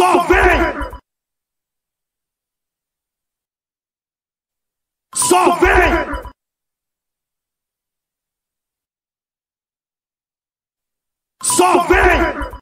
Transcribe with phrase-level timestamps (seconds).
[0.00, 1.00] Só vem!
[5.14, 6.30] Só vem!
[11.42, 12.60] Só vem!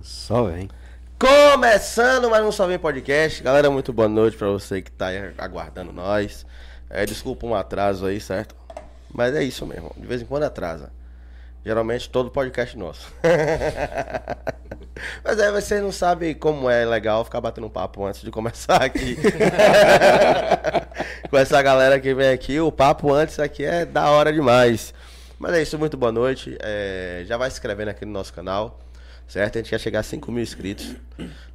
[0.00, 0.68] Só vem.
[1.54, 3.40] Começando mais um Só Vem Podcast.
[3.40, 6.44] Galera, muito boa noite pra você que tá aí aguardando nós.
[6.90, 8.56] É, desculpa um atraso aí, certo?
[9.08, 10.90] Mas é isso mesmo, de vez em quando atrasa.
[11.64, 13.06] Geralmente todo podcast nosso.
[15.22, 18.82] Mas aí vocês não sabem como é legal ficar batendo um papo antes de começar
[18.82, 19.16] aqui.
[21.30, 24.92] Com essa galera que vem aqui, o papo antes aqui é da hora demais.
[25.38, 26.58] Mas é isso, muito boa noite.
[26.60, 28.83] É, já vai se inscrevendo aqui no nosso canal.
[29.26, 29.56] Certo?
[29.56, 30.94] A gente quer chegar a 5 mil inscritos.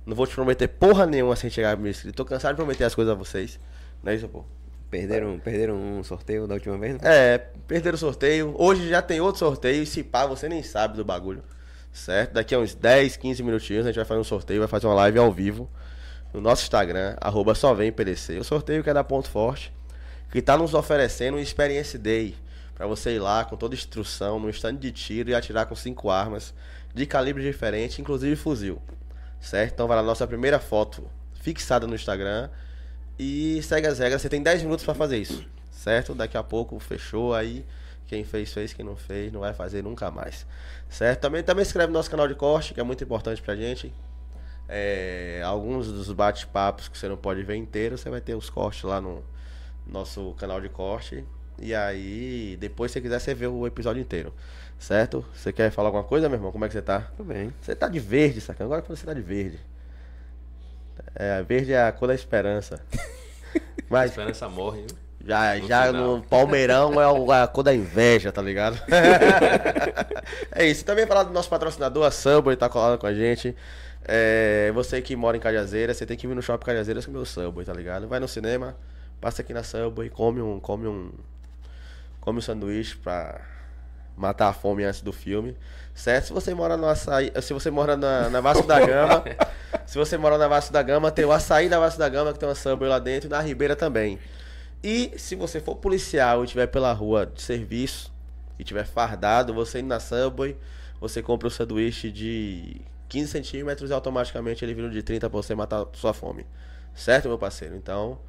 [0.06, 2.16] Não vou te prometer porra nenhuma sem chegar a mil inscritos.
[2.16, 3.60] Tô cansado de prometer as coisas a vocês.
[4.04, 4.44] Não é isso, pô?
[4.90, 6.94] Perderam, perderam um sorteio da última vez?
[6.96, 7.00] né?
[7.04, 8.56] É, perderam o sorteio.
[8.58, 9.84] Hoje já tem outro sorteio.
[9.84, 11.44] E se pá, você nem sabe do bagulho.
[11.92, 12.34] Certo?
[12.34, 14.60] Daqui a uns 10, 15 minutinhos a gente vai fazer um sorteio.
[14.60, 15.70] Vai fazer uma live ao vivo
[16.34, 18.38] no nosso Instagram, arroba só vem PDC.
[18.38, 19.74] O sorteio que é da Ponto Forte,
[20.32, 22.36] que tá nos oferecendo um Experience Day.
[22.76, 26.10] Pra você ir lá com toda instrução, no stand de tiro e atirar com cinco
[26.10, 26.54] armas
[26.94, 28.82] de calibre diferente, inclusive fuzil.
[29.40, 29.74] Certo?
[29.74, 31.10] Então vai lá, nossa primeira foto
[31.42, 32.50] fixada no Instagram.
[33.18, 35.46] E segue as regras, você tem 10 minutos pra fazer isso.
[35.72, 36.14] Certo?
[36.14, 37.66] Daqui a pouco fechou aí.
[38.08, 38.74] Quem fez, fez.
[38.74, 40.46] Quem não fez, não vai fazer nunca mais.
[40.90, 41.22] Certo?
[41.22, 43.94] Também, também se inscreve no nosso canal de corte, que é muito importante pra gente.
[44.68, 48.84] É, alguns dos bate-papos que você não pode ver inteiro, você vai ter os cortes
[48.84, 49.24] lá no
[49.86, 51.24] nosso canal de corte.
[51.62, 54.34] E aí, depois, se quiser, você vê o episódio inteiro.
[54.80, 55.26] Certo?
[55.36, 56.52] Você quer falar alguma coisa, meu irmão?
[56.52, 57.02] Como é que você tá?
[57.18, 57.54] Tudo bem.
[57.62, 58.66] Você tá de verde, sacana.
[58.68, 59.60] Agora quando você tá de verde.
[61.14, 62.80] É, verde é a cor da esperança.
[63.90, 64.98] Mas Esperança morre, viu?
[65.26, 66.18] já, No já final.
[66.18, 66.94] no Palmeirão
[67.34, 68.80] é a cor da inveja, tá ligado?
[70.52, 70.86] é isso.
[70.86, 73.56] Também falar do nosso patrocinador, a Subway, tá colado com a gente.
[74.06, 77.26] É, você que mora em Cajazeiras, você tem que vir no Shopping Cajazeiras comer o
[77.26, 78.08] Subway, tá ligado?
[78.08, 78.76] Vai no cinema,
[79.20, 81.12] passa aqui na Subway, come um, come um,
[82.22, 83.42] come um sanduíche pra
[84.20, 85.56] matar a fome antes do filme.
[85.96, 86.28] Certo?
[86.28, 89.24] Se você mora no açaí, se você mora na, na Vasco da Gama,
[89.88, 92.40] se você mora na Vasco da Gama, tem o açaí da Vasco da Gama, que
[92.40, 94.20] tem uma Subway lá dentro, e na Ribeira também.
[94.84, 98.14] E se você for policial e estiver pela rua de serviço
[98.58, 100.58] e tiver fardado, você indo na Subway,
[101.02, 105.42] você compra o sanduíche de 15 centímetros e automaticamente ele vira um de 30 pra
[105.42, 106.46] você matar sua fome.
[106.94, 107.76] Certo, meu parceiro?
[107.76, 108.20] Então,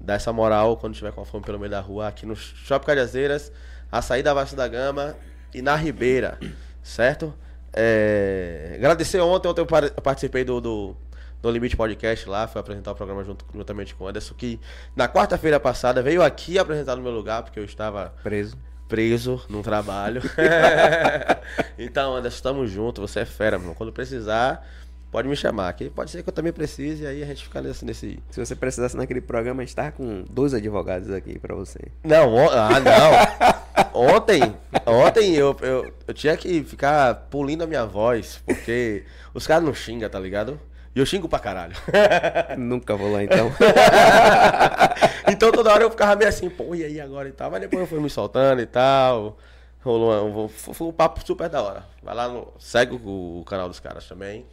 [0.00, 2.86] dá essa moral quando tiver com a fome pelo meio da rua, aqui no Shopping
[2.86, 3.52] Cajazeiras,
[3.90, 5.16] açaí da Vasco da Gama
[5.54, 6.38] e na Ribeira.
[6.82, 7.34] Certo?
[7.72, 10.96] É, Agradecer ontem, ontem eu par- participei do, do,
[11.42, 14.58] do Limite Podcast lá, fui apresentar o programa junto, juntamente com o Anderson, que
[14.96, 18.56] na quarta-feira passada veio aqui apresentar no meu lugar, porque eu estava Preso.
[18.88, 20.22] preso num trabalho.
[21.78, 23.74] então, Anderson, estamos juntos, você é fera, mano.
[23.74, 24.66] Quando precisar,
[25.10, 25.72] pode me chamar.
[25.72, 27.84] Que pode ser que eu também precise, aí a gente fica nesse.
[27.84, 28.18] nesse...
[28.30, 31.80] Se você precisasse naquele programa, a gente tava com dois advogados aqui pra você.
[32.04, 33.88] Não, on- ah, não.
[34.16, 34.54] ontem,
[34.86, 39.04] ontem eu, eu, eu tinha que ficar pulindo a minha voz, porque
[39.34, 40.58] os caras não xingam, tá ligado?
[40.94, 41.76] E eu xingo pra caralho.
[42.58, 43.52] Nunca vou lá então.
[45.30, 47.50] então toda hora eu ficava meio assim, pô, e aí agora e tal.
[47.50, 49.36] Mas depois eu fui me soltando e tal.
[49.80, 51.84] Rolou um, foi um papo super da hora.
[52.02, 52.48] Vai lá no.
[52.58, 54.44] Segue o canal dos caras também.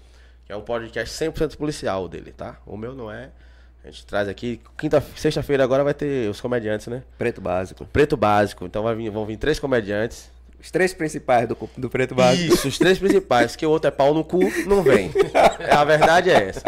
[0.46, 2.58] Que é um podcast 100% policial dele, tá?
[2.66, 3.30] O meu não é.
[3.84, 4.62] A gente traz aqui.
[4.78, 7.04] Quinta, sexta-feira agora vai ter os comediantes, né?
[7.18, 7.86] Preto básico.
[7.86, 8.66] Preto básico.
[8.66, 10.30] Então vir, vão vir três comediantes.
[10.60, 12.54] Os três principais do, do Preto Básico.
[12.54, 13.56] Isso, os três principais.
[13.56, 15.12] Que o outro é pau no cu, não vem.
[15.60, 16.64] É, a verdade é essa.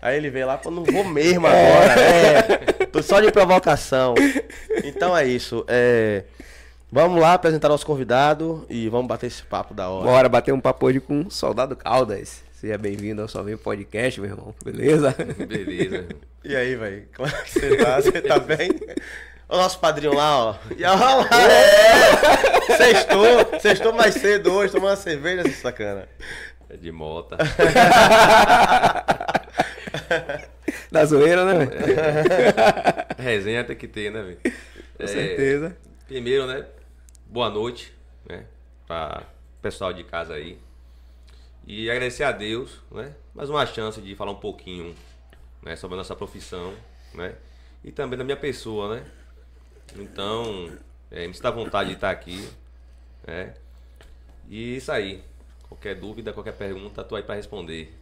[0.00, 2.00] Aí ele veio lá e falou, não vou mesmo agora.
[2.00, 4.14] É, tô só de provocação.
[4.82, 5.66] Então é isso.
[5.68, 6.24] É,
[6.90, 10.06] vamos lá apresentar nosso convidado e vamos bater esse papo da hora.
[10.06, 12.45] Bora bater um papo hoje com o Soldado Caldas.
[12.56, 14.54] Seja bem-vindo ao Só Vem Podcast, meu irmão.
[14.64, 15.14] Beleza?
[15.46, 16.08] Beleza.
[16.42, 17.06] E aí, velho?
[17.14, 18.00] Como é que você tá?
[18.00, 18.70] Você tá bem?
[19.46, 20.56] O nosso padrinho lá, ó.
[20.74, 22.76] E olha lá, é!
[22.78, 26.08] Sextou, sextou mais cedo hoje, tomando uma cerveja, esse sacana.
[26.70, 27.36] É de mota.
[30.90, 31.80] Da zoeira, né, velho?
[33.18, 34.38] Resenha tem que ter, né, velho?
[34.98, 35.76] Com certeza.
[36.06, 36.64] Primeiro, né?
[37.26, 37.92] Boa noite,
[38.26, 38.44] né?
[38.86, 39.24] Pra
[39.60, 40.58] pessoal de casa aí.
[41.66, 43.12] E agradecer a Deus, né?
[43.34, 44.94] Mais uma chance de falar um pouquinho
[45.60, 46.72] né, sobre a nossa profissão,
[47.12, 47.34] né?
[47.82, 49.06] E também da minha pessoa, né?
[49.96, 50.70] Então,
[51.10, 52.48] é, me sinta à vontade de estar aqui,
[53.26, 53.52] né?
[54.48, 55.24] E isso aí.
[55.68, 57.92] Qualquer dúvida, qualquer pergunta, tô aí pra responder.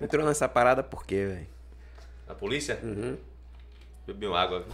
[0.00, 1.46] Entrou nessa parada por quê, velho?
[2.26, 2.80] A polícia?
[4.08, 4.64] Bebi uma água.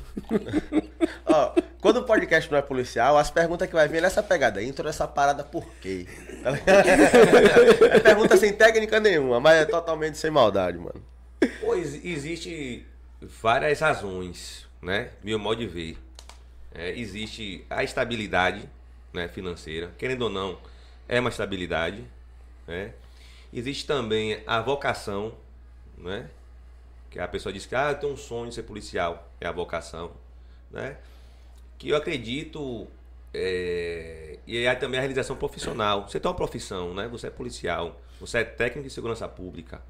[1.27, 4.63] Ó, quando o podcast não é policial, as perguntas que vai vir é nessa pegada.
[4.63, 6.07] Entrou nessa parada por quê?
[6.41, 6.87] Tá ligado?
[7.91, 11.03] É pergunta sem técnica nenhuma, mas é totalmente sem maldade, mano.
[11.61, 12.87] Pois existe
[13.21, 15.11] várias razões, né?
[15.21, 15.99] Meu modo de ver.
[16.73, 18.69] É, existe a estabilidade
[19.13, 20.57] né, financeira, querendo ou não,
[21.09, 22.05] é uma estabilidade.
[22.69, 22.93] Né?
[23.53, 25.35] Existe também a vocação,
[25.99, 26.29] né?
[27.15, 30.11] Que a pessoa diz que ah, tenho um sonho de ser policial, é a vocação,
[30.69, 30.97] né?
[31.79, 32.89] Que eu acredito
[33.33, 36.09] é, e é também a realização profissional.
[36.09, 37.07] Você tem uma profissão, né?
[37.07, 39.81] Você é policial, você é técnico de segurança pública.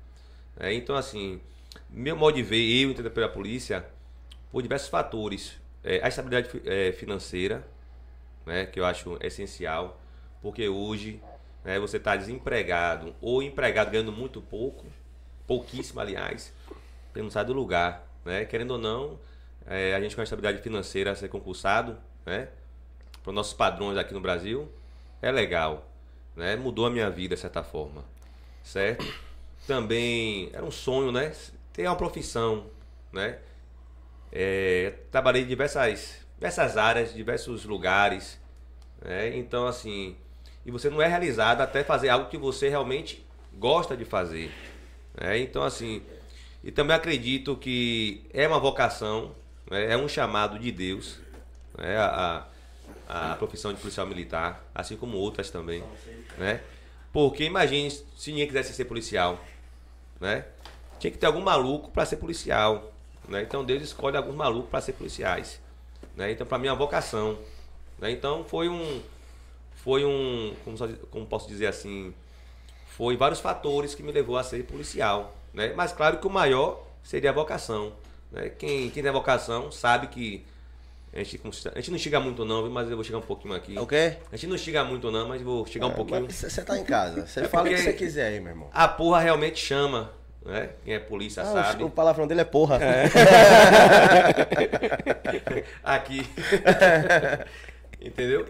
[0.55, 0.75] né?
[0.75, 1.41] então, assim,
[1.89, 3.87] meu modo de ver, eu entendo pela polícia,
[4.53, 5.59] por diversos fatores.
[5.83, 7.67] É, a estabilidade é, financeira,
[8.45, 8.67] né?
[8.67, 9.99] Que eu acho essencial,
[10.43, 11.23] porque hoje
[11.65, 14.85] né, você está desempregado ou empregado ganhando muito pouco,
[15.47, 16.53] pouquíssimo, aliás,
[17.15, 18.45] você não sai do lugar, né?
[18.45, 19.19] Querendo ou não,
[19.67, 21.97] é, a gente com a estabilidade financeira ser concursado,
[22.27, 22.49] né?
[23.23, 24.69] Para os nossos padrões aqui no Brasil,
[25.23, 25.89] é legal,
[26.35, 26.57] né?
[26.57, 28.05] Mudou a minha vida de certa forma,
[28.65, 29.07] certo?
[29.65, 31.33] Também era um sonho, né?
[31.73, 32.67] Ter uma profissão,
[33.13, 33.39] né?
[34.33, 38.41] É, trabalhei em diversas, diversas áreas, diversos lugares,
[39.01, 39.37] né?
[39.37, 40.17] Então, assim,
[40.67, 43.25] e você não é realizado até fazer algo que você realmente
[43.55, 44.51] gosta de fazer.
[45.15, 45.39] né?
[45.39, 46.03] Então, assim,
[46.65, 49.35] e também acredito que é uma vocação,
[49.71, 49.93] né?
[49.93, 51.21] é um chamado de Deus,
[51.77, 51.95] né?
[51.99, 52.47] a,
[53.07, 55.85] a, a profissão de policial militar, assim como outras também,
[56.39, 56.63] né?
[57.13, 59.39] Porque imagine se ninguém quisesse ser policial,
[60.19, 60.47] né?
[60.99, 62.91] Tinha que ter algum maluco para ser policial,
[63.29, 63.43] né?
[63.43, 65.61] Então Deus escolhe alguns malucos para ser policiais,
[66.17, 66.33] né?
[66.33, 67.39] Então para mim é uma vocação,
[67.99, 68.11] né?
[68.11, 69.03] Então foi um
[69.75, 70.79] foi um como,
[71.11, 72.15] como posso dizer assim,
[72.89, 75.73] foi vários fatores que me levou a ser policial, né?
[75.75, 77.93] Mas claro que o maior seria a vocação,
[78.31, 78.51] né?
[78.51, 80.45] Quem quem tem vocação sabe que
[81.13, 81.41] a gente,
[81.73, 83.77] a gente não chega muito não, mas eu vou chegar um pouquinho aqui.
[83.79, 84.17] É O quê?
[84.33, 86.27] A gente não chega muito não, mas vou chegar um pouquinho.
[86.29, 87.25] Você tá em casa.
[87.25, 88.69] Você É fala o que você quiser aí, meu irmão.
[88.73, 90.11] A porra realmente chama,
[90.45, 90.71] né?
[90.85, 91.85] Quem é polícia Ah, sabe.
[91.85, 92.81] o, palavrão dele é porra.
[95.85, 96.27] Aqui.
[98.01, 98.47] Entendeu?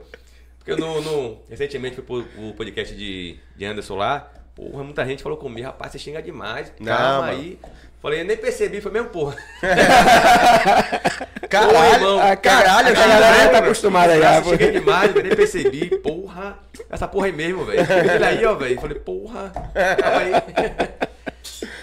[0.58, 4.32] Porque no, no- recentemente fui pro o podcast de, de Anderson lá.
[4.54, 6.72] Porra, muita gente falou comigo, rapaz, você xinga demais.
[6.78, 7.38] Não, Calma mano.
[7.38, 7.58] aí.
[8.00, 9.36] Falei, eu nem percebi, foi mesmo porra.
[11.48, 12.18] Caralho, irmão.
[12.20, 14.36] ah, caralho, a galera tá acostumada já.
[14.36, 14.50] Eu pô.
[14.50, 15.98] cheguei demais, eu nem percebi.
[15.98, 16.58] Porra,
[16.90, 17.80] essa porra é mesmo, velho.
[17.80, 18.80] Ele aí, ó, velho.
[18.80, 20.32] Falei, porra, calma aí.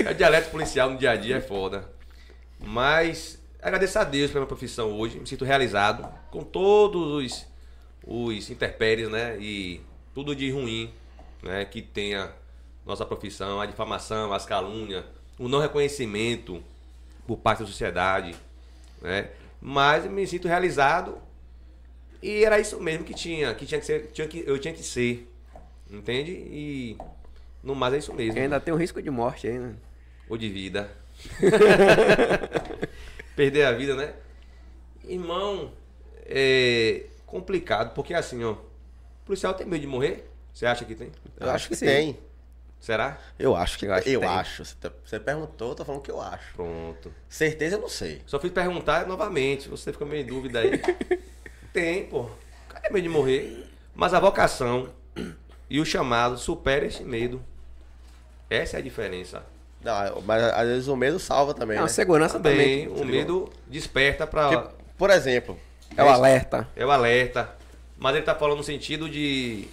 [0.05, 1.87] É dialeto policial no dia a dia, é foda.
[2.59, 5.19] Mas agradeço a Deus pela minha profissão hoje.
[5.19, 7.47] Me sinto realizado com todos os,
[8.05, 9.37] os interpéries, né?
[9.39, 9.79] E
[10.13, 10.91] tudo de ruim,
[11.43, 11.63] né?
[11.65, 12.31] Que tenha
[12.85, 15.05] nossa profissão, a difamação, as calúnias,
[15.37, 16.63] o não reconhecimento
[17.27, 18.35] por parte da sociedade,
[19.01, 19.29] né?
[19.61, 21.17] Mas me sinto realizado
[22.21, 24.83] e era isso mesmo que tinha, que tinha que ser, tinha que, eu tinha que
[24.83, 25.27] ser,
[25.89, 26.31] entende?
[26.31, 26.97] E
[27.63, 28.37] no mais é isso mesmo.
[28.37, 29.73] E ainda tem um risco de morte aí, né?
[30.29, 30.91] Ou de vida.
[33.35, 34.13] Perder a vida, né?
[35.03, 35.71] Irmão,
[36.25, 38.51] é complicado, porque assim, ó.
[38.51, 40.29] O policial tem medo de morrer?
[40.53, 41.11] Você acha que tem?
[41.39, 41.85] Eu acho que sim.
[41.85, 42.19] tem.
[42.81, 43.17] Será?
[43.37, 44.65] Eu acho que Eu acho que eu acho.
[44.65, 46.53] Você tá- Você perguntou, eu tô falando que eu acho.
[46.55, 47.13] Pronto.
[47.29, 48.21] Certeza eu não sei.
[48.25, 50.81] Só fiz perguntar novamente, você fica meio em dúvida aí.
[51.71, 52.27] tem, pô.
[52.81, 53.67] Tem medo de morrer.
[53.93, 54.89] Mas a vocação
[55.69, 57.39] e o chamado supera esse medo.
[58.49, 59.43] Essa é a diferença.
[59.83, 61.75] Não, mas às vezes o medo salva também.
[61.77, 61.89] Não, né?
[61.89, 63.01] segurança Também, também.
[63.03, 64.49] o medo desperta pra.
[64.49, 65.57] Porque, por exemplo,
[65.95, 66.67] É o alerta.
[66.75, 67.55] É o alerta.
[67.97, 69.67] Mas ele tá falando no sentido de.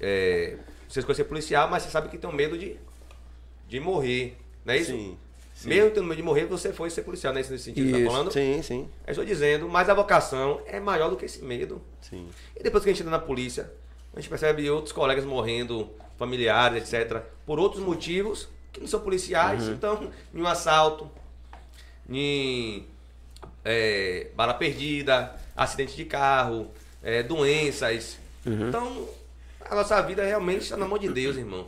[0.00, 0.56] É,
[0.88, 2.76] você escolher ser policial, mas você sabe que tem um medo de,
[3.68, 4.36] de morrer.
[4.64, 4.92] Não é isso?
[4.92, 5.16] sim.
[5.54, 5.68] sim.
[5.68, 7.90] Mesmo tendo medo de morrer, você foi ser policial, não é isso nesse sentido que
[7.92, 8.04] Isso.
[8.04, 8.32] tá falando?
[8.32, 11.80] Sim, sim, Eu estou dizendo, mas a vocação é maior do que esse medo.
[12.00, 12.28] sim.
[12.54, 13.70] E depois que a gente entra na polícia,
[14.14, 19.68] a gente percebe outros colegas morrendo, familiares, etc., por outros motivos que não são policiais.
[19.68, 21.10] Então, em um assalto,
[22.08, 22.86] em
[23.64, 26.70] é, bala perdida, acidente de carro,
[27.02, 28.18] é, doenças.
[28.44, 29.08] Então,
[29.70, 31.66] a nossa vida realmente está na mão de Deus, irmão.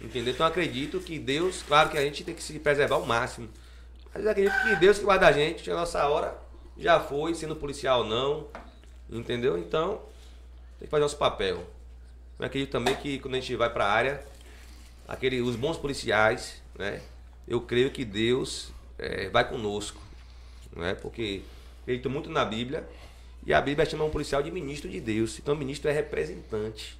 [0.00, 0.32] Entendeu?
[0.32, 3.48] Então, acredito que Deus, claro que a gente tem que se preservar ao máximo.
[4.14, 6.36] Mas acredito que Deus que guarda a gente, a nossa hora
[6.76, 8.48] já foi, sendo policial ou não.
[9.10, 9.58] Entendeu?
[9.58, 10.00] Então,
[10.78, 11.66] tem que fazer nosso papel.
[12.38, 14.26] Eu acredito também que quando a gente vai para a área,
[15.06, 17.02] aquele, os bons policiais, né?
[17.46, 20.00] Eu creio que Deus eh, vai conosco,
[20.74, 20.94] né?
[20.94, 21.42] Porque
[21.82, 22.88] acredito muito na Bíblia
[23.44, 25.38] e a Bíblia chama um policial de ministro de Deus.
[25.38, 26.99] Então, ministro é representante.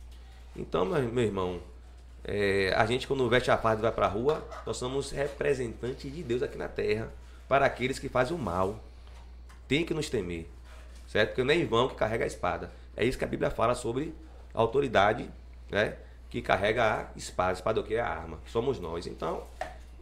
[0.56, 1.60] Então, meu, irmão,
[2.24, 6.12] eh, a gente quando veste a farda e vai para a rua, nós somos representantes
[6.12, 7.12] de Deus aqui na terra
[7.48, 8.78] para aqueles que fazem o mal.
[9.66, 10.48] tem que nos temer,
[11.06, 11.28] certo?
[11.30, 12.72] Porque não é vão que carrega a espada.
[12.96, 14.12] É isso que a Bíblia fala sobre
[14.52, 15.30] a autoridade,
[15.70, 15.96] né?
[16.28, 17.50] Que carrega a espada.
[17.50, 17.94] A espada é o que?
[17.94, 18.40] É a arma.
[18.46, 19.06] Somos nós.
[19.06, 19.44] Então,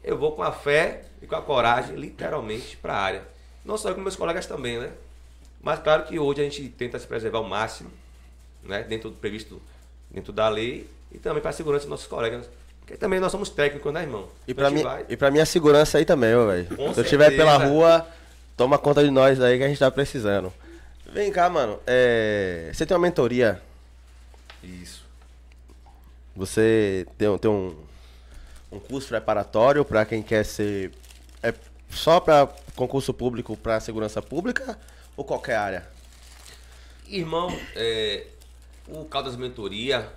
[0.02, 3.28] eu vou com a fé e com a coragem, literalmente, para a área.
[3.64, 4.90] Não só eu, com meus colegas também, né?
[5.60, 7.90] Mas claro que hoje a gente tenta se preservar ao máximo,
[8.62, 8.82] né?
[8.82, 9.60] Dentro do previsto,
[10.10, 12.46] dentro da lei e também para a segurança dos nossos colegas.
[12.80, 14.28] Porque também nós somos técnicos, né, irmão?
[14.46, 16.94] E A pra, gente mim, vai- e pra minha segurança aí também, velho.
[16.94, 17.70] Se eu estiver pela certeza.
[17.72, 18.06] rua,
[18.56, 20.52] toma conta de nós aí que a gente tá precisando.
[21.12, 21.78] Vem cá, mano.
[21.86, 23.60] é, Você tem uma mentoria?
[24.62, 25.04] Isso.
[26.36, 27.76] Você tem, um- tem um,
[28.72, 30.92] um curso preparatório pra quem quer ser.
[31.42, 31.52] É
[31.90, 34.78] só pra concurso público pra segurança pública
[35.16, 35.86] ou qualquer área?
[37.08, 38.26] Irmão, é,
[38.88, 40.12] o Caldas Mentoria,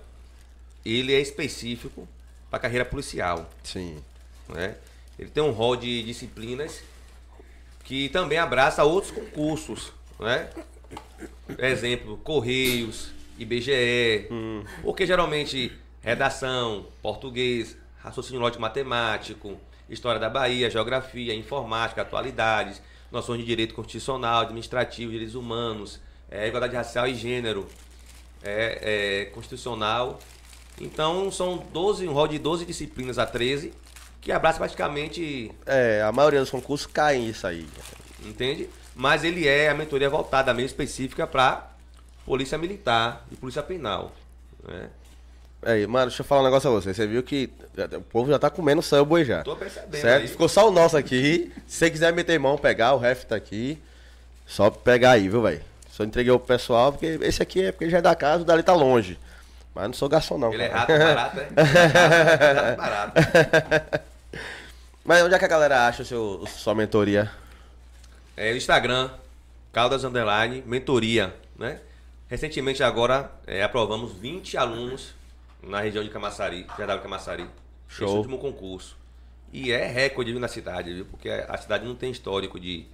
[0.84, 2.08] ele é específico
[2.50, 4.02] para carreira policial, Sim.
[4.48, 4.76] né?
[5.18, 6.82] Ele tem um rol de disciplinas
[7.84, 10.50] que também abraça outros concursos, né?
[11.58, 14.28] Exemplo, Correios, IBGE,
[14.82, 23.46] porque geralmente redação, português, raciocínio lógico matemático, história da Bahia, geografia, informática, atualidades, noções de
[23.46, 26.00] direito constitucional, administrativo, direitos humanos,
[26.30, 27.68] é, igualdade racial e gênero,
[28.44, 30.18] é, é, constitucional.
[30.80, 33.72] Então são 12, um rol de 12 disciplinas a 13,
[34.20, 37.66] que abraça praticamente É, a maioria dos concursos caem isso aí.
[38.24, 38.68] entende?
[38.94, 41.70] Mas ele é a mentoria voltada meio específica para
[42.24, 44.12] polícia militar e polícia penal,
[44.66, 44.88] né?
[45.64, 46.92] Aí, mano, deixa eu falar um negócio a você.
[46.92, 47.48] Você viu que
[47.96, 49.44] o povo já tá comendo Subway já.
[49.44, 50.22] Tô percebendo Certo?
[50.22, 50.28] aí.
[50.28, 51.52] Ficou só o nosso aqui.
[51.68, 53.78] Se você quiser meter mão, pegar, o ref tá aqui.
[54.44, 55.62] Só pegar aí, viu, velho?
[56.02, 58.62] Só entreguei pro pessoal, porque esse aqui é porque já é da casa, o dali
[58.62, 59.18] tá longe.
[59.74, 60.52] Mas não sou garçom, não.
[60.52, 61.48] Ele é rato barato, é?
[61.62, 63.20] Rato barato.
[65.04, 67.30] Mas onde é que a galera acha o seu, sua mentoria?
[68.36, 69.10] É no Instagram,
[69.72, 71.80] Caldas Underline, mentoria, né?
[72.28, 75.14] Recentemente agora é, aprovamos 20 alunos
[75.62, 77.46] na região de Camaçari, GW Camaçari.
[77.88, 78.06] Show.
[78.06, 78.96] Esse último concurso.
[79.52, 81.04] E é recorde viu, na cidade, viu?
[81.04, 82.86] Porque a cidade não tem histórico de,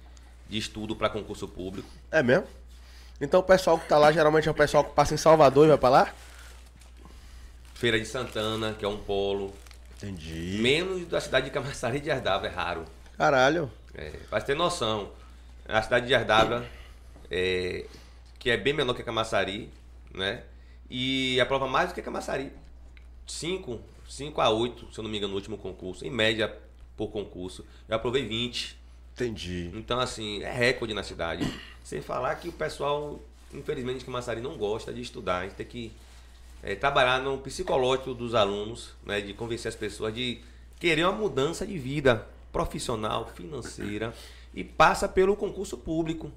[0.49, 1.89] de estudo para concurso público.
[2.11, 2.45] É mesmo?
[3.21, 5.69] Então o pessoal que tá lá geralmente é o pessoal que passa em Salvador e
[5.69, 6.13] vai pra lá?
[7.73, 9.53] Feira de Santana, que é um polo.
[9.97, 10.57] Entendi.
[10.61, 12.85] Menos da cidade de Camaçari de Ardava, é raro.
[13.17, 13.69] Caralho.
[13.93, 15.11] É, pra você ter noção,
[15.67, 16.65] a cidade de Ardava,
[17.29, 17.85] é,
[18.37, 19.69] que é bem menor que Camaçari,
[20.13, 20.43] né?
[20.89, 22.51] E aprova mais do que Camaçari.
[23.27, 26.05] 5, 5 a 8, se eu não me engano, no último concurso.
[26.05, 26.57] Em média,
[26.95, 27.65] por concurso.
[27.87, 28.78] Eu aprovei 20.
[29.19, 29.71] Entendi.
[29.73, 31.45] Então, assim, é recorde na cidade.
[31.83, 33.19] Sem falar que o pessoal,
[33.53, 35.39] infelizmente, de Camaçari não gosta de estudar.
[35.39, 35.91] A gente tem que
[36.63, 40.41] é, trabalhar no psicológico dos alunos, né, de convencer as pessoas de
[40.79, 44.13] querer uma mudança de vida profissional, financeira
[44.53, 46.31] e passa pelo concurso público.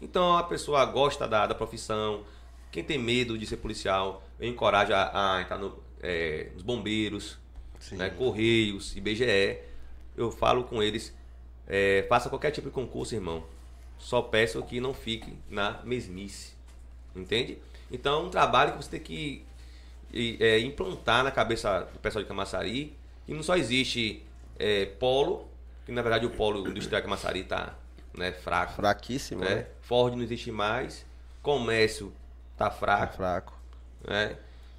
[0.00, 2.24] Então a pessoa gosta da, da profissão,
[2.70, 7.38] quem tem medo de ser policial, eu encorajo a, a entrar no, é, nos bombeiros,
[7.92, 9.58] né, Correios, IBGE.
[10.16, 11.14] Eu falo com eles,
[11.68, 13.44] é, faça qualquer tipo de concurso, irmão.
[13.98, 16.54] Só peço que não fique na mesmice.
[17.14, 17.58] Entende?
[17.90, 19.44] Então é um trabalho que você tem que
[20.12, 22.96] e, é, implantar na cabeça do pessoal de Camaçari
[23.26, 24.24] que não só existe
[24.58, 25.46] é, polo,
[25.84, 27.74] que na verdade o polo industrial de Camaçari está
[28.16, 28.72] né, fraco.
[28.72, 29.54] Fraquíssimo, né?
[29.54, 29.66] né?
[29.82, 31.04] Ford não existe mais,
[31.42, 32.12] comércio
[32.56, 33.58] tá Tá fraco, fraco.
[34.06, 34.36] né?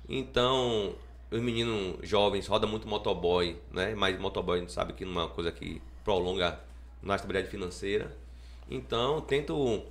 [0.07, 0.95] Então,
[1.29, 3.93] os meninos jovens rodam muito motoboy, né?
[3.95, 6.59] Mas motoboy a gente sabe que não é uma coisa que prolonga
[7.01, 8.15] nossa estabilidade financeira.
[8.69, 9.83] Então, tento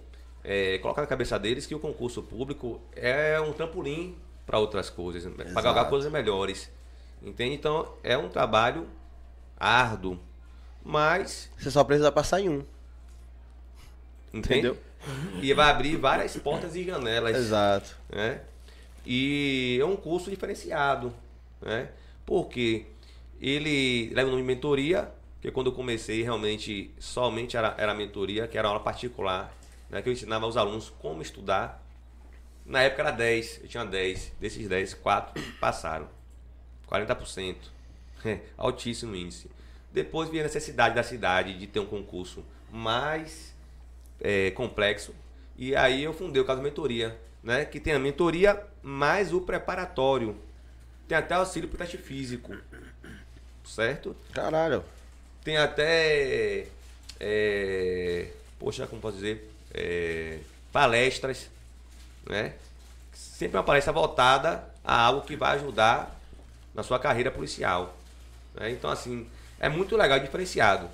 [0.45, 5.25] é, colocar na cabeça deles que o concurso público é um trampolim para outras coisas,
[5.25, 5.45] né?
[5.53, 6.71] para galgar coisas melhores.
[7.23, 7.55] Entende?
[7.55, 8.87] Então, é um trabalho
[9.59, 10.19] árduo,
[10.85, 12.65] mas Você só precisa passar em um.
[14.33, 14.77] Entendeu?
[15.43, 17.37] E vai abrir várias portas e janelas.
[17.37, 17.97] Exato.
[18.09, 18.41] Né?
[19.05, 21.13] E é um curso diferenciado.
[21.61, 21.89] Né?
[22.25, 22.87] Porque
[23.41, 25.11] ele leva o nome de mentoria,
[25.41, 29.55] que quando eu comecei realmente somente era, era mentoria, que era aula particular,
[29.89, 30.03] né?
[30.03, 31.85] que eu ensinava aos alunos como estudar.
[32.65, 34.33] Na época era 10, eu tinha 10.
[34.41, 36.09] Desses 10, 4 passaram.
[36.91, 37.57] 40%.
[38.57, 39.51] Altíssimo índice.
[39.93, 43.55] Depois veio a necessidade da cidade de ter um concurso mais
[44.21, 45.15] é, complexo.
[45.57, 47.65] E aí eu fundei o caso Mentoria, né?
[47.65, 50.37] Que tem a mentoria mais o preparatório.
[51.07, 52.55] Tem até auxílio para teste físico.
[53.65, 54.15] Certo?
[54.33, 54.85] Caralho.
[55.45, 56.67] Tem até.
[57.21, 58.27] é,
[58.59, 59.51] poxa, como posso dizer?
[59.75, 60.39] É,
[60.73, 61.49] palestras,
[62.29, 62.55] né?
[63.13, 66.19] Sempre uma palestra voltada a algo que vai ajudar
[66.75, 67.97] na sua carreira policial.
[68.55, 68.71] né?
[68.71, 69.27] Então, assim,
[69.61, 70.89] é muito legal, é diferenciado.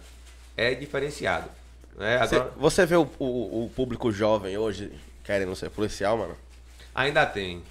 [0.56, 1.48] É diferenciado.
[1.96, 2.18] Né?
[2.18, 6.36] Você, Agora, você vê o, o- o público jovem hoje querendo ser policial, mano?
[6.94, 7.62] ainda tem.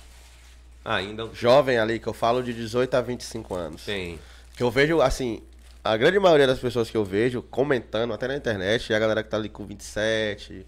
[0.86, 3.84] Ainda Jovem ali, que eu falo de 18 a 25 anos.
[3.86, 4.20] tem.
[4.56, 5.42] Que eu vejo, assim,
[5.84, 9.22] a grande maioria das pessoas que eu vejo comentando, até na internet, é a galera
[9.22, 10.66] que tá ali com 27,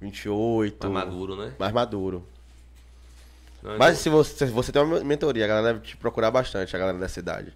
[0.00, 0.90] 28.
[0.90, 1.54] Mais maduro, né?
[1.58, 2.28] Mais maduro.
[3.62, 6.78] Não, Mas se você, você tem uma mentoria, a galera deve te procurar bastante, a
[6.78, 7.52] galera dessa idade.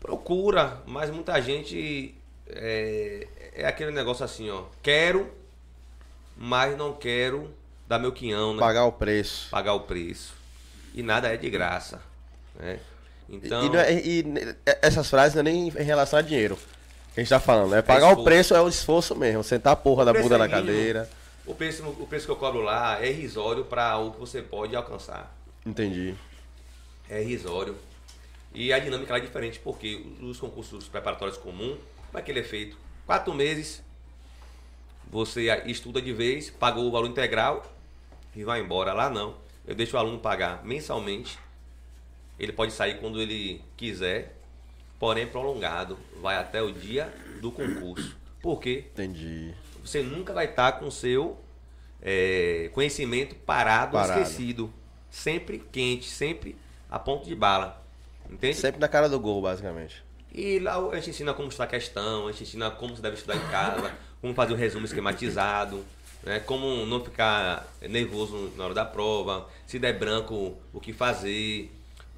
[0.00, 2.14] Procura, mas muita gente
[2.48, 4.64] é, é aquele negócio assim, ó.
[4.82, 5.30] Quero,
[6.36, 7.52] mas não quero
[7.86, 8.60] dar meu quinhão, né?
[8.60, 9.50] Pagar o preço.
[9.50, 10.34] Pagar o preço.
[10.94, 12.00] E nada é de graça,
[12.58, 12.80] né?
[13.28, 16.56] Então, E, é- e- e essas frases não é nem em relação a dinheiro.
[17.14, 18.24] Que a gente tá falando, é pagar o esforço.
[18.24, 19.44] preço é o esforço mesmo.
[19.44, 21.08] Sentar a porra da bunda é na cadeira.
[21.46, 24.74] o preço, o preço que eu cobro lá é irrisório para o que você pode
[24.74, 25.34] alcançar.
[25.66, 26.14] Entendi.
[27.10, 27.76] É irrisório.
[28.54, 32.40] E a dinâmica lá é diferente, porque os concursos preparatórios comuns, como é que ele
[32.40, 32.76] é feito?
[33.06, 33.82] Quatro meses,
[35.10, 37.70] você estuda de vez, pagou o valor integral
[38.34, 38.92] e vai embora.
[38.92, 39.34] Lá não.
[39.66, 41.38] Eu deixo o aluno pagar mensalmente.
[42.42, 44.36] Ele pode sair quando ele quiser,
[44.98, 45.96] porém prolongado.
[46.20, 48.16] Vai até o dia do concurso.
[48.42, 48.86] Por quê?
[48.92, 49.54] Entendi.
[49.84, 51.38] Você nunca vai estar com o seu
[52.02, 54.20] é, conhecimento parado, Parado.
[54.20, 54.74] esquecido.
[55.08, 56.56] Sempre quente, sempre
[56.90, 57.80] a ponto de bala.
[58.28, 58.56] Entende?
[58.56, 60.02] Sempre na cara do gol, basicamente.
[60.34, 63.16] E lá a gente ensina como estudar a questão, a gente ensina como você deve
[63.16, 65.84] estudar em casa, como fazer um resumo esquematizado,
[66.24, 66.40] né?
[66.40, 71.70] como não ficar nervoso na hora da prova, se der branco, o que fazer.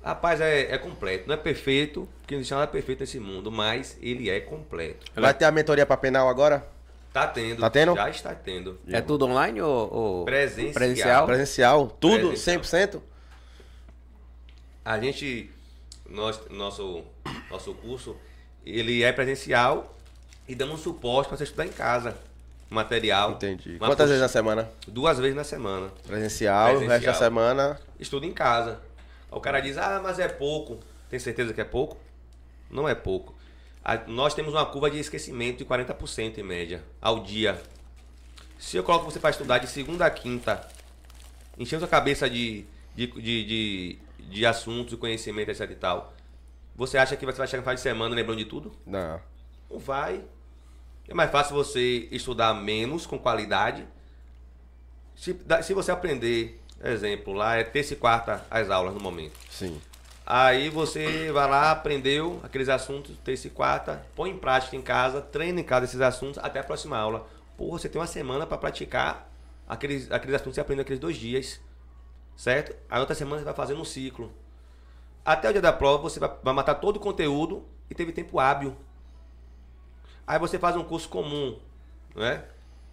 [0.05, 1.27] Rapaz, é, é completo.
[1.27, 5.07] Não é perfeito, porque não existe nada perfeito nesse mundo, mas ele é completo.
[5.15, 6.67] Vai ter a mentoria pra penal agora?
[7.13, 7.61] Tá tendo.
[7.61, 7.95] Tá tendo?
[7.95, 8.79] Já está tendo.
[8.89, 10.75] É tudo online ou, ou Presencial.
[10.75, 11.27] presencial?
[11.27, 11.87] Presencial?
[12.01, 12.29] Tudo?
[12.29, 12.61] Presencial.
[12.61, 13.01] 100%?
[14.85, 15.51] A gente,
[16.09, 17.03] nós, nosso,
[17.51, 18.17] nosso curso,
[18.67, 19.97] ele é presencial
[20.47, 22.17] e damos suporte para você estudar em casa.
[22.69, 23.33] Material.
[23.33, 23.79] Entendi.
[23.79, 24.69] Quantas post- vezes na semana?
[24.87, 25.90] Duas vezes na semana.
[26.07, 27.14] Presencial, o resto da Presencial.
[27.14, 27.81] semana.
[27.99, 28.81] Estudo em casa.
[29.37, 30.81] O cara diz, ah, mas é pouco.
[31.09, 31.97] Tem certeza que é pouco?
[32.70, 33.35] Não é pouco.
[33.85, 37.61] A- nós temos uma curva de esquecimento de 40% em média ao dia.
[38.59, 40.66] Se eu coloco você para estudar de segunda a quinta,
[41.59, 46.14] enchendo a cabeça de, de, de, de, de assuntos, conhecimento, etc e tal,
[46.75, 48.73] você acha que você vai chegar no final de semana lembrando de tudo?
[48.87, 49.20] Não.
[49.70, 50.25] Não vai.
[51.07, 53.87] É mais fácil você estudar menos com qualidade.
[55.14, 56.61] Se, se você aprender,
[56.92, 59.35] exemplo, lá é terça e quarta as aulas no momento.
[59.51, 59.81] Sim.
[60.27, 65.20] Aí você vai lá, aprendeu aqueles assuntos, terça e quarta, põe em prática em casa,
[65.20, 67.27] treina em casa esses assuntos até a próxima aula.
[67.57, 69.31] Pô, você tem uma semana para praticar
[69.68, 71.61] aqueles, aqueles assuntos que você aprende naqueles dois dias.
[72.37, 72.75] Certo?
[72.88, 74.33] Aí outra semana você vai fazendo um ciclo.
[75.25, 78.40] Até o dia da prova você vai, vai matar todo o conteúdo e teve tempo
[78.40, 78.75] hábil.
[80.27, 81.59] Aí você faz um curso comum,
[82.14, 82.44] né?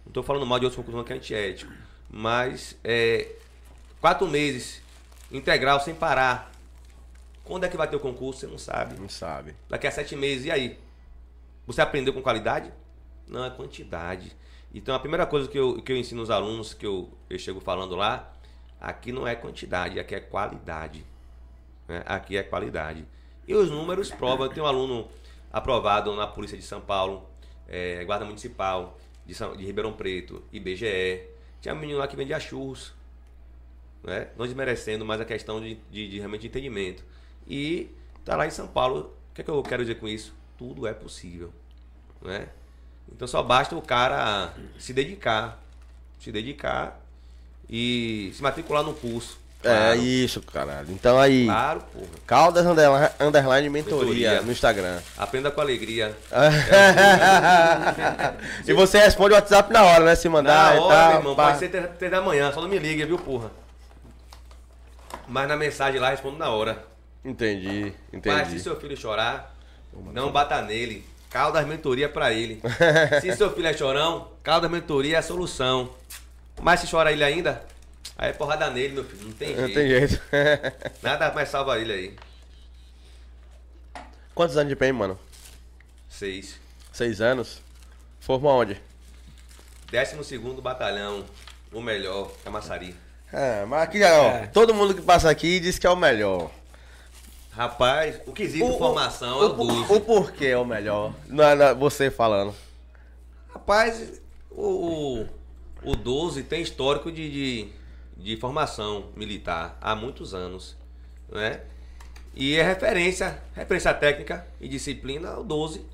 [0.04, 1.72] Não estou falando mal de outros concursos não, que é antiético.
[2.10, 3.36] Mas é,
[4.02, 4.82] quatro meses,
[5.30, 6.52] integral, sem parar.
[7.44, 8.40] Quando é que vai ter o concurso?
[8.40, 9.00] Você não sabe.
[9.00, 9.54] Não sabe.
[9.68, 10.78] Daqui a sete meses, e aí?
[11.66, 12.70] Você aprendeu com qualidade?
[13.28, 14.36] Não, é quantidade.
[14.74, 17.60] Então a primeira coisa que eu, que eu ensino aos alunos, que eu, eu chego
[17.60, 18.32] falando lá,
[18.80, 21.04] aqui não é quantidade, aqui é qualidade.
[21.86, 22.02] né?
[22.04, 23.06] Aqui é qualidade.
[23.46, 24.46] E os números provam.
[24.46, 25.08] Eu tenho um aluno
[25.52, 27.28] aprovado na Polícia de São Paulo,
[27.68, 31.28] eh, Guarda Municipal, de, São, de Ribeirão Preto, IBGE.
[31.60, 32.92] Tinha um menino lá que vendia churros.
[34.04, 34.26] Né?
[34.36, 37.02] Não desmerecendo, mas a questão de, de, de realmente entendimento.
[37.46, 37.88] E
[38.24, 39.14] tá lá em São Paulo.
[39.30, 40.34] O que, é que eu quero dizer com isso?
[40.58, 41.52] Tudo é possível.
[42.20, 42.48] Né?
[43.10, 45.60] Então só basta o cara se dedicar.
[46.20, 47.00] Se dedicar
[47.68, 49.40] e se matricular no curso.
[49.64, 50.88] É isso, caralho.
[50.90, 52.06] Então aí, Claro, porra.
[52.26, 54.42] Caldas underline, underline mentoria, Mentoria.
[54.42, 55.00] no Instagram.
[55.16, 56.16] Aprenda com alegria.
[58.66, 60.14] e você responde o WhatsApp na hora, né?
[60.16, 61.46] Se mandar Na e hora, tal, meu irmão, pá.
[61.46, 63.50] pode ser três da manhã, só não me liga, viu, porra?
[65.28, 66.84] Mas na mensagem lá respondo na hora.
[67.24, 68.60] Entendi, Mas se entendi.
[68.60, 69.54] seu filho chorar,
[70.12, 71.04] não bata nele.
[71.30, 72.60] Caldas mentoria pra ele.
[73.22, 75.94] se seu filho é chorão, Caldas mentoria é a solução.
[76.60, 77.64] Mas se chora ele ainda,
[78.18, 79.24] aí é porrada nele, meu filho.
[79.26, 79.74] Não tem Não jeito.
[79.74, 80.22] tem jeito.
[81.02, 82.16] Nada mais salva ele aí.
[84.34, 85.18] Quantos anos de PM, mano?
[86.08, 86.58] Seis.
[86.92, 87.62] Seis anos?
[88.20, 88.80] Formou onde?
[89.90, 91.24] Décimo segundo batalhão.
[91.72, 92.94] O melhor, Camaçari.
[93.32, 94.46] É, mas aqui, ó, É.
[94.48, 96.50] todo mundo que passa aqui diz que é o melhor.
[97.52, 99.92] Rapaz, o quesito formação o, é o 12.
[99.92, 101.14] o porquê é o melhor?
[101.28, 102.54] Não é não você falando.
[103.52, 105.26] Rapaz, o,
[105.82, 107.68] o, o 12 tem histórico de, de,
[108.16, 110.76] de formação militar há muitos anos,
[111.30, 111.60] né?
[112.34, 115.84] E é referência, referência técnica e disciplina o 12.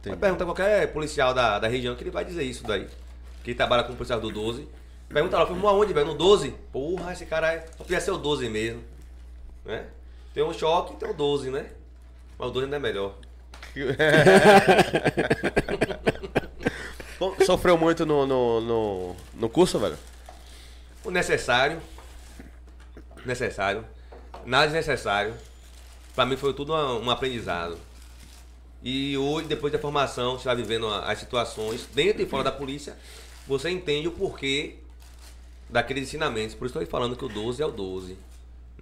[0.00, 0.16] Entendi.
[0.16, 2.86] Pergunta a qualquer policial da, da região que ele vai dizer isso daí.
[3.42, 4.68] Que ele trabalha com o policial do 12.
[5.08, 6.06] Pergunta lá, filmou aonde, velho?
[6.06, 6.50] No 12?
[6.72, 7.64] Porra, esse cara é.
[7.76, 8.82] Só podia ser o 12 mesmo.
[9.64, 9.86] Né?
[10.34, 11.70] Tem um choque e tem o 12, né?
[12.38, 13.14] Mas o 12 ainda é melhor.
[17.46, 19.96] Sofreu muito no, no, no, no curso, velho?
[21.04, 21.80] O necessário.
[23.24, 23.86] Necessário.
[24.44, 25.34] Nada desnecessário.
[26.14, 27.78] Pra mim foi tudo um aprendizado.
[28.82, 32.96] E hoje, depois da formação, você vai vivendo as situações dentro e fora da polícia,
[33.46, 34.76] você entende o porquê
[35.76, 36.54] daqueles ensinamentos.
[36.54, 38.16] Por isso eu estou falando que o 12 é o 12.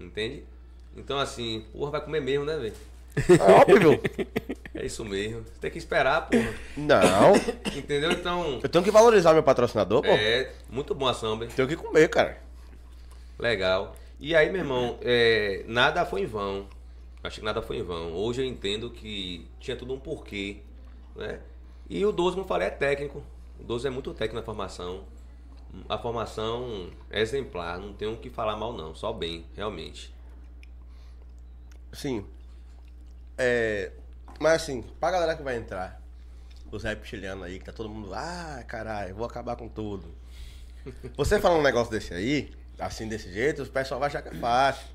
[0.01, 0.45] Entende?
[0.97, 2.75] Então assim, porra, vai comer mesmo, né, velho?
[3.41, 4.01] Óbvio.
[4.77, 5.45] É isso mesmo.
[5.45, 6.53] Você tem que esperar, porra.
[6.77, 7.37] Não.
[7.79, 8.11] Entendeu?
[8.11, 10.09] Então, Eu tenho que valorizar meu patrocinador, pô.
[10.09, 11.45] é muito bom a samba.
[11.45, 11.51] hein?
[11.55, 12.39] Tenho que comer, cara.
[13.39, 13.95] Legal.
[14.19, 16.67] E aí, meu irmão, é, nada foi em vão.
[17.23, 18.13] Acho que nada foi em vão.
[18.15, 20.57] Hoje eu entendo que tinha tudo um porquê,
[21.15, 21.39] né?
[21.89, 23.23] E o 12, como eu falei, é técnico.
[23.61, 25.05] O 12 é muito técnico na formação.
[25.89, 30.15] A formação é exemplar, não tenho o que falar mal não, só bem, realmente.
[31.93, 32.27] Sim.
[33.39, 33.93] É.
[34.41, 36.01] Mas assim, pra galera que vai entrar,
[36.71, 40.15] os reptilianos aí, que tá todo mundo, ah, caralho, vou acabar com tudo.
[41.17, 44.35] Você falar um negócio desse aí, assim, desse jeito, o pessoal vai achar que é
[44.35, 44.95] fácil.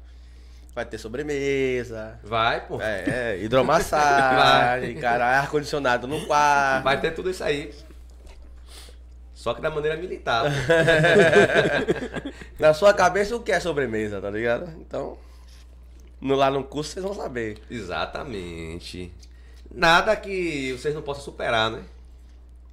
[0.75, 2.79] Vai ter sobremesa, Vai, pô.
[2.79, 6.83] é, é hidromassagem, caralho, ar-condicionado no quarto.
[6.83, 7.73] Vai ter tudo isso aí.
[9.39, 10.52] Só que da maneira militar.
[12.60, 14.69] Na sua cabeça, o que é sobremesa, tá ligado?
[14.82, 15.17] Então,
[16.19, 17.58] no, lá no curso vocês vão saber.
[17.71, 19.13] Exatamente.
[19.73, 21.82] Nada que vocês não possam superar, né?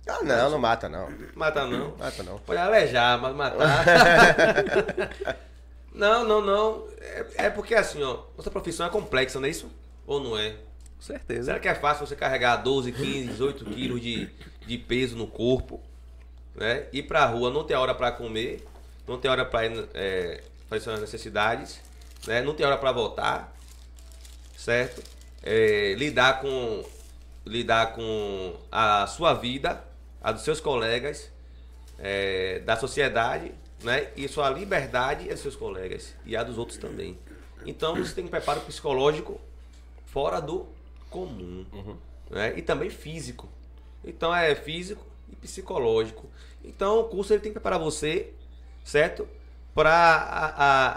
[0.09, 1.09] Ah, não, não mata, não.
[1.37, 1.97] Matar não.
[1.97, 2.39] Mata, não.
[2.41, 3.85] Pode alejar, mas matar.
[5.95, 6.89] não, não, não.
[7.01, 9.71] É, é porque assim, ó, nossa profissão é complexa, não é isso?
[10.05, 10.51] Ou não é?
[10.97, 11.45] Com certeza.
[11.45, 14.29] Será que é fácil você carregar 12, 15, 18 quilos de,
[14.67, 15.81] de peso no corpo?
[16.57, 16.87] Né?
[16.93, 18.67] Ir pra rua, não ter hora pra comer,
[19.07, 21.81] não ter hora pra ir é, fazer suas necessidades,
[22.27, 22.41] né?
[22.43, 23.55] não ter hora pra voltar,
[24.57, 25.03] certo?
[25.43, 26.85] É, lidar com
[27.45, 29.85] lidar com a sua vida,
[30.21, 31.31] a dos seus colegas,
[31.99, 33.53] é, da sociedade,
[33.85, 34.09] né?
[34.17, 37.17] E sua liberdade é dos seus colegas e a dos outros também.
[37.65, 39.41] Então você tem um preparo psicológico
[40.07, 40.67] fora do
[41.09, 41.65] comum,
[42.29, 42.55] né?
[42.57, 43.49] E também físico.
[44.05, 46.29] Então é físico e psicológico.
[46.65, 48.33] Então o curso ele tem que preparar você,
[48.85, 49.29] certo?
[49.75, 50.47] Para a,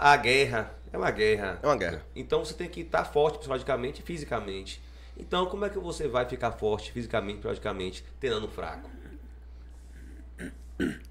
[0.08, 0.74] a, a guerra.
[0.92, 1.58] É uma guerra.
[1.62, 2.04] É uma guerra.
[2.14, 4.80] Então você tem que estar forte psicologicamente e fisicamente.
[5.16, 8.90] Então como é que você vai ficar forte fisicamente e psicologicamente treinando fraco?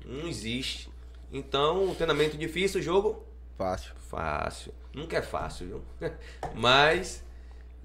[0.06, 0.90] Não existe.
[1.32, 3.24] Então, treinamento difícil, jogo
[3.56, 3.94] Fácil.
[4.10, 4.74] fácil.
[4.94, 5.84] Nunca é fácil, viu?
[6.56, 7.24] Mas,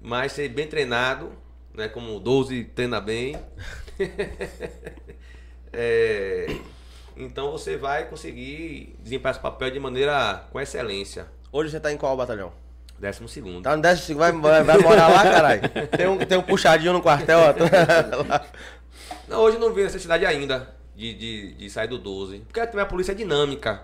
[0.01, 1.31] mas ser bem treinado,
[1.73, 1.87] né?
[1.87, 3.35] Como o 12 treina bem.
[5.71, 6.47] É,
[7.17, 11.27] então você vai conseguir desempenhar esse papel de maneira com excelência.
[11.51, 12.51] Hoje você tá em qual batalhão?
[12.97, 13.61] Décimo segundo.
[13.61, 15.61] Tá no 15, vai, vai, vai morar lá, caralho?
[15.97, 17.53] Tem um, tem um puxadinho no quartel, ó.
[19.27, 22.39] Não, hoje não vi necessidade ainda de, de, de sair do 12.
[22.41, 23.83] Porque a polícia é dinâmica.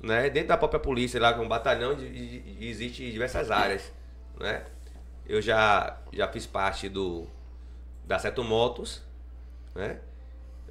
[0.00, 0.30] Né?
[0.30, 3.92] Dentro da própria polícia, lá com um batalhão, de, de- existe diversas áreas.
[4.38, 4.62] Né?
[5.26, 7.26] Eu já, já fiz parte do
[8.04, 9.02] da Seto Motos,
[9.74, 9.98] né?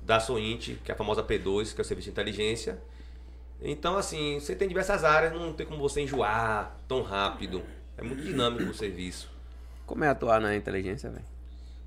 [0.08, 2.80] Da SOINT, que é a famosa P2, que é o Serviço de Inteligência.
[3.62, 7.62] Então, assim, você tem diversas áreas, não tem como você enjoar tão rápido.
[7.98, 9.30] É muito dinâmico o serviço.
[9.86, 11.26] Como é atuar na inteligência, velho?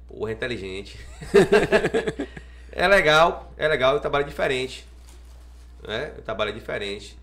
[0.07, 0.99] Porra, é inteligente.
[2.73, 4.85] é legal, é legal, eu trabalho diferente.
[5.83, 6.13] Né?
[6.15, 7.17] Eu trabalho diferente.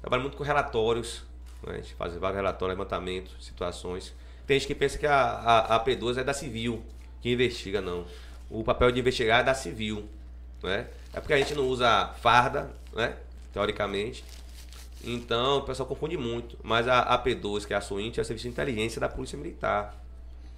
[0.00, 1.24] Trabalho muito com relatórios.
[1.62, 1.74] Né?
[1.74, 4.14] A gente faz vários relatórios, levantamentos, situações.
[4.46, 6.82] Tem gente que pensa que a, a, a P2 é da civil,
[7.20, 8.06] que investiga, não.
[8.48, 10.08] O papel de investigar é da civil.
[10.62, 10.86] Né?
[11.12, 13.16] É porque a gente não usa farda, né?
[13.52, 14.24] teoricamente.
[15.04, 16.56] Então o pessoal confunde muito.
[16.62, 19.36] Mas a, a P2, que é a SOINT, é o Serviço de Inteligência da Polícia
[19.36, 19.94] Militar.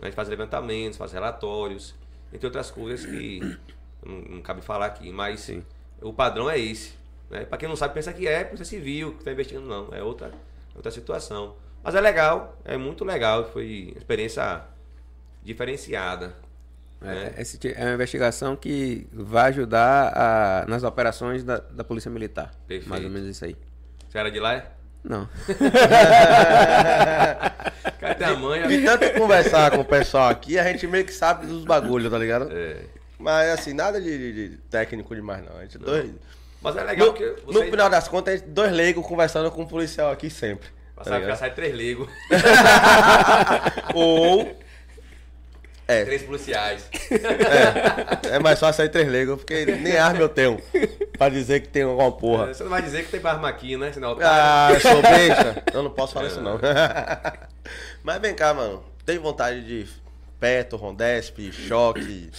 [0.00, 1.94] A gente faz levantamentos, faz relatórios,
[2.32, 3.40] entre outras coisas que
[4.04, 5.50] não, não cabe falar aqui, mas
[6.02, 6.94] o padrão é esse.
[7.30, 7.44] Né?
[7.44, 9.88] Para quem não sabe, pensa que é polícia civil que está investigando, não.
[9.94, 10.30] É outra,
[10.74, 11.56] outra situação.
[11.82, 14.62] Mas é legal, é muito legal, foi experiência
[15.42, 16.34] diferenciada.
[17.04, 17.32] Né?
[17.36, 22.50] É, esse é uma investigação que vai ajudar a- nas operações da, da Polícia Militar.
[22.66, 22.88] Perfeito.
[22.88, 23.56] Mais ou menos isso aí.
[24.08, 24.54] Você era de lá?
[24.54, 24.66] é?
[25.02, 25.28] Não.
[28.00, 28.66] Cadê a mãe?
[28.66, 32.18] De tanto conversar com o pessoal aqui, a gente meio que sabe dos bagulhos, tá
[32.18, 32.48] ligado?
[32.50, 32.76] É.
[33.18, 35.56] Mas assim, nada de, de- de técnico demais, não.
[35.58, 36.10] A gente dois.
[36.60, 39.62] Mas é legal No, porque no final das contas, a gente dois leigos conversando com
[39.62, 40.68] um policial aqui sempre.
[40.68, 40.72] tá
[41.04, 41.24] passar ligado?
[41.24, 42.08] ficar sai três legos.
[43.94, 44.56] Ou
[45.86, 46.04] É.
[46.04, 46.88] Três policiais.
[48.30, 50.58] É mais fácil sair três legos, porque nem arma eu tenho.
[51.18, 52.52] Pra dizer que tem alguma porra.
[52.52, 53.92] Você não vai dizer que tem arma aqui, né?
[53.92, 54.28] Senão otário.
[54.32, 55.62] Ah, eu sou besta.
[55.72, 56.58] Eu não posso falar isso não.
[58.02, 58.82] Mas vem cá, mano.
[59.04, 59.86] Tem vontade de
[60.40, 62.30] Peto, Rondesp, Choque.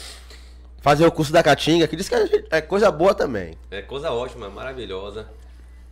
[0.81, 2.15] Fazer o curso da Caatinga, que diz que
[2.49, 3.57] é coisa boa também.
[3.71, 5.27] É coisa ótima, maravilhosa.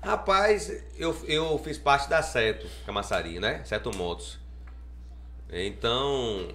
[0.01, 3.61] Rapaz, eu, eu fiz parte da Seto Camaçari, né?
[3.63, 4.37] Seto Motos.
[5.49, 6.49] Então,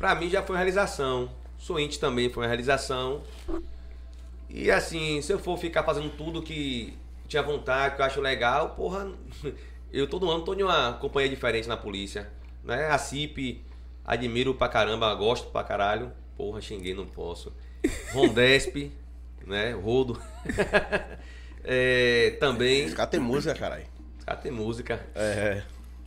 [0.00, 1.30] pra mim já foi uma realização.
[1.58, 3.22] Swint também foi uma realização.
[4.48, 6.96] E assim, se eu for ficar fazendo tudo que
[7.28, 9.12] tinha vontade, que eu acho legal, porra,
[9.92, 12.30] eu todo ano tô em uma companhia diferente na polícia.
[12.64, 12.86] Né?
[12.88, 13.62] A CIP,
[14.02, 16.10] admiro pra caramba, gosto pra caralho.
[16.34, 17.52] Porra, xinguei, não posso.
[18.14, 18.90] Rondesp,
[19.46, 19.72] né?
[19.72, 20.20] Rodo.
[21.62, 22.86] É, também.
[22.86, 23.84] Os caras têm música, caralho.
[24.18, 25.06] Os caras têm música.
[25.14, 25.62] É.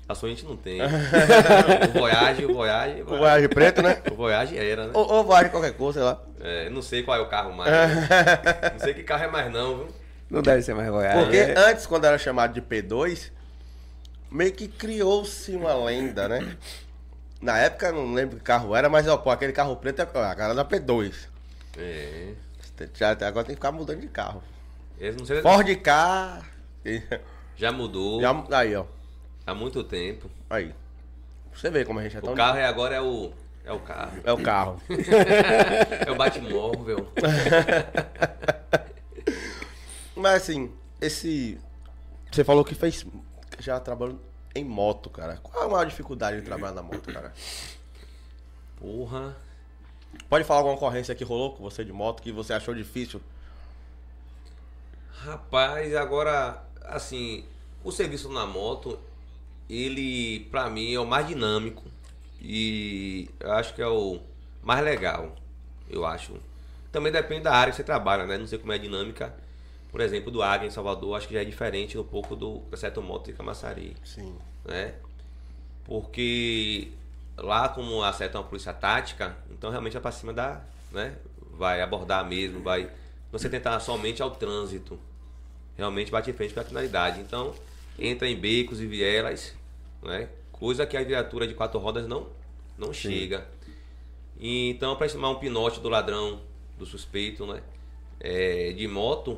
[0.08, 0.82] A sua gente não tem.
[0.84, 3.02] o Voyage, o Voyage.
[3.04, 4.02] O Voyage preto, né?
[4.12, 4.92] O Voyage era, né?
[4.94, 6.22] Ou, ou Voyage qualquer coisa, sei lá.
[6.42, 7.72] É, não sei qual é o carro mais.
[7.72, 8.72] né?
[8.74, 9.88] Não sei que carro é mais não, viu?
[10.30, 11.24] Não deve ser mais Goiás.
[11.24, 11.54] Porque É.
[11.58, 13.32] antes, quando era chamado de P2,
[14.32, 16.58] meio que criou-se uma lenda, né?
[17.40, 20.36] Na época, não lembro que carro era, mas ó, pô, aquele carro preto é a
[20.36, 21.14] cara da P2.
[21.78, 22.34] É.
[22.96, 24.44] Já, agora tem que ficar mudando de carro.
[25.18, 25.42] Não sei.
[25.42, 26.42] Ford K.
[27.56, 28.86] Já mudou Já, aí, ó.
[29.46, 30.30] Há muito tempo.
[30.50, 30.74] Aí.
[31.54, 32.36] Você vê como a gente é O tão.
[32.36, 33.32] carro é agora é o.
[33.66, 34.22] É o carro.
[34.24, 34.82] É o carro.
[36.06, 37.08] É o Batmóvel.
[40.16, 41.60] Mas assim, esse.
[42.32, 43.06] Você falou que fez.
[43.60, 44.20] Já trabalhou
[44.56, 45.38] em moto, cara.
[45.42, 47.34] Qual é a maior dificuldade de trabalhar na moto, cara?
[48.78, 49.36] Porra.
[50.30, 53.20] Pode falar alguma ocorrência que rolou com você de moto que você achou difícil?
[55.10, 57.46] Rapaz, agora, assim,
[57.84, 59.00] o serviço na moto,
[59.74, 61.84] ele, pra mim, é o mais dinâmico.
[62.42, 64.20] E eu acho que é o
[64.62, 65.36] mais legal,
[65.90, 66.34] eu acho.
[66.92, 68.38] Também depende da área que você trabalha, né?
[68.38, 69.34] Não sei como é a dinâmica.
[69.92, 73.02] Por exemplo, do Águia em Salvador, acho que já é diferente um pouco do Seto
[73.02, 74.36] Moto de Camaçari Sim.
[74.66, 74.96] né?
[75.86, 76.92] Porque
[77.38, 81.16] lá como a SETA é uma polícia tática, então realmente é pra cima da, né?
[81.52, 82.90] Vai abordar mesmo, vai
[83.32, 85.00] você tentar somente ao trânsito.
[85.78, 87.20] Realmente bate em frente para a finalidade.
[87.20, 87.54] Então,
[87.98, 89.56] entra em becos e vielas,
[90.04, 90.30] né?
[90.52, 92.28] Coisa que a viatura de quatro rodas não
[92.78, 93.48] não chega.
[94.40, 96.42] E, então, para estimar um pinote do ladrão,
[96.78, 97.62] do suspeito, né?
[98.20, 99.38] É, de moto,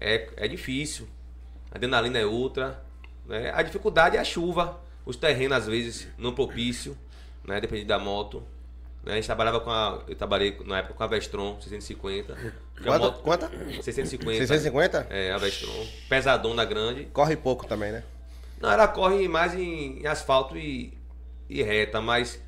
[0.00, 1.06] é, é difícil.
[1.70, 2.82] A adrenalina é outra.
[3.26, 3.50] Né?
[3.54, 4.80] A dificuldade é a chuva.
[5.04, 6.96] Os terrenos, às vezes, não propício,
[7.44, 7.60] né?
[7.60, 8.42] Depende da moto.
[9.02, 9.12] Né?
[9.12, 10.02] A gente trabalhava com a.
[10.08, 12.34] Eu trabalhei na época com a Vestron 650.
[12.34, 12.98] que é a Quanta?
[12.98, 13.50] moto- Quanta?
[13.82, 14.38] 650.
[14.38, 15.06] 650?
[15.10, 15.86] É, a Vestron.
[16.08, 17.04] Pesadona grande.
[17.12, 18.02] Corre pouco também, né?
[18.64, 20.96] Não, ela corre mais em, em asfalto e,
[21.50, 22.40] e reta, mas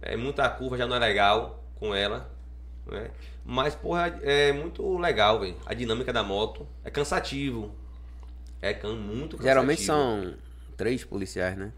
[0.00, 2.30] é, muita curva já não é legal com ela.
[2.86, 3.10] Né?
[3.44, 5.56] Mas, porra, é muito legal, velho.
[5.66, 7.74] A dinâmica da moto é cansativo.
[8.62, 9.42] É can, muito cansativo.
[9.42, 10.34] Geralmente são
[10.76, 11.72] três policiais, né?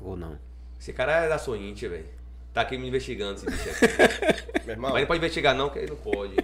[0.00, 0.38] Ou não?
[0.80, 2.08] Esse cara é da Sorrinte, velho.
[2.54, 4.64] Tá aqui me investigando esse bicho aqui.
[4.64, 4.92] Meu irmão.
[4.92, 6.34] Mas não pode investigar não, que ele não pode.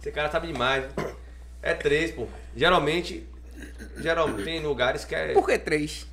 [0.00, 0.86] Esse cara sabe demais.
[1.60, 2.26] É três, pô.
[2.56, 3.28] Geralmente,
[3.98, 6.06] geralmente tem lugares que é Por que três?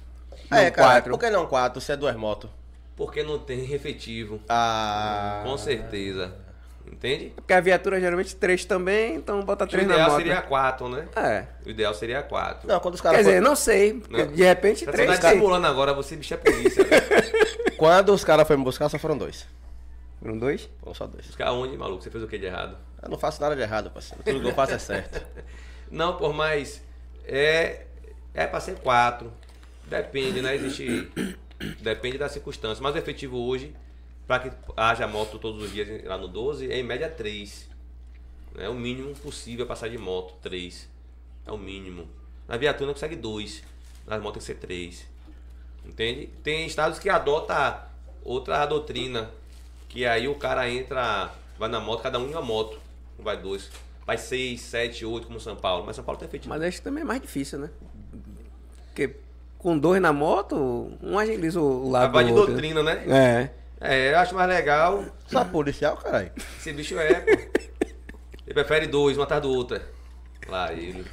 [0.51, 1.11] É, Não, cara, quatro.
[1.11, 1.81] por que não quatro?
[1.81, 2.49] Você é duas motos.
[2.95, 4.39] porque não tem efetivo.
[4.47, 5.41] Ah.
[5.43, 6.33] Com certeza.
[6.89, 7.33] Entende?
[7.35, 10.17] Porque a viatura geralmente três também, então bota O três na ideal moto.
[10.19, 11.07] seria quatro, né?
[11.15, 11.45] É.
[11.65, 12.67] O ideal seria quatro.
[12.67, 13.25] Não, quando os Quer caras.
[13.25, 14.03] dizer, não sei.
[14.07, 14.27] Não.
[14.27, 15.39] de repente Você três tá tem.
[15.39, 16.83] simulando agora, você bicho é polícia.
[16.83, 17.05] velho.
[17.75, 19.45] Quando os caras foram me buscar, só foram dois.
[20.21, 20.69] Foram dois?
[20.79, 21.25] Foram só dois.
[21.25, 22.01] Buscar onde, maluco?
[22.03, 22.77] Você fez o que de errado?
[23.01, 24.23] Eu não faço nada de errado, parceiro.
[24.23, 25.21] Tudo que eu faço é certo.
[25.91, 26.81] Não, por mais.
[27.27, 27.85] É.
[28.33, 29.31] É pra ser quatro.
[29.87, 30.55] Depende, né?
[30.55, 31.09] Existe.
[31.79, 32.83] Depende da circunstância.
[32.83, 33.73] Mas o efetivo hoje,
[34.27, 37.69] para que haja moto todos os dias lá no 12, é em média três.
[38.57, 40.89] É o mínimo possível passar de moto, três.
[41.45, 42.07] É o mínimo.
[42.47, 43.63] Na viatura não consegue dois.
[44.05, 45.05] Nas motos tem que ser três.
[45.85, 46.27] Entende?
[46.43, 47.87] Tem estados que adota
[48.23, 49.29] outra doutrina.
[49.87, 52.79] Que aí o cara entra, vai na moto, cada um em uma moto.
[53.17, 53.69] Vai dois.
[54.05, 55.83] Vai seis, sete, oito, como São Paulo.
[55.85, 56.49] Mas São Paulo tem efetivo.
[56.53, 57.69] Mas acho que também é mais difícil, né?
[58.87, 59.15] Porque
[59.57, 62.51] com dois na moto, um agiliza o lado Vai do de outro.
[62.53, 63.03] doutrina, né?
[63.07, 63.49] É.
[63.81, 65.03] É, eu acho mais legal.
[65.27, 66.31] Só policial, caralho.
[66.59, 67.31] Esse bicho é, pô.
[68.45, 69.81] Ele prefere dois, um atrás do outro.
[70.47, 71.03] Lá ele.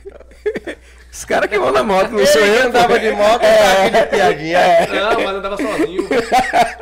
[1.10, 2.66] Os caras que vão na moto, não sou Ele eu.
[2.66, 4.60] andava de moto, tá aqui de piadinha.
[4.88, 6.08] Não, mas andava sozinho.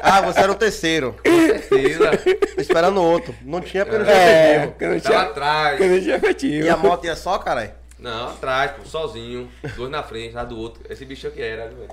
[0.02, 1.16] Ah, você era o terceiro.
[1.24, 2.10] Certeza.
[2.58, 3.34] Esperando o outro.
[3.42, 4.72] Não tinha porque não tinha É, efetivo.
[4.72, 5.76] porque não tinha, atrás.
[5.78, 6.66] porque não tinha efetivo.
[6.66, 7.70] E a moto ia só, caralho?
[7.98, 9.50] Não, atrás, pô, sozinho.
[9.76, 10.82] Dois na frente, lá do outro.
[10.90, 11.88] Esse bicho é que era, velho?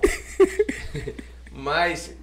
[1.52, 2.16] Mas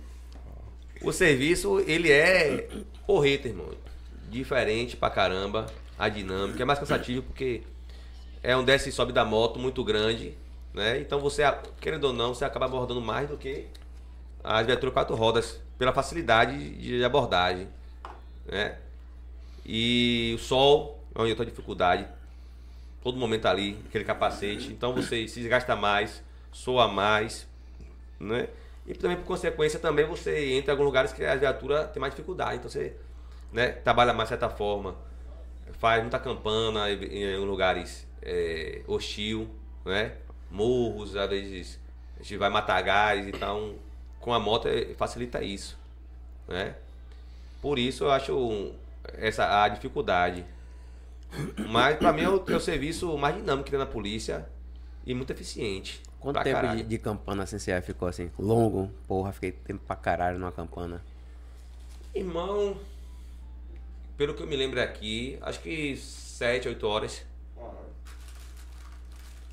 [1.02, 2.66] o serviço, ele é
[3.06, 3.68] Porreta, irmão.
[4.30, 5.66] Diferente pra caramba.
[5.98, 6.62] A dinâmica.
[6.62, 7.62] É mais cansativo porque
[8.44, 10.36] é um desce e sobe da moto muito grande.
[10.74, 11.00] Né?
[11.00, 11.42] Então você,
[11.80, 13.66] querendo ou não, você acaba abordando mais do que
[14.44, 15.60] as viaturas quatro rodas.
[15.78, 17.66] Pela facilidade de abordagem.
[18.46, 18.76] Né?
[19.64, 22.06] E o sol é onde eu tô dificuldade.
[23.02, 24.70] Todo momento ali, aquele capacete.
[24.70, 27.48] Então você se desgasta mais, soa mais.
[28.20, 28.48] Né?
[28.86, 32.12] E também, por consequência, também você entra em alguns lugares que a viatura tem mais
[32.12, 32.56] dificuldade.
[32.56, 32.94] Então você
[33.50, 34.94] né, trabalha mais de certa forma.
[35.78, 39.48] Faz muita campana em, em lugares é, hostil,
[39.84, 40.12] né?
[40.50, 41.78] Morros, às vezes
[42.18, 43.74] a gente vai matar gás, então
[44.18, 45.78] com a moto é, facilita isso,
[46.48, 46.74] né?
[47.60, 48.72] Por isso eu acho
[49.14, 50.44] essa a dificuldade.
[51.68, 54.46] Mas para mim é o, é o serviço mais dinâmico que tem na polícia
[55.06, 56.00] e muito eficiente.
[56.20, 56.78] Quanto tempo caralho.
[56.78, 58.30] de, de campana assim você ficou assim?
[58.38, 58.90] Longo?
[59.06, 61.02] Porra, fiquei tempo pra caralho numa campana.
[62.14, 62.78] Irmão,
[64.16, 67.26] pelo que eu me lembro aqui, acho que 7, 8 horas.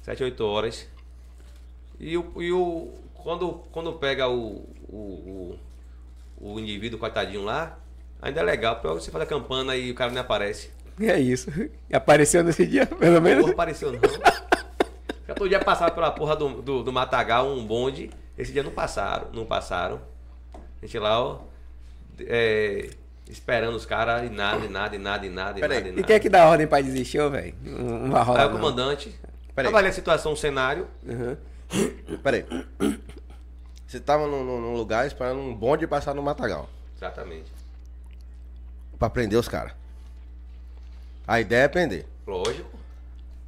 [0.02, 0.88] 7, 8 horas.
[2.00, 5.58] E o, e o quando, quando pega o, o,
[6.38, 7.78] o, o indivíduo coitadinho lá,
[8.22, 10.72] ainda é legal, porque você faz a campana e o cara nem aparece.
[11.00, 11.50] E é isso.
[11.90, 13.44] E apareceu nesse dia, pelo menos.
[13.44, 14.00] Porra, apareceu não.
[15.28, 18.10] Já todo dia passava pela porra do, do, do Matagal um bonde.
[18.38, 20.02] Esse dia não passaram, não passaram.
[20.54, 21.40] A gente lá, ó,
[22.22, 22.90] é,
[23.30, 25.92] esperando os caras e nada, e nada, e nada, e nada, e nada, e E
[25.92, 26.04] nada.
[26.04, 27.54] quem é que dá ordem pra desistir, velho?
[27.62, 28.42] Não vai rolar.
[28.42, 28.58] Aí o não.
[28.58, 29.16] comandante
[29.56, 29.74] Pera aí.
[29.74, 30.88] avalia a situação, o cenário.
[31.04, 31.38] Uhum.
[32.24, 32.46] Pera aí.
[33.88, 36.70] Você tava num, num- lugar esperando um bonde passar no Matagal.
[36.98, 37.52] Exatamente.
[38.98, 39.74] Pra prender os caras.
[41.28, 42.06] A ideia é prender.
[42.26, 42.70] Lógico.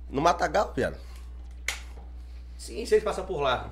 [0.10, 0.98] No Matagal, viado.
[2.58, 3.70] Sim, se ele passar por lá,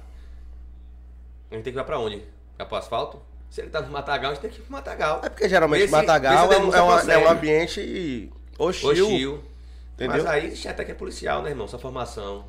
[1.49, 2.23] a gente tem que ir pra onde?
[2.57, 3.21] Vai pro asfalto?
[3.49, 5.21] Se ele tá no Matagal, a gente tem que ir pro Matagal.
[5.23, 8.89] É porque geralmente Esse- Matagal esse é, um- é uma- é um ambiente hostil.
[8.89, 9.43] Hostil.
[10.05, 10.23] Entendeu?
[10.23, 11.67] Mas aí até que é policial, né, irmão?
[11.67, 12.45] Sua formação.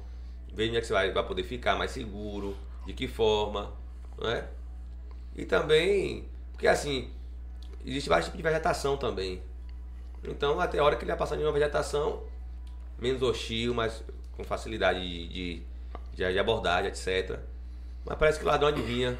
[0.54, 3.72] Vê onde é que você vai, vai poder ficar mais seguro, de que forma,
[4.18, 4.48] não é?
[5.36, 7.10] E também, porque assim,
[7.84, 9.42] existe vários tipos de vegetação também.
[10.24, 12.22] Então, até a hora que ele vai passar de uma vegetação
[12.98, 14.02] menos hostil, mas
[14.36, 15.62] com facilidade de, de,
[16.14, 17.38] de- de abordagem, etc.
[18.04, 19.18] Mas parece que o ladrão adivinha.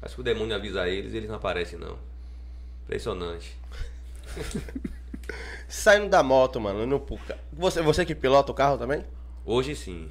[0.00, 1.98] Parece que o demônio avisa eles e eles não aparecem, não.
[2.84, 3.56] Impressionante.
[5.68, 6.86] Saindo da moto, mano.
[6.86, 9.04] No, puca- você, você que pilota o carro também?
[9.44, 10.08] Hoje sim.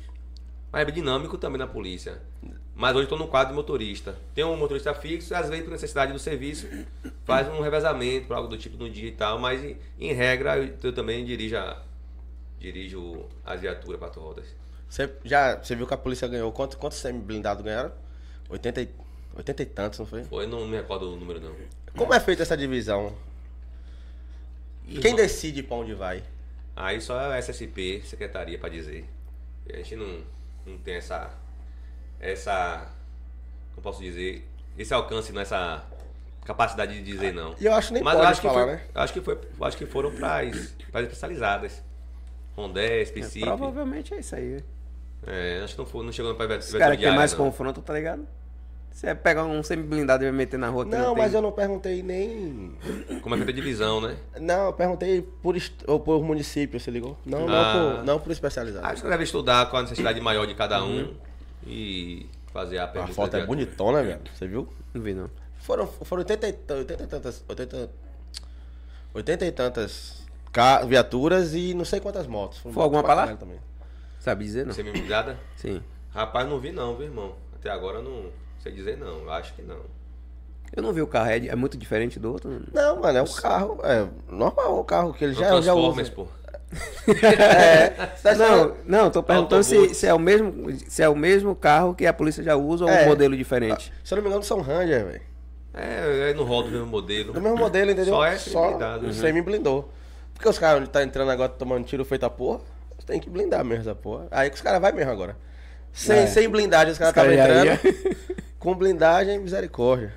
[0.72, 2.22] Mas é dinâmico também na polícia.
[2.76, 4.16] Mas hoje estou no quadro de motorista.
[4.36, 6.68] Tem um motorista fixo, às vezes por necessidade do serviço,
[7.26, 10.76] faz um revezamento, algo do tipo no dia e tal, mas em, em regra eu,
[10.84, 11.82] eu também dirijo, a-
[12.60, 14.46] dirijo as viaturas quatro rodas.
[14.90, 16.52] Você já você viu que a polícia ganhou?
[16.52, 17.92] Quanto, quantos semi-blindados ganharam?
[18.50, 18.90] 80 e,
[19.36, 20.24] 80 e tantos, não foi?
[20.26, 21.54] Foi, não me recordo o número não.
[21.96, 23.14] Como é feita essa divisão?
[24.88, 26.24] E, Quem decide pra onde vai?
[26.76, 29.06] Aí só é a SSP, secretaria para dizer.
[29.72, 30.22] A gente não,
[30.66, 31.30] não tem essa.
[32.20, 32.88] Essa.
[33.74, 34.48] Como posso dizer?
[34.78, 35.84] Esse alcance nessa
[36.46, 37.56] capacidade de dizer não.
[37.60, 38.82] E eu acho que nem Mas eu pode acho que falar, foi, né?
[38.96, 41.84] eu acho que foi, eu acho que foram para as especializadas.
[42.56, 43.46] Rondé, É, específico.
[43.46, 44.64] provavelmente é isso aí.
[45.26, 47.40] É, acho que não, foi, não chegou para Os caras querem mais não.
[47.46, 48.26] confronto, tá ligado?
[48.98, 51.24] Você pega um semi-blindado e vai meter na rua que Não, tem.
[51.24, 52.76] mas eu não perguntei nem.
[53.22, 54.18] Como é feita a divisão, né?
[54.42, 57.16] Não, eu perguntei por, est- ou por município, você ligou?
[57.24, 57.74] Não, não, Ah.
[57.98, 58.88] por, não por especializado.
[58.88, 61.14] Acho que deve estudar qual a necessidade maior de cada um
[61.64, 63.14] e fazer a a pergunta.
[63.14, 64.22] foto é bonitona, velho.
[64.34, 64.68] Você viu?
[64.96, 65.30] Não vi, não.
[65.60, 67.44] Foram, foram 80, e t- 80 e tantas.
[67.48, 67.90] 80,
[69.14, 70.26] 80 e tantas
[70.88, 72.58] viaturas e não sei quantas motos.
[72.58, 73.22] Foram Foi alguma pra pra lá?
[73.28, 73.60] caralho Também.
[74.20, 74.74] Sabe dizer, não?
[74.74, 75.38] Ligada?
[75.56, 75.84] Sim.
[76.10, 77.36] Rapaz, não vi não, viu, irmão?
[77.56, 78.26] Até agora não
[78.68, 79.24] sei dizer não.
[79.24, 79.80] Eu acho que não.
[80.76, 82.62] Eu não vi o carro, é, é muito diferente do outro.
[82.74, 83.80] Não, mano, é um carro.
[83.84, 86.12] É normal o carro que ele Não já, já usa.
[86.12, 86.28] pô.
[87.08, 87.94] É,
[88.36, 92.06] Não, não, tô perguntando se, se é o mesmo se é o mesmo carro que
[92.06, 93.06] a polícia já usa ou É.
[93.06, 93.92] um modelo diferente.
[94.04, 95.22] Se eu não me engano, são Ranger, velho.
[95.74, 97.32] É, é no rol do mesmo modelo.
[97.34, 98.14] Do mesmo modelo, entendeu?
[98.16, 99.14] Só é semi-blindado, né?
[99.14, 99.90] semi-blindou.
[100.34, 102.60] Porque os caras tá entrando agora tomando tiro feito a porra,
[103.00, 104.28] você tem que blindar mesmo essa porra.
[104.32, 105.38] Aí que os caras vai mesmo agora.
[105.94, 106.28] Sem, É.
[106.28, 108.18] sem blindagem, os caras estavam entrando.
[108.60, 110.14] Com blindagem, misericórdia.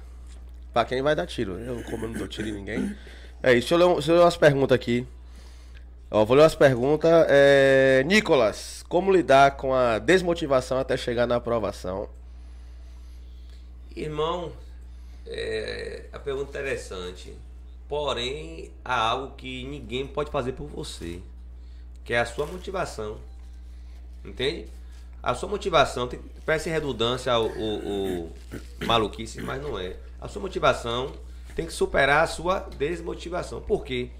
[0.72, 1.58] Pra quem vai dar tiro.
[1.58, 2.96] Eu, como eu não dou tiro em ninguém.
[3.42, 3.68] É isso.
[3.70, 5.06] Deixa eu ler, deixa eu ler umas perguntas aqui.
[6.10, 7.10] Ó, vou ler umas perguntas.
[7.28, 12.08] É, Nicolas, como lidar com a desmotivação até chegar na aprovação?
[13.94, 14.52] Irmão,
[15.26, 17.36] é, a pergunta é interessante.
[17.88, 21.20] Porém, há algo que ninguém pode fazer por você,
[22.04, 23.18] que é a sua motivação.
[24.24, 24.68] Entende?
[25.22, 28.32] A sua motivação, tem, parece redundância o,
[28.86, 29.96] maluquice, mas não é.
[30.20, 31.12] A sua motivação
[31.54, 33.60] tem que superar a sua desmotivação.
[33.60, 34.10] Por quê?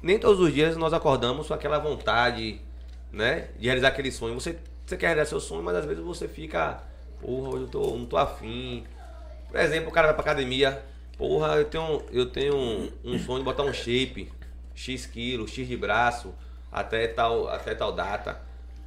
[0.00, 2.60] Nem todos os dias nós acordamos com aquela vontade,
[3.12, 3.48] né?
[3.58, 4.34] De realizar aquele sonho.
[4.34, 6.82] Você, você quer realizar seu sonho, mas às vezes você fica,
[7.20, 8.84] porra, eu tô, não tô afim.
[9.50, 10.84] Por exemplo, o cara vai pra academia,
[11.18, 14.30] porra, eu tenho, eu tenho um, um sonho de botar um shape,
[14.74, 16.32] X quilos, X de braço,
[16.70, 18.40] até tal, até tal data.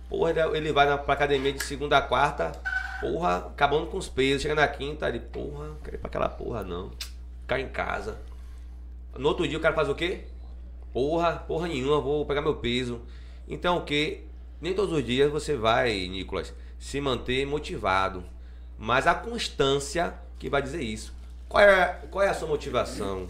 [0.09, 2.53] Porra, ele, vai pra academia de segunda a quarta,
[3.01, 6.63] porra, acabando com os pesos, chega na quinta, ele, porra, quero ir pra aquela porra
[6.63, 6.91] não.
[7.41, 8.17] Ficar em casa.
[9.17, 10.25] No outro dia o cara faz o quê?
[10.93, 13.01] Porra, porra nenhuma, vou pegar meu peso.
[13.47, 14.23] Então o que?
[14.61, 18.23] Nem todos os dias você vai, Nicolas, se manter motivado.
[18.77, 21.13] Mas a constância que vai dizer isso.
[21.49, 23.27] Qual é, qual é a sua motivação?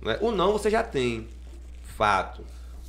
[0.00, 0.18] Né?
[0.20, 1.28] O não você já tem,
[1.82, 2.44] fato.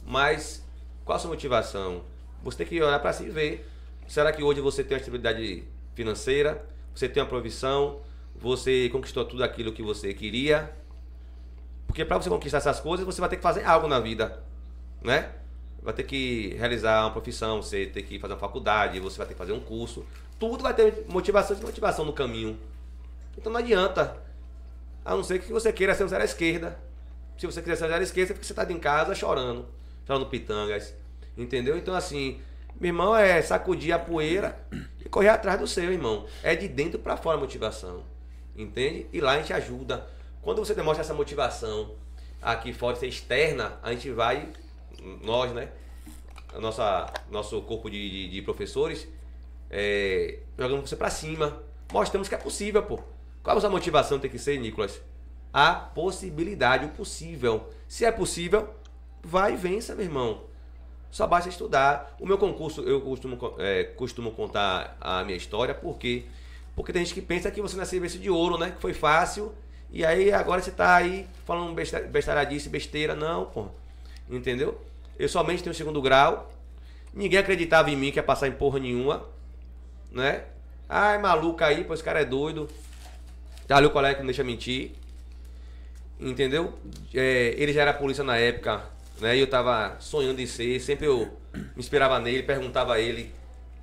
[0.06, 0.64] Mas
[1.04, 2.04] qual a sua motivação?
[2.44, 3.70] Você tem que olhar para si e ver.
[4.08, 5.64] Será que hoje você tem uma estabilidade
[5.94, 6.66] financeira?
[6.96, 8.02] Você tem uma provisão?
[8.36, 10.74] Você conquistou tudo aquilo que você queria?
[11.86, 14.42] Porque para você conquistar essas coisas, você vai ter que fazer algo na vida,
[15.02, 15.32] né?
[15.82, 19.34] Vai ter que realizar uma profissão, você tem que fazer uma faculdade, você vai ter
[19.34, 20.06] que fazer um curso.
[20.38, 22.58] Tudo vai ter motivação e motivação no caminho.
[23.38, 24.18] Então não adianta.
[25.04, 26.80] A não ser que você queira ser um zero à esquerda.
[27.38, 29.66] Se você quiser ser um zero à esquerda, você está em casa chorando,
[30.06, 30.94] chorando pitangas.
[31.38, 31.78] Entendeu?
[31.78, 32.40] Então assim,
[32.80, 34.58] meu irmão é sacudir a poeira
[35.04, 36.26] e correr atrás do seu, irmão.
[36.42, 38.04] É de dentro para fora a motivação.
[38.56, 39.08] Entende?
[39.12, 40.08] E lá a gente ajuda.
[40.42, 41.96] Quando você demonstra essa motivação
[42.42, 44.50] aqui fora, ser externa, a gente vai,
[45.22, 45.70] nós, né?
[46.54, 49.08] A nossa, nosso corpo de, de, de professores,
[49.70, 51.62] é, jogando você para cima.
[51.92, 53.00] Mostramos que é possível, pô.
[53.44, 55.02] Qual a sua motivação tem que ser, Nicolas?
[55.52, 57.70] A possibilidade, o possível.
[57.88, 58.74] Se é possível,
[59.22, 60.49] vai e vença, meu irmão.
[61.12, 62.16] Só basta estudar.
[62.20, 66.26] O meu concurso, eu costumo, é, costumo contar a minha história, porque
[66.80, 68.72] porque tem gente que pensa que você nasceu em berço de ouro, né?
[68.72, 69.54] Que foi fácil.
[69.92, 71.76] E aí agora você tá aí falando
[72.10, 73.14] bestaradice, besteira.
[73.14, 73.68] Não, pô.
[74.30, 74.80] Entendeu?
[75.18, 76.50] Eu somente tenho segundo grau.
[77.14, 79.26] Ninguém acreditava em mim que ia passar em porra nenhuma.
[80.10, 80.46] Né?
[80.88, 82.70] Ai, maluco aí, pois esse cara é doido.
[83.68, 84.94] Tá ali o colega que não deixa mentir.
[86.18, 86.80] Entendeu?
[87.14, 88.84] É, ele já era polícia na época,
[89.20, 89.38] né?
[89.38, 90.80] E eu tava sonhando em ser.
[90.80, 93.34] Sempre eu me inspirava nele, perguntava a ele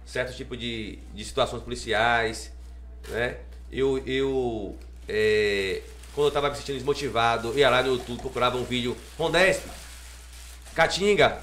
[0.04, 2.52] certos tipos de, de situações policiais,
[3.08, 3.36] né?
[3.70, 4.76] Eu, eu
[5.08, 5.82] é,
[6.14, 9.66] quando eu tava me sentindo desmotivado, ia lá no YouTube, procurava um vídeo, Rondesp,
[10.74, 11.38] Catinga,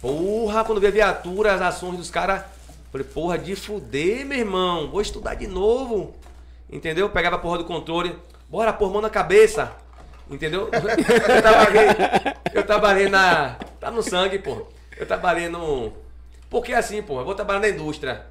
[0.00, 2.44] porra, quando via viatura, as ações dos caras,
[2.92, 6.14] falei, porra, de fuder, meu irmão, vou estudar de novo,
[6.70, 7.08] entendeu?
[7.08, 8.14] Pegava a porra do controle,
[8.48, 9.72] bora, pôr mão na cabeça,
[10.30, 10.68] entendeu?
[10.72, 11.88] Eu trabalhei,
[12.54, 14.66] eu trabalhei na, tá no sangue, pô,
[14.96, 15.92] eu trabalhei no,
[16.48, 18.26] porque assim, pô, eu vou trabalhar na indústria,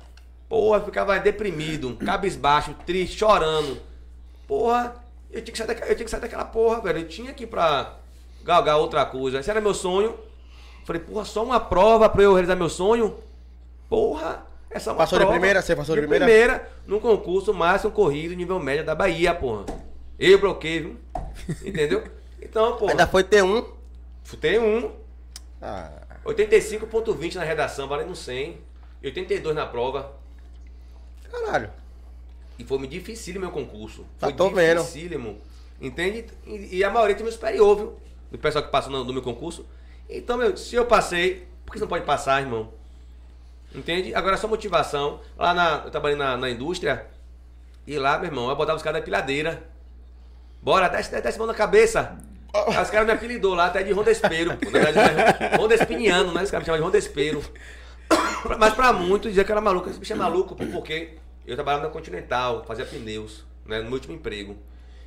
[0.48, 3.78] porra, eu ficava deprimido, cabisbaixo, triste, chorando,
[4.48, 4.96] porra,
[5.32, 7.00] eu tinha que sair, daquela, eu tinha que sair daquela porra, velho.
[7.00, 7.94] Eu tinha que ir pra
[8.44, 9.40] galgar outra coisa.
[9.40, 10.16] Esse era meu sonho.
[10.86, 13.16] Falei, porra, só uma prova pra eu realizar meu sonho?
[13.88, 15.34] Porra, é só uma Passou prova.
[15.34, 15.62] de primeira?
[15.62, 16.26] Você passou de, de primeira?
[16.26, 19.66] primeira, num concurso máximo corrido nível médio da Bahia, porra.
[20.20, 20.98] Eu bloqueei, viu?
[21.66, 22.04] Entendeu?
[22.42, 22.92] Então, porra.
[22.92, 23.66] Ainda foi ter um.
[24.24, 24.92] Futei um.
[25.62, 25.92] Ah,
[26.26, 28.58] 85.20 na redação, valendo 100.
[29.04, 30.14] 82 na prova.
[31.32, 31.72] caralho.
[32.58, 34.06] E foi muito difícil meu concurso.
[34.20, 34.80] Tá, Foi tô vendo.
[34.82, 35.40] dificílimo.
[35.80, 36.26] Entende?
[36.46, 38.00] E, e a maioria tem meu superior, viu?
[38.30, 39.66] Do pessoal que passou no, no meu concurso.
[40.10, 42.74] Então, meu, se eu passei, por que você não pode passar, irmão?
[43.74, 44.14] Entende?
[44.14, 45.22] Agora, só motivação.
[45.38, 45.84] Lá na.
[45.86, 47.08] Eu trabalhei na, na indústria.
[47.88, 49.69] E lá, meu irmão, eu botava os caras da piladeira.
[50.62, 52.18] Bora, desce, desce, desce mão na cabeça.
[52.54, 54.58] Aí os caras me apelidou lá até de Rondespero.
[54.58, 54.70] pô.
[54.72, 56.44] Na verdade, é Rondespiniano, né?
[56.44, 57.44] Os caras me chamavam de Rondespero.
[58.58, 59.90] Mas pra muitos dizer que eu era maluco.
[59.90, 63.78] Esse bicho é maluco, pô, porque eu trabalhava na Continental, fazia pneus, né?
[63.78, 64.58] No meu último emprego.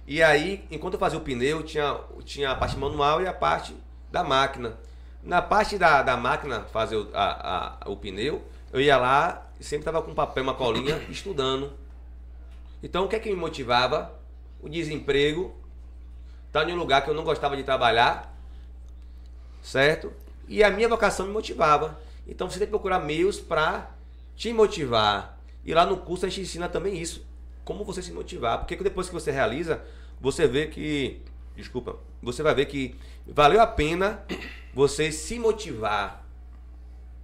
[0.07, 3.75] E aí, enquanto eu fazia o pneu, tinha, tinha a parte manual e a parte
[4.11, 4.75] da máquina.
[5.23, 8.43] Na parte da, da máquina, fazer o, a, a- o pneu,
[8.73, 11.73] eu ia lá e sempre tava com um papel, uma colinha, estudando.
[12.83, 14.13] Então, o que é que me motivava?
[14.63, 15.55] O desemprego,
[16.47, 18.33] estar em um lugar que eu não gostava de trabalhar,
[19.63, 20.13] certo?
[20.49, 22.01] E a minha vocação me motivava.
[22.27, 23.91] Então, você tem que procurar meios para
[24.37, 25.39] te motivar.
[25.65, 27.27] E lá no curso a gente ensina também isso.
[27.65, 28.59] Como você se motivar.
[28.59, 29.83] Porque depois que você realiza,
[30.21, 31.21] você vê que.
[31.55, 31.97] Desculpa.
[32.23, 32.97] Você vai ver que
[33.27, 34.25] valeu a pena
[34.73, 36.25] você se motivar.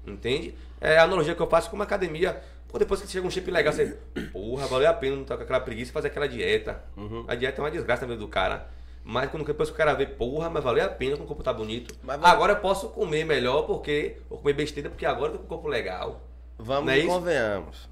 [0.07, 0.55] Entende?
[0.81, 2.43] É a analogia que eu faço com uma academia.
[2.69, 3.97] Pô, depois que chega um shape legal, você.
[4.31, 6.83] Porra, valeu a pena não estar com aquela preguiça e fazer aquela dieta.
[7.27, 8.69] A dieta é uma desgraça na vida do cara.
[9.03, 11.43] Mas quando depois que o cara vê, porra, mas valeu a pena com o corpo
[11.43, 11.95] tá bonito.
[12.03, 14.19] Mas agora eu posso comer melhor porque.
[14.29, 16.21] Vou comer besteira porque agora eu tô com o corpo legal.
[16.59, 17.89] Vamos é e convenhamos.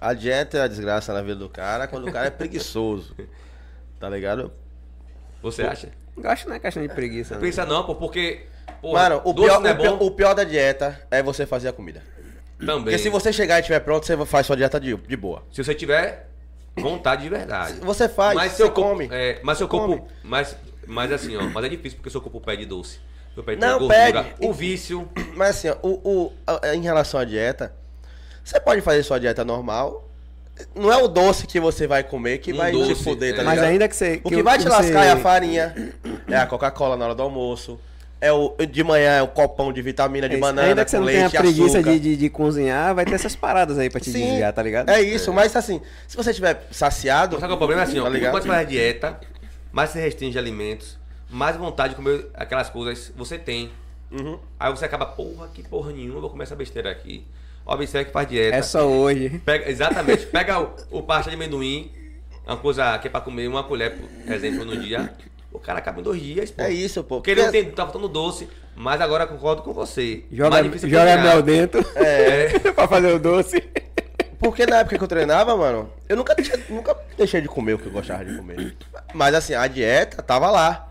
[0.00, 3.14] A dieta é a desgraça na vida do cara quando o cara é preguiçoso.
[4.00, 4.50] Tá ligado?
[5.42, 5.90] Você acha?
[6.16, 7.34] Eu acho que não é questão de preguiça.
[7.34, 7.42] Não.
[7.42, 8.46] Pensa não, pô, porque.
[8.80, 11.68] Pô, Mano, o pior, não é o, pior, o pior da dieta é você fazer
[11.68, 12.02] a comida.
[12.66, 12.84] Também.
[12.84, 15.42] Porque se você chegar e estiver pronto, você faz sua dieta de, de boa.
[15.52, 16.28] Se você tiver
[16.78, 17.74] vontade de verdade.
[17.80, 19.08] Você faz, mas você seu corpo, come.
[19.10, 19.86] É, mas seu corpo.
[19.98, 20.02] come.
[20.22, 20.56] Mas,
[20.86, 21.42] mas assim, ó.
[21.50, 22.98] Mas é difícil porque seu corpo pede doce.
[23.34, 23.94] Seu pede Não, gordura.
[24.24, 24.34] pede.
[24.40, 25.08] O vício.
[25.36, 27.72] Mas assim, ó, o, o, a- em relação à dieta,
[28.42, 30.08] você pode fazer sua dieta normal.
[30.74, 33.38] Não é o doce que você vai comer que Um vai te doce, foder, tá
[33.38, 33.44] é.
[33.44, 33.56] ligado?
[33.56, 34.20] Mas ainda que você.
[34.24, 35.74] O que, vai te você- lascar é a farinha,
[36.28, 37.78] é a Coca-Cola na hora do almoço,
[38.20, 40.96] é o de manhã é o copão de vitamina de é banana Ainda que você
[40.98, 44.00] com não leite, tenha preguiça de, de, de cozinhar, vai ter essas paradas aí pra
[44.00, 44.90] te Sim, desviar, tá ligado?
[44.90, 47.82] É isso, mas assim, se você estiver saciado, Sabe qual é o problema?
[47.82, 48.04] É assim, ó.
[48.04, 48.32] Tá ligado?
[48.32, 49.18] Quanto mais dieta,
[49.72, 50.98] mais você restringe alimentos,
[51.30, 53.70] mais vontade de comer aquelas coisas você tem.
[54.10, 54.38] Uhum.
[54.58, 57.24] Aí você acaba, porra, que porra nenhuma, eu vou comer essa besteira aqui.
[57.64, 58.56] Ó, você que faz dieta.
[58.56, 59.40] É só hoje.
[59.44, 61.90] Pega, exatamente, pega o, o pasta de amendoim,
[62.46, 65.14] uma coisa que é pra comer uma colher, por exemplo, no dia.
[65.52, 66.62] O cara acaba em dois dias, pô.
[66.62, 67.16] é isso, pô.
[67.16, 70.24] Porque ele não tem, tá faltando doce, mas agora eu concordo com você.
[70.30, 73.60] Joga, é joga mel dentro É, pra fazer o doce.
[74.38, 77.78] porque na época que eu treinava, mano, eu nunca, tinha- nunca deixei de comer o
[77.78, 78.76] que eu gostava de comer.
[79.12, 80.86] Mas assim, a dieta tava lá.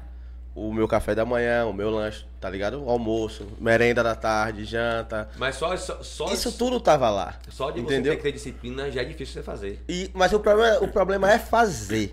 [0.55, 2.83] O meu café da manhã, o meu lanche, tá ligado?
[2.83, 5.29] O almoço, merenda da tarde, janta.
[5.37, 7.35] Mas só, só, só, Isso tudo tava lá.
[7.47, 8.11] só de você entendeu?
[8.13, 9.81] ter que ter disciplina já é difícil você fazer.
[9.87, 12.11] E, mas o problema, o problema é fazer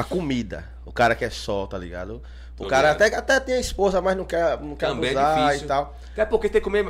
[0.00, 0.64] a comida.
[0.84, 2.22] O cara quer só, tá ligado?
[2.58, 3.02] O Tô cara ligado.
[3.12, 5.64] até, até tem a esposa, mas não quer, não quer Também é abusar difícil.
[5.64, 5.96] e tal.
[6.12, 6.84] Até porque tem que comer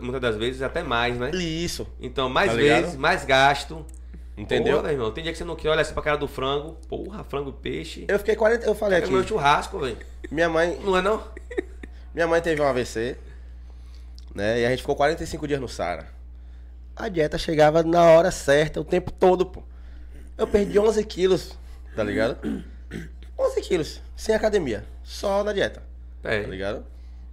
[0.00, 1.30] muitas das vezes até mais, né?
[1.32, 1.86] Isso.
[2.00, 3.84] Então, mais Tá vezes, mais gasto.
[4.36, 4.78] Entendeu?
[4.78, 5.10] Porra, irmão.
[5.12, 6.78] Tem dia que você não quer olhar assim pra cara do frango.
[6.88, 8.06] Porra, frango, peixe.
[8.08, 8.64] Eu fiquei 40.
[8.64, 9.12] Eu falei É aqui.
[9.12, 9.98] meu churrasco, velho.
[10.30, 11.22] Minha mãe, Não é não?
[12.14, 13.18] minha mãe teve um AVC,
[14.34, 14.60] né?
[14.60, 16.06] E a gente ficou 45 dias no Sara.
[16.96, 19.62] A dieta chegava na hora certa, o tempo todo, pô.
[20.38, 21.52] Eu perdi 11 quilos,
[22.00, 22.64] tá ligado?
[23.38, 25.82] 11 quilos, sem academia, só na dieta.
[26.22, 26.42] É.
[26.42, 26.84] tá ligado?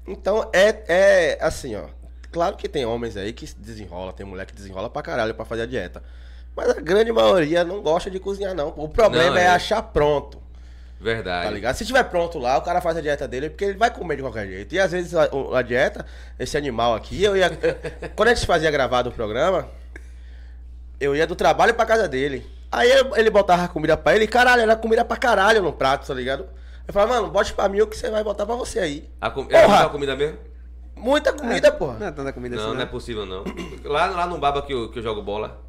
[0.08, 1.86] Então é, é assim, ó.
[2.32, 5.46] Claro que tem homens aí que se desenrola, tem mulher que desenrola pra caralho pra
[5.46, 6.04] fazer a dieta.
[6.56, 8.74] Mas a grande maioria não gosta de cozinhar, não.
[8.76, 9.44] O problema Não, é.
[9.44, 9.48] é.
[9.48, 10.42] achar pronto,
[11.00, 11.46] Verdade.
[11.46, 11.76] tá ligado?
[11.76, 14.22] Se tiver pronto lá, o cara faz a dieta dele, porque ele vai comer de
[14.24, 14.74] qualquer jeito.
[14.74, 16.06] E às vezes a, a dieta,
[16.40, 17.50] esse animal aqui, eu ia.
[18.16, 19.70] quando a gente fazia gravado o programa,
[21.00, 22.46] eu ia do trabalho pra casa dele.
[22.72, 26.06] Aí ele botava a comida pra ele, e caralho, era comida pra caralho no prato,
[26.06, 26.46] tá ligado?
[26.88, 29.10] Eu falava, mano, bote pra mim o que você vai botar pra você aí.
[29.22, 29.46] A com...
[29.50, 29.86] É Porra!
[29.86, 30.38] a comida mesmo?
[30.96, 31.98] Muita comida, porra.
[32.00, 32.74] Não é tanta comida Não, assim.
[32.76, 33.44] não é possível não.
[33.84, 35.62] Lá, lá no baba que eu, que eu jogo bola,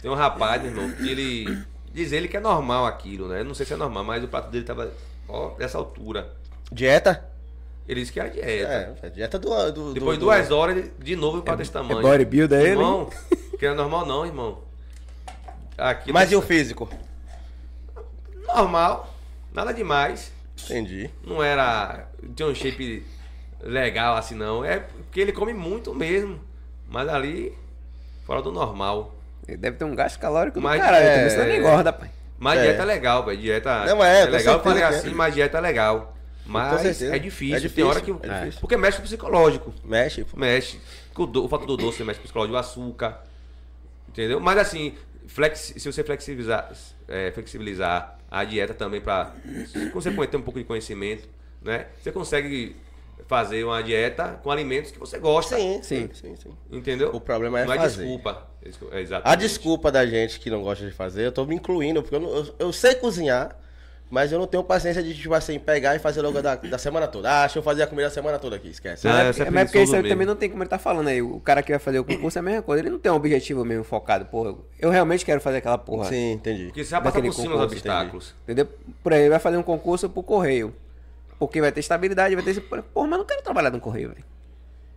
[0.00, 1.62] tem um rapaz, meu irmão, que ele.
[1.92, 3.40] Diz ele que é normal aquilo, né?
[3.40, 4.90] Eu não sei se é normal, mas o prato dele tava,
[5.28, 6.32] ó, dessa altura.
[6.72, 7.22] Dieta?
[7.86, 8.48] Ele disse que era dieta.
[8.48, 9.50] É, é dieta do.
[9.72, 11.98] do Depois de do- duas horas, ele- de novo o prato desse tamanho.
[11.98, 12.70] É bodybuilder ele?
[12.70, 13.10] Irmão,
[13.58, 14.58] que não é normal não, irmão.
[15.76, 16.88] Aqui Mas e o físico?
[18.46, 19.14] Normal,
[19.52, 20.32] nada demais.
[20.64, 21.10] Entendi.
[21.24, 22.06] Não era.
[22.34, 23.04] Tinha um shape
[23.60, 24.64] legal assim, não.
[24.64, 26.40] É porque ele come muito mesmo.
[26.88, 27.56] Mas ali,
[28.26, 29.14] fora do normal.
[29.48, 32.10] Ele deve ter um gasto calórico do Mas, caralho, é, senão ele engorda, pai.
[32.38, 32.62] Mas É.
[32.64, 33.40] dieta é legal, velho.
[33.40, 34.54] Dieta Não, é, é legal.
[34.54, 35.14] Eu falei que assim, é.
[35.14, 36.16] mas dieta é legal.
[36.44, 37.08] Mas é difícil.
[37.08, 38.10] É Tem difícil, hora que.
[38.10, 38.60] é difícil.
[38.60, 39.72] Porque mexe com o psicológico.
[39.84, 40.36] Mexe, pô.
[40.36, 40.80] Mexe.
[41.16, 43.22] O, do, o fato do doce mexe com o psicológico, o açúcar.
[44.08, 44.40] Entendeu?
[44.40, 44.94] Mas assim,
[45.26, 46.72] flexi- se você flexibilizar,
[47.08, 49.34] é, flexibilizar a dieta também para
[49.92, 51.28] você pode ter um pouco de conhecimento,
[51.62, 51.86] né?
[52.02, 52.76] Você consegue
[53.26, 55.56] fazer uma dieta com alimentos que você gosta.
[55.56, 56.34] Sim, sim, Sim.
[56.36, 56.50] sim.
[56.70, 57.10] Entendeu?
[57.14, 58.02] O problema é não fazer.
[58.02, 58.48] é desculpa.
[58.90, 59.40] É A exatamente.
[59.40, 62.34] desculpa da gente que não gosta de fazer, eu tô me incluindo, porque eu, não-
[62.34, 63.56] eu- eu sei cozinhar,
[64.12, 67.08] mas eu não tenho paciência de, tipo assim, pegar e fazer logo da, da semana
[67.08, 67.30] toda.
[67.30, 69.08] Ah, deixa eu fazer a comida a semana toda aqui, esquece.
[69.08, 71.08] Ah, Mas, essa é é, mas porque isso também não tem como ele tá falando
[71.08, 71.22] aí.
[71.22, 72.82] O cara que vai fazer o concurso é a mesma coisa.
[72.82, 74.54] Ele não tem um objetivo mesmo focado, porra.
[74.78, 76.10] Eu realmente quero fazer aquela porra.
[76.10, 76.66] Sim, entendi.
[76.66, 78.34] Porque você vai passar por cima dos obstáculos.
[78.42, 78.68] Entendeu?
[79.02, 80.74] Por aí, ele vai fazer um concurso pro correio.
[81.38, 82.60] Porque vai ter estabilidade, vai ter esse.
[82.60, 84.24] Porra, mas eu não quero trabalhar no correio, velho.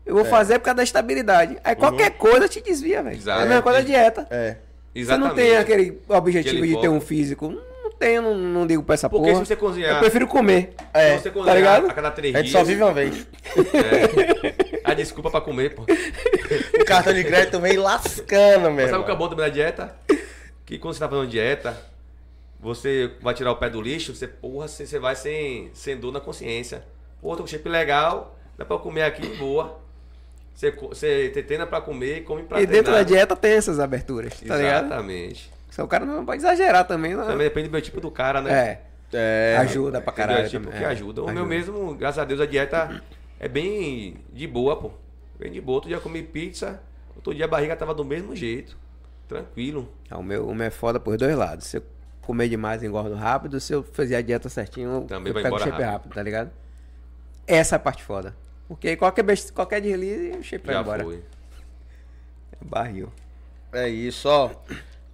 [0.05, 1.57] Eu vou fazer por causa da estabilidade.
[1.63, 3.18] Aí qualquer coisa te desvia, velho.
[3.26, 4.28] É a mesma coisa da dieta.
[4.30, 4.57] É.
[4.93, 7.57] Você não tem aquele objetivo Aquele de ter um físico.
[8.05, 9.43] Tenho, não, não digo pra essa Porque porra.
[9.43, 10.75] se você cozinhar- Eu prefiro comer.
[10.93, 11.89] É, Se você tá cozinhar ligado?
[11.89, 12.59] a cada três A gente dias.
[12.61, 13.27] só vive uma vez.
[13.73, 15.85] é, a desculpa pra comer, pô.
[16.79, 18.91] O cartão de crédito vem lascando, Mas mesmo.
[18.91, 19.95] sabe o que é bom também da dieta?
[20.67, 21.75] Que quando você tá fazendo dieta,
[22.59, 26.11] você vai tirar o pé do lixo, você, porra, você, você vai sem, sem dor
[26.13, 26.83] na consciência.
[27.19, 29.79] Pô, tô com shape legal, dá pra eu comer aqui boa.
[30.53, 33.05] Você, você treina pra comer e come pra E dentro da treinar.
[33.05, 34.85] dieta tem essas aberturas, tá ligado?
[34.85, 35.54] Exatamente.
[35.76, 37.26] Só o cara não pode exagerar também, não.
[37.26, 38.51] Também depende do meu tipo do cara, né?
[38.53, 38.82] É.
[39.13, 39.57] É.
[39.59, 40.45] Ajuda pra caralho.
[40.45, 40.88] É tipo também, que é.
[40.88, 41.21] ajuda.
[41.23, 43.01] O meu mesmo, graças a Deus, a dieta
[43.38, 44.91] é bem de boa, pô.
[45.38, 45.76] Bem de boa.
[45.76, 46.82] Outro dia eu comi pizza,
[47.13, 48.78] outro dia a barriga tava do mesmo jeito.
[49.28, 49.91] Tranquilo.
[50.09, 51.67] Ah, O meu, o meu é foda por dois lados.
[51.67, 51.84] Se eu
[52.21, 55.59] comer demais engordo rápido, se eu fizer a dieta certinho, Também eu vai pego o
[55.59, 55.86] shape rápido.
[55.91, 56.13] rápido.
[56.13, 56.51] tá ligado?
[57.45, 58.34] Essa é a parte foda.
[58.67, 59.51] Porque qualquer, best...
[59.51, 61.03] qualquer deslize, o shape vai Já embora.
[61.03, 61.15] foi.
[62.53, 63.11] É barril.
[63.73, 64.49] É isso, ó.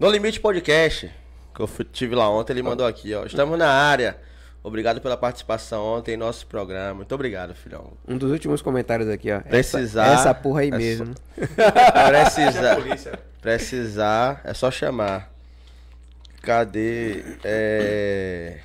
[0.01, 1.11] No Limite Podcast,
[1.53, 3.23] que eu tive lá ontem, ele mandou aqui, ó.
[3.23, 4.17] Estamos na área.
[4.63, 6.95] Obrigado pela participação ontem em nosso programa.
[6.95, 7.93] Muito obrigado, filhão.
[8.07, 9.41] Um dos últimos comentários aqui, ó.
[9.41, 11.13] Precisar- Essa, essa porra aí é mesmo.
[11.37, 13.19] Precisar, Polícia.
[13.39, 15.31] precisar, é só chamar.
[16.41, 17.23] Cadê?
[17.43, 18.57] É...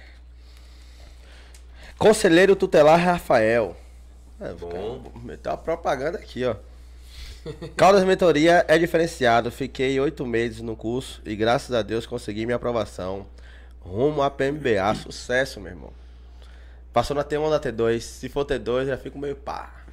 [1.98, 3.76] Conselheiro Tutelar Rafael.
[4.40, 5.12] É, Bom.
[5.22, 6.56] Meteu uma propaganda aqui, ó.
[7.76, 9.50] Caldas Mentoria é diferenciado.
[9.50, 13.26] Fiquei oito meses no curso e graças a Deus consegui minha aprovação.
[13.80, 14.94] Rumo a PMBA.
[14.94, 15.92] Sucesso, meu irmão.
[16.92, 18.00] Passou na T1 ou na T2.
[18.00, 19.84] Se for T2, já fico meio pá.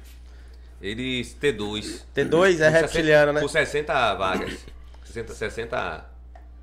[0.80, 2.02] Eles T2.
[2.14, 3.40] T2 é reptiliano, 60 né?
[3.40, 4.58] Por 60 vagas.
[5.04, 6.10] 60, 60.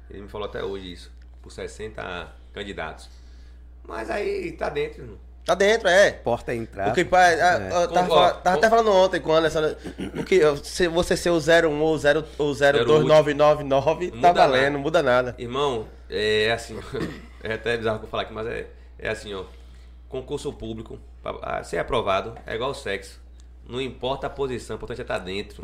[0.09, 1.11] Ele me falou até hoje isso.
[1.41, 3.09] Por 60 candidatos.
[3.83, 5.19] Mas aí tá dentro.
[5.45, 6.11] Tá dentro, é.
[6.11, 6.89] Porta a entrar.
[6.89, 7.69] O que, pai, É.
[7.83, 9.75] eu tava, tava até falando ontem com a Anderson.
[10.15, 14.69] O que, se você ser o 01 ou 0 ou 02999, tá valendo, nada.
[14.69, 15.35] não muda nada.
[15.37, 16.79] Irmão, é assim.
[17.43, 18.67] é até bizarro que eu falar aqui, mas é,
[18.99, 19.43] é assim, ó.
[20.07, 23.19] Concurso público, pra ser aprovado, é igual sexo.
[23.67, 25.63] Não importa a posição, o importante é estar dentro.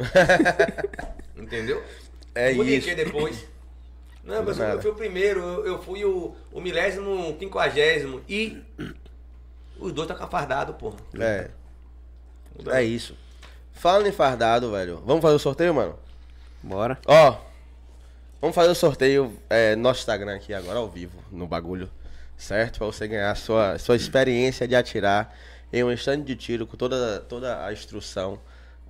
[1.35, 1.83] Entendeu?
[2.33, 2.87] É Por isso.
[2.87, 3.45] que depois?
[4.23, 8.61] Não, mas eu fui o primeiro, eu, eu fui o, o milésimo, quinquagésimo e
[9.79, 10.97] os dois tá fardado, porra.
[11.19, 11.49] É,
[12.67, 13.15] é isso.
[13.73, 15.01] Falando em fardado, velho.
[15.05, 15.97] Vamos fazer o sorteio, mano?
[16.63, 16.97] Bora.
[17.05, 17.37] Ó,
[18.41, 21.89] vamos fazer o sorteio é, no nosso Instagram aqui agora, ao vivo, no bagulho.
[22.35, 22.79] Certo?
[22.79, 25.33] Pra você ganhar a sua, sua experiência de atirar
[25.71, 28.39] em um stand de tiro com toda, toda a instrução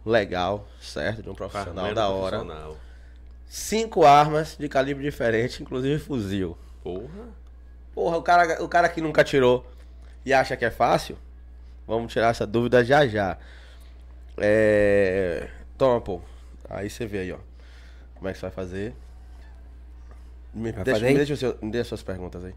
[0.05, 1.23] legal, certo?
[1.23, 2.39] De um profissional da hora.
[2.39, 2.77] profissional.
[3.47, 6.57] Cinco armas de calibre diferente, inclusive fuzil.
[6.83, 7.29] Porra.
[7.93, 9.65] Porra, o cara, o cara que nunca tirou
[10.27, 11.17] e acha que é fácil,
[11.87, 13.37] vamos tirar essa dúvida já já.
[14.37, 15.49] É...
[15.77, 16.19] Toma, pô.
[16.69, 17.37] Aí você vê aí, ó.
[18.15, 18.93] Como é que você vai fazer?
[20.53, 22.53] Me, Vai deixa, fazer me, deixa seu- me as suas perguntas aí.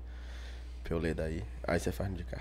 [0.83, 1.45] Pra eu ler daí.
[1.63, 2.41] Aí você faz cá.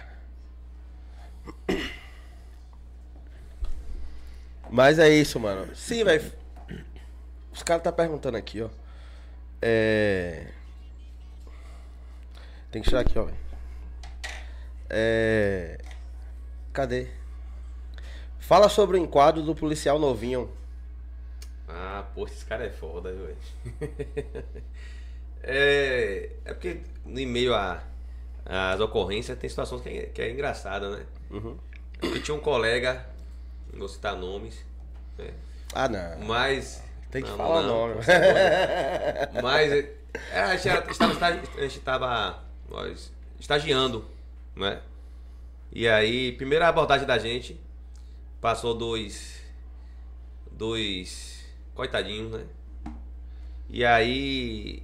[4.67, 5.75] Mas é isso, mano.
[5.75, 6.31] Sim, velho.
[7.53, 8.69] Os caras tá perguntando aqui, ó.
[9.61, 10.47] É.
[12.71, 13.25] Tem que tirar aqui, ó.
[13.25, 13.48] velho.
[14.89, 15.77] É.
[16.73, 17.07] Cadê?
[18.39, 20.49] Fala sobre o enquadro do policial novinho.
[21.67, 23.37] Ah, pô, esse cara é foda, velho?
[25.43, 27.83] é, é porque no meio a,
[28.45, 31.05] as ocorrências tem situações que é, que é engraçada, né?
[31.29, 31.57] Uhum.
[31.99, 33.05] Porque tinha um colega,
[33.71, 34.65] não vou citar nomes,
[35.17, 35.31] né?
[35.73, 36.25] Ah, não.
[36.25, 36.81] mas.
[37.11, 37.95] Tem que não, falar não, nome.
[39.41, 44.05] Mas é, a gente era- estava, estagi- a gente estava nós, estagiando,
[44.59, 44.81] né?
[45.71, 47.59] E aí, primeira abordagem da gente,
[48.41, 49.39] passou dois.
[50.51, 52.45] Dois coitadinhos, né?
[53.69, 54.83] E aí.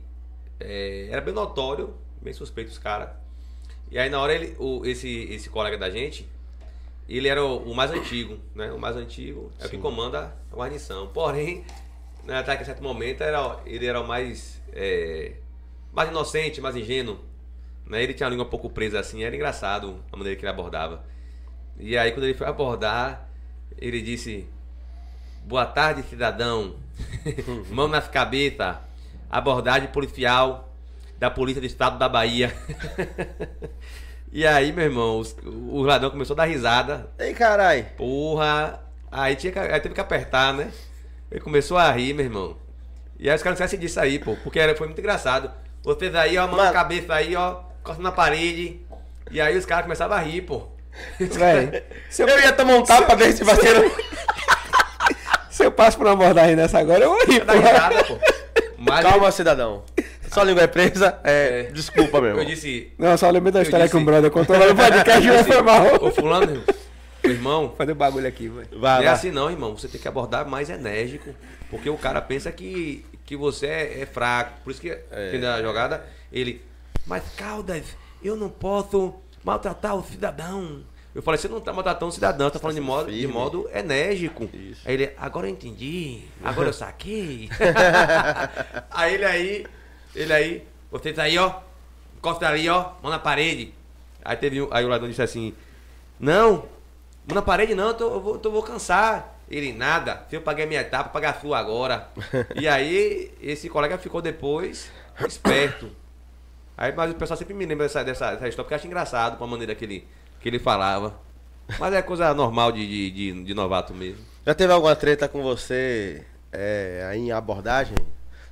[0.60, 3.10] é, era bem notório, bem suspeito os caras.
[3.92, 6.28] E aí na hora ele, o, esse, esse colega da gente,
[7.08, 8.72] ele era o, o mais antigo, né?
[8.72, 11.08] O mais antigo é o que comanda a guarnição.
[11.08, 11.66] Porém,
[12.24, 15.34] né, até que a certo momento era, ele era o mais, é,
[15.92, 17.20] mais inocente, mais ingênuo.
[17.88, 18.04] Né?
[18.04, 21.04] Ele tinha a língua um pouco presa assim, era engraçado a maneira que ele abordava.
[21.78, 23.28] E aí quando ele foi abordar,
[23.78, 24.48] ele disse:
[25.44, 26.76] Boa tarde, cidadão.
[27.70, 28.78] Mão nas cabeças.
[29.30, 30.74] Abordagem policial
[31.18, 32.54] da Polícia do Estado da Bahia.
[34.32, 37.10] e aí, meu irmão, os- o ladrão começou a dar risada.
[37.20, 37.84] Ei, carai.
[37.98, 38.82] Porra.
[39.12, 40.72] Aí, tinha aí teve que apertar, né?
[41.32, 42.58] Ele começou a rir, meu irmão.
[43.20, 44.36] E aí os caras não esquecem disso aí, pô.
[44.44, 45.52] Porque era, foi muito engraçado.
[45.84, 46.74] Vocês aí, ó, mão na Mano.
[46.74, 48.80] cabeça aí, ó, costa na parede.
[49.32, 50.68] E aí os caras começavam a rir, pô.
[51.20, 53.92] Véi, se eu, Eu ia tomar um tapa desse parceiro.
[55.50, 57.52] se eu passo por uma abordagem dessa agora, eu vou rir, pô.
[57.54, 58.18] risada, pô.
[58.78, 59.84] Mas Calma, cidadão.
[60.32, 61.18] Sua língua é presa?
[61.24, 61.62] É.
[61.68, 61.72] É.
[61.72, 62.92] Desculpa, meu eu disse.
[62.98, 65.48] Não, só lembrei da Eu história que um disse- brother contou lá no podcast, mas
[65.48, 65.86] foi mal.
[66.02, 66.64] Ô, fulano,
[67.24, 68.68] meu irmão, Fazer o bagulho aqui, velho.
[68.80, 69.78] Vai, não é assim não, irmão.
[69.78, 71.34] Você tem que abordar mais enérgico.
[71.70, 74.60] Porque o cara pensa que, que você é, é fraco.
[74.64, 74.90] Por isso que,
[75.32, 76.62] que na jogada, ele.
[77.06, 77.86] Mas Caldas,
[78.24, 80.84] eu não posso maltratar o cidadão.
[81.14, 84.50] Eu falei, você não tá maltratando o cidadão, tá falando de modo, de modo enérgico.
[84.54, 84.82] Isso.
[84.86, 87.50] Aí ele, agora eu entendi, agora eu saquei.
[88.92, 89.68] aí ele aí,
[90.14, 91.60] ele aí, vocês aí, ó,
[92.18, 93.74] encosta ali, ó, mão na parede.
[94.26, 95.54] Aí teve um, aí o ladrão disse assim,
[96.20, 96.66] não,
[97.26, 99.40] mão na parede não, eu, tô, eu, vou, eu vou cansar.
[99.50, 102.10] Ele, nada, se eu paguei a minha etapa, pagar a sua agora.
[102.60, 104.92] e aí, esse colega ficou depois
[105.26, 105.90] esperto.
[106.78, 109.44] Aí, mas o pessoal sempre me lembra dessa, dessa, dessa história, porque acha engraçado com
[109.44, 110.08] a maneira que ele,
[110.40, 111.20] que ele falava.
[111.80, 114.24] Mas é coisa normal de, de, de, de novato mesmo.
[114.46, 117.98] Já teve alguma treta com você é, aí em abordagem?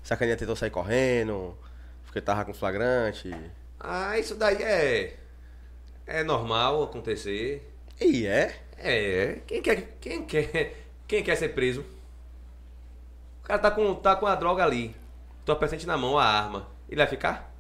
[0.02, 1.56] Sacaninha tentou sair correndo,
[2.06, 3.34] porque tava com flagrante.
[3.80, 5.18] Ah, isso daí é.
[6.06, 7.72] É normal acontecer.
[8.02, 8.56] E é?
[8.78, 10.76] É, quem quer, quem quer,
[11.08, 11.86] quem quer ser preso?
[13.42, 14.96] O cara tá com, tá com a droga ali,
[15.46, 16.68] tua presente na mão, a arma.
[16.90, 17.53] Ele vai ficar?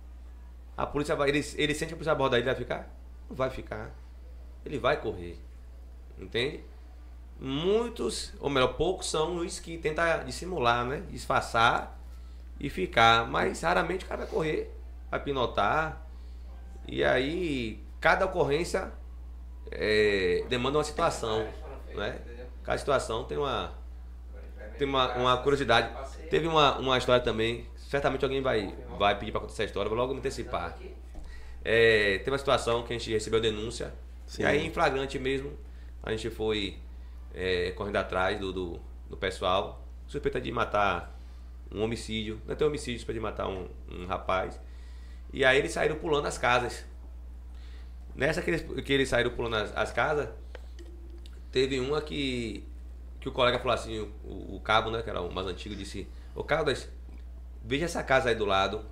[0.75, 2.89] A polícia vai, ele, ele sente que a polícia abordar, ele vai ficar?
[3.29, 3.91] Não vai ficar.
[4.65, 5.37] Ele vai correr.
[6.17, 6.63] Entende?
[7.39, 11.03] Muitos, ou melhor, poucos são os que tentam dissimular, né?
[11.09, 11.99] Disfarçar
[12.59, 13.27] e ficar.
[13.27, 14.71] Mas raramente o cara vai correr,
[15.11, 16.01] vai pinotar.
[16.87, 18.91] E aí, cada ocorrência
[19.71, 21.47] é, demanda uma situação,
[21.93, 22.19] né?
[22.63, 23.73] Cada situação tem uma
[24.77, 25.89] tem uma, uma curiosidade.
[26.29, 29.97] Teve uma, uma história também, certamente alguém vai, vai pedir para contar essa história, vou
[29.97, 30.77] logo me antecipar.
[31.63, 33.93] É, teve uma situação que a gente recebeu denúncia,
[34.25, 34.43] Sim.
[34.43, 35.51] e aí em flagrante mesmo,
[36.01, 36.77] a gente foi
[37.33, 38.79] é, correndo atrás do, do,
[39.09, 41.17] do pessoal, suspeita de matar
[41.71, 44.59] um homicídio, não é ter homicídio, suspeita de matar um, um rapaz.
[45.31, 46.85] E aí eles saíram pulando as casas.
[48.15, 50.29] Nessa que eles, que eles saíram pulando as, as casas,
[51.51, 52.63] teve uma que,
[53.19, 56.07] que o colega falou assim, o, o cabo, né, que era o mais antigo, disse,
[56.35, 56.89] ô Caldas,
[57.63, 58.85] veja essa casa aí do lado,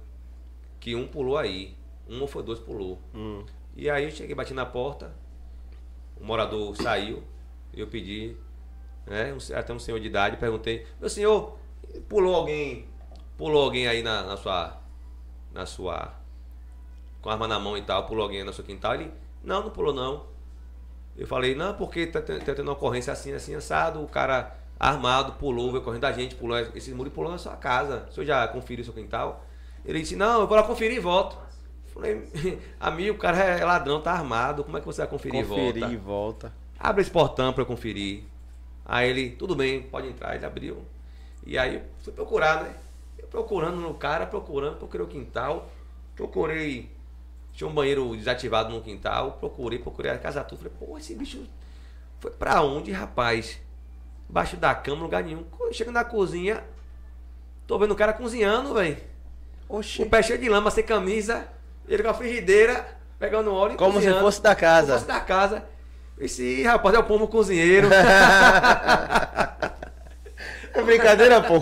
[0.80, 1.76] que um pulou aí,
[2.08, 3.00] um ou foi dois pulou.
[3.14, 3.44] Hum.
[3.76, 5.14] E aí eu cheguei, bati na porta,
[6.20, 7.24] o morador saiu,
[7.74, 8.36] eu pedi,
[9.06, 11.58] né, até um senhor de idade, perguntei, meu senhor,
[12.08, 12.88] pulou alguém,
[13.38, 14.82] pulou alguém aí na, na sua,
[15.54, 16.14] na sua,
[17.22, 18.96] com a arma na mão e tal, pulou alguém no seu quintal?
[18.96, 19.12] Ele,
[19.44, 20.30] não, não pulou não.
[21.18, 24.56] Eu falei, não, porque tá, te- tá tendo uma ocorrência assim, assim, assado, o cara
[24.90, 28.08] armado pulou, veio correndo da gente, pulou, esse muro e pulou na sua casa.
[28.10, 29.46] O senhor já conferiu seu quintal?
[29.86, 31.38] Ele disse, não, eu vou lá conferir e volto.
[31.94, 32.28] Falei,
[32.80, 35.94] amigo, o cara é ladrão, tá armado, como é que você vai conferir, Conferir e
[35.94, 36.48] e volta?
[36.50, 36.54] volta.
[36.80, 38.24] Abre esse portão pra eu conferir.
[38.86, 40.36] Aí ele, tudo bem, pode entrar.
[40.36, 40.84] Ele abriu.
[41.46, 42.76] E aí eu fui procurar, né?
[43.20, 45.70] Eu procurando no cara, procurando, procurei o quintal.
[46.16, 46.90] Procurei.
[47.54, 49.34] Tinha um banheiro desativado no quintal.
[49.34, 50.64] Procurei, procurei a casa toda.
[50.64, 51.44] Falei, pô, esse bicho
[52.20, 53.60] foi pra onde, rapaz?
[54.32, 55.44] Embaixo da cama, lugar nenhum.
[55.74, 56.64] Chego na cozinha,
[57.68, 58.98] tô vendo o cara cozinhando, velho.
[59.68, 61.46] O pé cheio de lama, sem camisa.
[61.88, 62.86] Ele com a frigideira,
[63.20, 64.20] pegando óleo e Como se cozinhando.
[64.22, 64.88] fosse da casa.
[64.94, 65.66] Como se fosse da casa.
[66.18, 67.90] Esse "Ih, rapaz é o pombo cozinheiro.
[70.74, 71.62] É brincadeira, pô.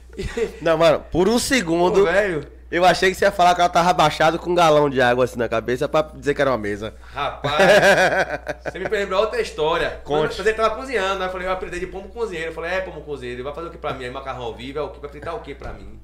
[0.62, 2.46] Não, mano, por um Pô, segundo velho.
[2.70, 5.24] Eu achei que você ia falar que ela tava abaixado com um galão de água
[5.24, 6.94] assim na cabeça pra dizer que era uma mesa.
[7.12, 7.54] Rapaz,
[8.72, 10.00] você me lembrou outra história.
[10.04, 10.36] Conte.
[10.38, 12.50] Mas ele tava cozinhando, aí eu falei, eu aprendi de pombo cozinheiro.
[12.50, 14.04] Eu falei, é pombo cozinheiro, vai fazer o que pra mim?
[14.04, 15.00] Aí macarrão ao vivo, é o que?
[15.00, 16.00] Vai fritar o que pra mim?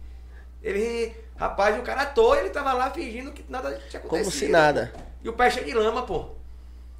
[0.63, 4.09] Ele, rapaz, o cara toa, ele tava lá fingindo que nada tinha acontecido.
[4.09, 4.93] Como se nada.
[5.23, 6.27] E o pé cheio de lama, pô.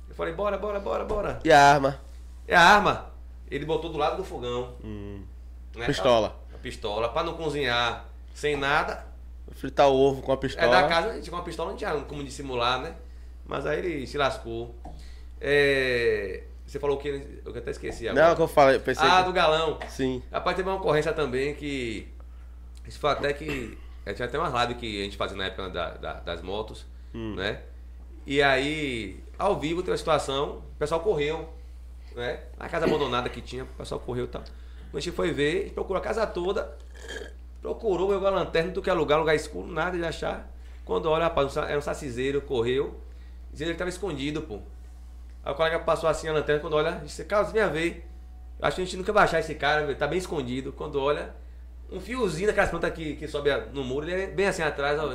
[0.09, 1.39] Eu falei, bora, bora, bora, bora.
[1.45, 2.01] E a arma?
[2.47, 3.11] É a arma.
[3.51, 4.75] Ele botou do lado do fogão.
[5.77, 5.87] né?
[5.87, 6.37] Pistola.
[6.53, 8.05] A pistola, pra não cozinhar
[8.35, 9.12] sem nada.
[9.55, 10.70] Fritar o ovo com a É pistola.
[10.82, 12.94] da casa, a gente com uma pistola não tinha como dissimular, né?
[13.46, 14.74] Mas aí ele se lascou.
[15.40, 17.09] É, Você falou o que?
[17.44, 18.28] Eu até esqueci agora.
[18.28, 19.24] Não, que eu falei, pensei ah, que...
[19.24, 19.78] do galão.
[19.88, 20.22] Sim.
[20.32, 22.09] Rapaz, teve uma ocorrência também que.
[22.86, 23.76] Isso foi até que.
[24.07, 26.86] é, Tinha até uma live que a gente fazia na época da- da- das motos,
[27.12, 27.61] né?
[28.24, 31.48] E aí, ao vivo, teve uma situação, o pessoal correu,
[32.14, 32.40] né?
[32.57, 34.42] Na casa abandonada que tinha, o pessoal correu e tal.
[34.42, 36.76] Quando a gente foi ver, a procurou a casa toda,
[37.63, 40.51] procurou, pegou a lanterna, do que lugar, lugar escuro, nada de achar.
[40.85, 43.01] Quando olha, rapaz, era um saciseiro, correu,
[43.53, 44.59] dizendo que estava escondido, pô.
[45.45, 48.09] Aí o colega passou assim a lanterna, quando olha, disse, Carlos, vem ver.
[48.61, 50.73] Acho que a gente nunca vai achar esse cara, velho, tá bem escondido.
[50.73, 51.35] Quando olha,
[51.91, 55.15] um fiozinho daquelas plantas que, que sobe no muro, ele é bem assim atrás, ó.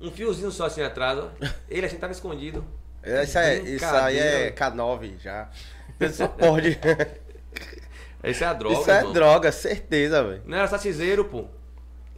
[0.00, 1.28] Um fiozinho só assim atrás, ó.
[1.68, 2.64] Ele assim tava escondido.
[3.02, 4.76] Isso, é, isso aí é Brincadeira.
[4.76, 5.50] K9 já.
[5.98, 6.78] Isso pode.
[8.22, 9.12] Essa é a droga, Isso é irmão.
[9.12, 10.42] droga, certeza, velho.
[10.44, 11.46] Não era saciseiro, pô.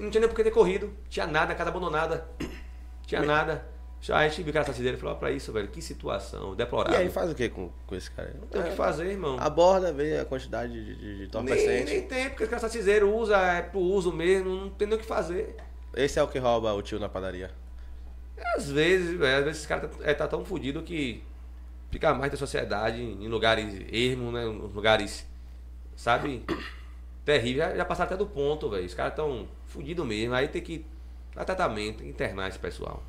[0.01, 0.91] E não tinha nem por que ter corrido.
[1.11, 2.27] Tinha nada, casa abandonada.
[3.07, 3.67] Tinha nada.
[4.09, 6.57] Aí a gente viu que era saciseiro e falou, pra isso, velho, que situação, E
[6.57, 6.99] deplorável.
[6.99, 8.35] aí faz o que com, com esse cara?
[8.41, 9.37] Não tem o que fazer, irmão.
[9.39, 11.93] Aborda, vê a quantidade de, de, de nem, entorpecente.
[11.93, 15.01] nem tem, porque esse cara saciseiro usa, é pro uso mesmo, não tem nem o
[15.01, 15.55] que fazer.
[15.95, 17.51] Esse é o que rouba o tio na padaria.
[18.57, 21.23] Às vezes, velho, às vezes esse cara tá, é, tá tão fudido que
[21.91, 24.45] fica mais da sociedade em lugares ermos, né?
[24.45, 25.27] Em lugares,
[25.95, 26.43] sabe?
[27.23, 27.65] Terrível.
[27.65, 28.87] Já, já passaram até do ponto, velho.
[28.87, 30.35] Os caras tão fudidos mesmo.
[30.35, 30.85] Aí tem que
[31.35, 33.03] dar tratamento, internar esse pessoal.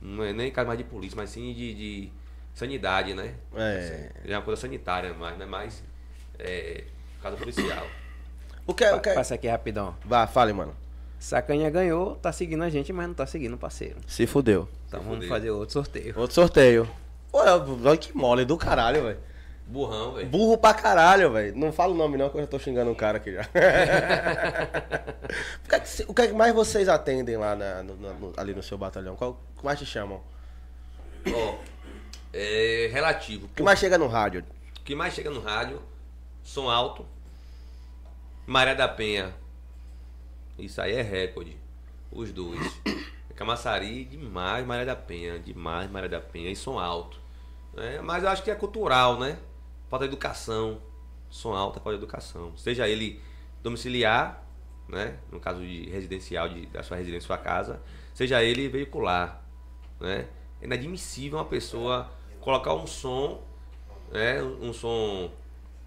[0.00, 2.12] Não é nem caso mais de polícia, mas sim de, de
[2.54, 3.34] sanidade, né?
[3.54, 4.10] É.
[4.24, 5.82] É uma coisa sanitária, mas não é mais
[6.38, 6.84] é,
[7.22, 7.86] caso policial.
[8.66, 8.94] O que é.
[8.94, 9.14] O que é...
[9.14, 9.94] Passa aqui rapidão.
[10.04, 10.74] Vá, fale, mano.
[11.18, 13.96] Sacanha ganhou, tá seguindo a gente, mas não tá seguindo o parceiro.
[14.06, 14.66] Se fudeu.
[14.88, 15.28] Então vamos fudeu.
[15.28, 16.14] fazer outro sorteio.
[16.16, 16.88] Outro sorteio.
[17.30, 19.18] Olha, olha que mole do caralho, velho.
[19.70, 20.28] Burrão, velho.
[20.28, 21.56] Burro pra caralho, velho.
[21.56, 23.42] Não fala o nome não, que eu já tô xingando um cara aqui já.
[25.64, 28.32] o, que é que, o que é que mais vocês atendem lá na- no- no-
[28.36, 29.14] ali no seu batalhão?
[29.16, 30.20] Qual que mais te chamam?
[31.32, 31.54] Ó,
[32.32, 33.46] é relativo.
[33.46, 34.44] O que mais chega no rádio?
[34.80, 35.80] O que mais chega no rádio,
[36.42, 37.06] som alto,
[38.46, 39.32] Maré da Penha.
[40.58, 41.56] Isso aí é recorde.
[42.10, 42.60] Os dois.
[43.36, 45.38] Camaçari, demais, Maré da Penha.
[45.38, 46.50] Demais, Maré da Penha.
[46.50, 47.18] E som alto.
[47.72, 48.00] né?
[48.02, 49.38] Mas eu acho que é cultural, né?
[49.90, 50.80] Falta educação.
[51.28, 52.56] Som alto é falta de educação.
[52.56, 53.20] Seja ele
[53.62, 54.42] domiciliar,
[54.88, 55.18] né?
[55.30, 57.82] No caso de residencial, de, da sua residência, sua casa.
[58.14, 59.44] Seja ele veicular,
[60.00, 60.26] né?
[60.62, 62.10] É inadmissível uma pessoa
[62.40, 63.42] colocar um som
[64.10, 65.30] né, um som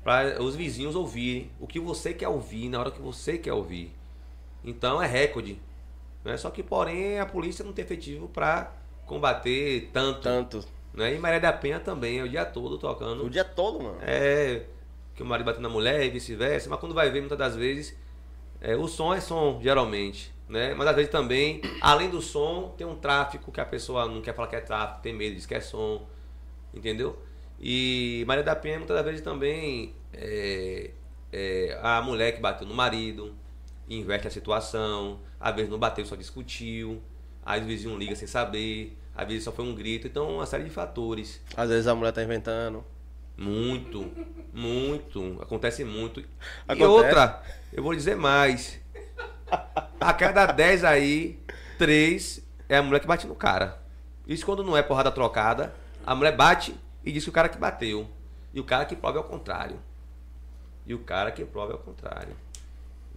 [0.04, 3.94] para os vizinhos ouvirem o que você quer ouvir na hora que você quer ouvir.
[4.64, 5.60] Então é recorde.
[6.24, 6.36] Né?
[6.38, 8.72] Só que, porém, a polícia não tem efetivo para
[9.06, 10.22] combater tanto.
[10.22, 10.66] Tanto.
[10.94, 11.16] Né?
[11.16, 13.30] E Maria da Penha também, é o dia todo O tocando.
[13.30, 13.98] dia todo, mano.
[14.02, 14.64] É,
[15.16, 17.98] que o marido batendo na mulher e vice-versa, mas quando vai ver, muitas das vezes,
[18.62, 20.34] é, o som é som, geralmente.
[20.48, 20.74] Né?
[20.74, 24.36] Mas às vezes também, além do som, tem um tráfico que a pessoa não quer
[24.36, 26.08] falar que é tráfico, tem medo, diz que é som.
[26.74, 27.18] Entendeu?
[27.60, 30.92] E Maria da Penha, muitas das vezes também, é,
[31.32, 33.34] é, a mulher que bateu no marido,
[33.90, 37.02] inverte a situação, às vezes não bateu, só discutiu,
[37.44, 40.08] às vezes vizinho liga sem saber, às vezes só foi um grito.
[40.08, 41.42] Então, uma série de fatores.
[41.56, 42.84] Às vezes a mulher tá inventando.
[43.38, 44.12] Muito,
[44.54, 45.40] muito.
[45.42, 46.20] Acontece muito.
[46.20, 46.26] E
[46.68, 46.86] Acontece.
[46.86, 48.80] outra, eu vou dizer mais.
[50.00, 51.40] A cada 10 aí,
[51.78, 53.82] 3 é a mulher que bate no cara.
[54.28, 55.74] Isso quando não é porrada trocada,
[56.06, 58.08] a mulher bate e diz que o cara que bateu.
[58.54, 59.80] E o cara que prova é o contrário.
[60.86, 62.36] E o cara que prova é o contrário.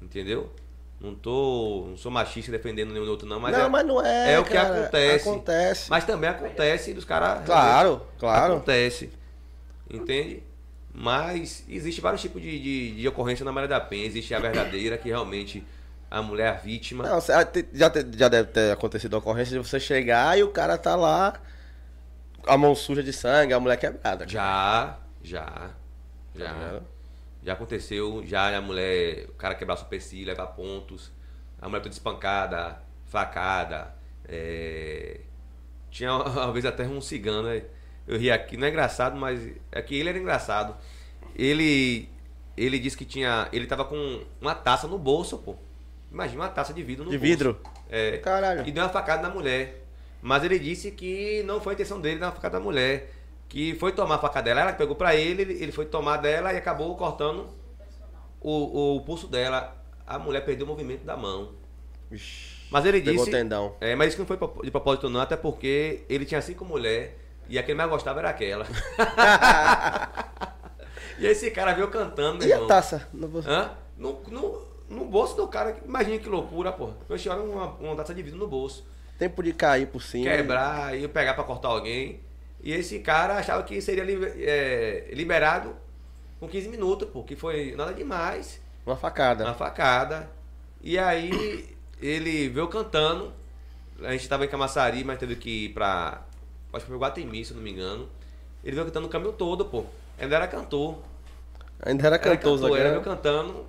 [0.00, 0.52] Entendeu?
[1.00, 1.86] Não tô.
[1.90, 4.32] Não sou machista defendendo nenhum outro, não, mas, não, é, mas não é.
[4.32, 4.80] é o que cara.
[4.80, 5.28] acontece.
[5.28, 5.90] Acontece.
[5.90, 7.44] Mas também acontece dos caras.
[7.44, 8.54] Claro, claro.
[8.54, 9.10] Acontece.
[9.90, 10.42] Entende?
[10.92, 14.06] Mas existe vários tipos de, de, de ocorrência na Maria da Penha.
[14.06, 15.62] Existe a verdadeira, que realmente
[16.10, 17.04] a mulher é a vítima.
[17.04, 20.96] Não, já, já deve ter acontecido a ocorrência de você chegar e o cara tá
[20.96, 21.34] lá,
[22.46, 24.26] a mão suja de sangue, a mulher quebrada.
[24.26, 25.70] Já, já,
[26.38, 26.80] Tá já.
[27.46, 31.12] Já aconteceu, já a mulher, o cara quebrar supercílio, levar pontos.
[31.62, 33.94] A mulher toda espancada, facada.
[34.28, 35.20] é,
[35.88, 37.62] Tinha uma vez até um cigano, né?
[38.08, 40.76] eu ri aqui, não é engraçado, mas é que ele era engraçado.
[41.36, 42.08] Ele
[42.56, 45.54] ele disse que tinha, ele tava com uma taça no bolso, pô.
[46.10, 47.30] Imagina uma taça de vidro no De bolso.
[47.30, 47.60] vidro?
[47.88, 48.16] É.
[48.18, 48.66] Caralho.
[48.66, 49.84] E deu uma facada na mulher.
[50.20, 53.12] Mas ele disse que não foi a intenção dele dar uma facada na mulher.
[53.48, 56.56] Que foi tomar a facada dela, ela pegou pra ele, ele foi tomar dela e
[56.56, 57.46] acabou cortando
[58.40, 59.76] o, o pulso dela.
[60.06, 61.52] A mulher perdeu o movimento da mão.
[62.10, 63.30] Ixi, Mas ele disse.
[63.30, 63.74] tendão.
[63.80, 67.12] É, mas isso não foi de propósito, não, até porque ele tinha cinco mulheres
[67.48, 68.66] e a que ele mais gostava era aquela.
[71.18, 72.68] e esse cara veio cantando, meu E a irmão.
[72.68, 73.08] taça?
[73.12, 73.48] No bolso?
[73.48, 73.70] Hã?
[73.96, 76.90] No, no, no bolso do cara, imagina que loucura, pô.
[77.08, 78.86] Eu tinha uma, uma taça de vidro no bolso.
[79.18, 80.24] Tempo de cair por cima.
[80.30, 82.20] Quebrar e pegar pra cortar alguém.
[82.62, 84.04] E esse cara achava que seria
[84.38, 85.76] é, liberado
[86.40, 88.60] com 15 minutos, pô, que foi nada demais.
[88.84, 89.44] Uma facada.
[89.44, 90.28] Uma facada.
[90.82, 93.32] E aí ele veio cantando.
[94.02, 96.22] A gente tava em Camaçari, mas teve que ir pra.
[96.72, 98.08] Acho que foi Guatemi, se não me engano.
[98.62, 99.84] Ele veio cantando o caminho todo, pô.
[100.18, 100.98] Ele era cantor.
[101.82, 102.94] Ainda era Era cantor, cantor, era Zagueiro.
[102.94, 103.66] eu cantando.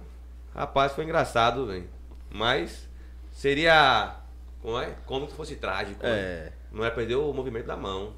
[0.53, 1.87] Rapaz, foi engraçado, velho.
[2.29, 2.87] Mas
[3.31, 4.15] seria.
[4.61, 4.95] Como é?
[5.05, 6.03] Como se fosse trágico.
[6.03, 6.09] né?
[6.09, 6.51] É.
[6.71, 8.13] Não é perder o movimento da mão.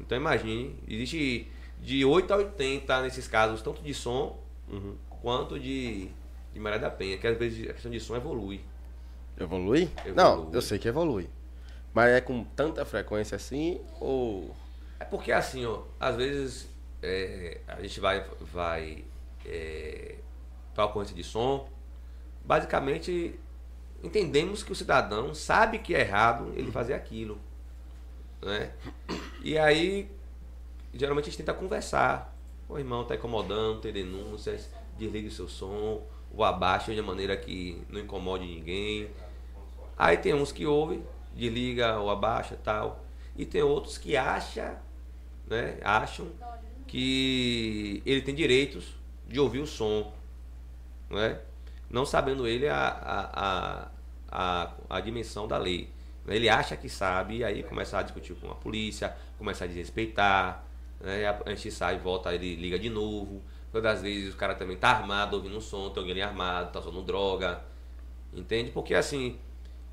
[0.00, 1.46] Então imagine, existe
[1.80, 4.38] de 8 a 80 nesses casos, tanto de som
[4.70, 4.96] Uhum.
[5.20, 6.08] quanto de,
[6.52, 8.60] de Maria da Penha, que às vezes a questão de som evolui.
[9.36, 9.90] Evolui?
[9.98, 10.14] Evolui.
[10.14, 11.28] Não, eu sei que evolui.
[11.92, 14.54] Mas é com tanta frequência assim ou.
[15.00, 16.68] É porque assim, ó, às vezes
[17.02, 19.04] é, a gente vai, vai
[19.44, 20.16] é,
[20.74, 21.68] para a ocorrência de som,
[22.44, 23.38] basicamente
[24.02, 27.38] entendemos que o cidadão sabe que é errado ele fazer aquilo.
[28.40, 28.72] Né?
[29.42, 30.10] E aí,
[30.92, 32.36] geralmente a gente tenta conversar.
[32.68, 37.82] O irmão tá incomodando, tem denúncias, desligue o seu som, ou abaixe de maneira que
[37.88, 39.08] não incomode ninguém.
[39.96, 43.04] Aí tem uns que ouvem, desliga ou abaixa tal.
[43.36, 44.76] E tem outros que acham,
[45.46, 45.78] né?
[45.82, 46.28] Acham
[46.86, 48.94] que ele tem direitos
[49.26, 50.12] de ouvir o som.
[51.08, 51.40] Né?
[51.88, 53.90] Não sabendo ele a, a, a,
[54.30, 55.88] a, a dimensão da lei.
[56.26, 60.64] Ele acha que sabe e aí começa a discutir com a polícia, começa a desrespeitar.
[61.00, 61.26] Né?
[61.26, 63.42] A gente sai, volta, ele liga de novo.
[63.72, 66.78] Todas as vezes o cara também tá armado, ouvindo um som, tem alguém armado, tá
[66.78, 67.64] usando droga.
[68.34, 68.70] Entende?
[68.70, 69.38] Porque assim,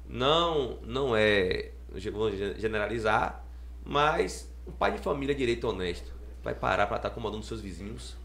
[0.06, 1.72] não, não é,
[2.12, 3.44] vou generalizar,
[3.86, 6.12] mas um pai de família direito honesto
[6.44, 8.18] vai parar para estar acomodando seus vizinhos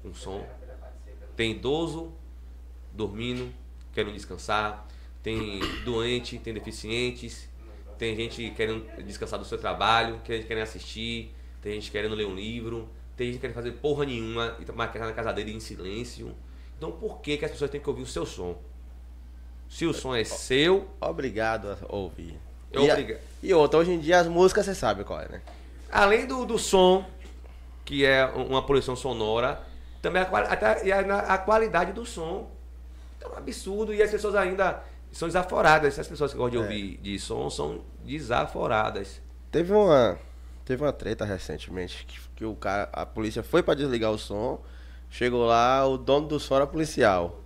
[0.00, 0.46] com som.
[1.34, 2.12] Tem idoso
[2.92, 3.52] dormindo,
[3.92, 4.86] querendo descansar,
[5.22, 7.47] tem doente, tem deficientes,
[7.98, 12.26] tem gente querendo descansar do seu trabalho, tem gente querendo assistir, tem gente querendo ler
[12.26, 16.34] um livro, tem gente querendo fazer porra nenhuma e tomar na casa dele em silêncio.
[16.76, 18.56] Então por que, que as pessoas têm que ouvir o seu som?
[19.68, 22.38] Se o som é seu, Obrigado a ouvir.
[22.72, 25.42] Eu e, obriga- e outra, hoje em dia as músicas você sabe qual é, né?
[25.90, 27.04] além do, do som,
[27.84, 29.62] que é uma poluição sonora,
[30.00, 32.50] também a, até, a, a qualidade do som.
[33.20, 34.82] É um absurdo e as pessoas ainda
[35.12, 35.98] são desaforadas.
[35.98, 39.20] As pessoas que gostam de ouvir de som são desaforadas.
[39.50, 40.18] Teve uma,
[40.64, 44.60] teve uma treta recentemente que, que o cara, a polícia foi pra desligar o som,
[45.10, 47.40] chegou lá, o dono do som era policial.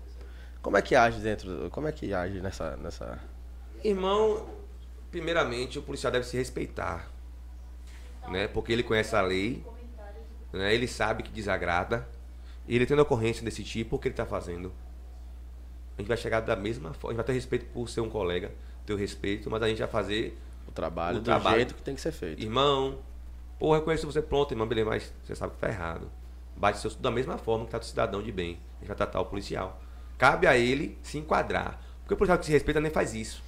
[0.60, 3.18] Como é que age dentro, do- como é que age nessa, nessa...
[3.82, 4.46] Irmão,
[5.10, 7.10] primeiramente o policial deve se respeitar,
[8.28, 8.46] né?
[8.48, 9.64] Porque ele conhece a lei,
[10.52, 10.72] né?
[10.72, 12.06] Ele sabe que desagrada.
[12.66, 14.72] E ele tendo ocorrência desse tipo, o que ele está fazendo?
[15.97, 18.09] A gente vai chegar da mesma forma, a gente vai ter respeito por ser um
[18.09, 18.53] colega,
[18.86, 21.57] ter o respeito, mas a gente vai fazer, O trabalho O do trabalho.
[21.57, 22.40] jeito que tem que ser feito.
[22.43, 22.99] irmão,
[23.59, 26.11] pô, eu conheço você pronto, irmão, beleza, mas você sabe que tá errado.
[26.57, 28.59] Bate seu da mesma forma que trata o cidadão de bem.
[28.76, 29.80] A gente vai tratar o policial.
[30.16, 31.80] Cabe a ele se enquadrar.
[32.01, 33.43] Porque o policial que se respeita nem faz isso.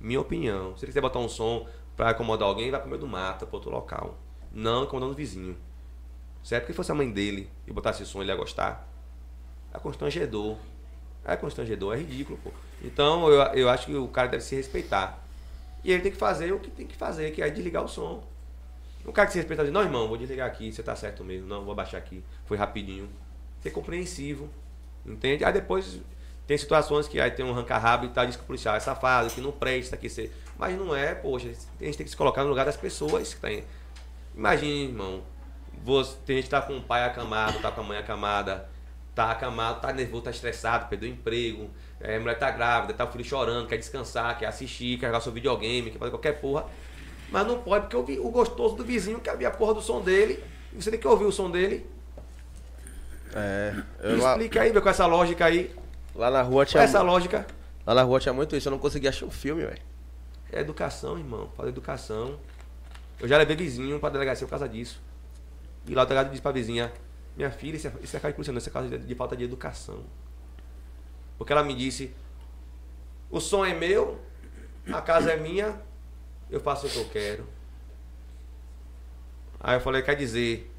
[0.00, 0.76] Minha opinião.
[0.76, 1.66] Se ele quiser botar um som
[1.96, 4.16] pra incomodar alguém, vai pro meio do mato, pra outro local.
[4.52, 5.56] Não incomodando o vizinho.
[6.42, 6.62] Certo?
[6.62, 8.88] Porque se fosse a mãe dele e botasse som, ele ia gostar.
[9.72, 10.56] É constrangedor.
[11.26, 12.50] É constrangedor, é ridículo, pô.
[12.82, 15.22] Então eu, eu acho que o cara deve se respeitar.
[15.82, 18.22] E ele tem que fazer o que tem que fazer, que é desligar o som.
[19.04, 21.46] O cara que se respeita diz, não, irmão, vou desligar aqui, você tá certo mesmo.
[21.46, 22.24] Não, vou abaixar aqui.
[22.44, 23.08] Foi rapidinho.
[23.60, 24.48] Ser compreensivo.
[25.04, 25.44] Entende?
[25.44, 26.00] Aí depois
[26.46, 29.30] tem situações que aí tem um arranca-rabo e tal, diz que o policial é safado,
[29.30, 30.32] que não presta, que ser.
[30.58, 33.40] Mas não é, poxa, a gente tem que se colocar no lugar das pessoas que
[33.40, 33.64] tem.
[34.34, 35.22] Imagine, irmão,
[35.84, 38.68] você, tem gente que tá com o pai acamado, tá com a mãe acamada,
[39.16, 43.04] tá acamado, tá nervoso, tá estressado, perdeu o emprego, é, a mulher tá grávida, tá
[43.04, 46.66] o filho chorando, quer descansar, quer assistir, quer jogar seu videogame, quer fazer qualquer porra.
[47.30, 49.80] Mas não pode, porque o, vi- o gostoso do vizinho quer ouvir a porra do
[49.80, 51.84] som dele, e você tem que ouvir o som dele.
[53.34, 53.72] É,
[54.04, 55.74] Me eu lá, explica aí, meu, com essa lógica aí.
[56.14, 57.46] lá na rua Com tinha essa mu- lógica.
[57.86, 59.80] lá na rua tinha muito isso, eu não conseguia achar um filme, velho.
[60.52, 61.50] É educação, irmão.
[61.56, 62.38] Fala educação.
[63.18, 65.00] Eu já levei vizinho pra delegacia por causa disso.
[65.88, 66.92] E lá o delegado disse pra vizinha,
[67.36, 68.20] minha filha, isso é, isso é
[68.50, 70.02] não, isso é caso de, falta de educação.
[71.36, 72.14] Porque ela me disse,
[73.30, 74.18] o som é meu,
[74.90, 75.80] a casa é minha,
[76.50, 77.46] eu faço o que eu quero.
[79.60, 80.72] Aí eu falei, quer dizer,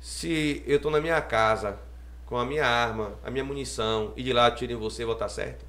[0.00, 1.78] se eu tô na minha casa
[2.26, 5.14] com a minha arma, a minha munição, e de lá eu tiro em você, vou
[5.14, 5.64] estar certo?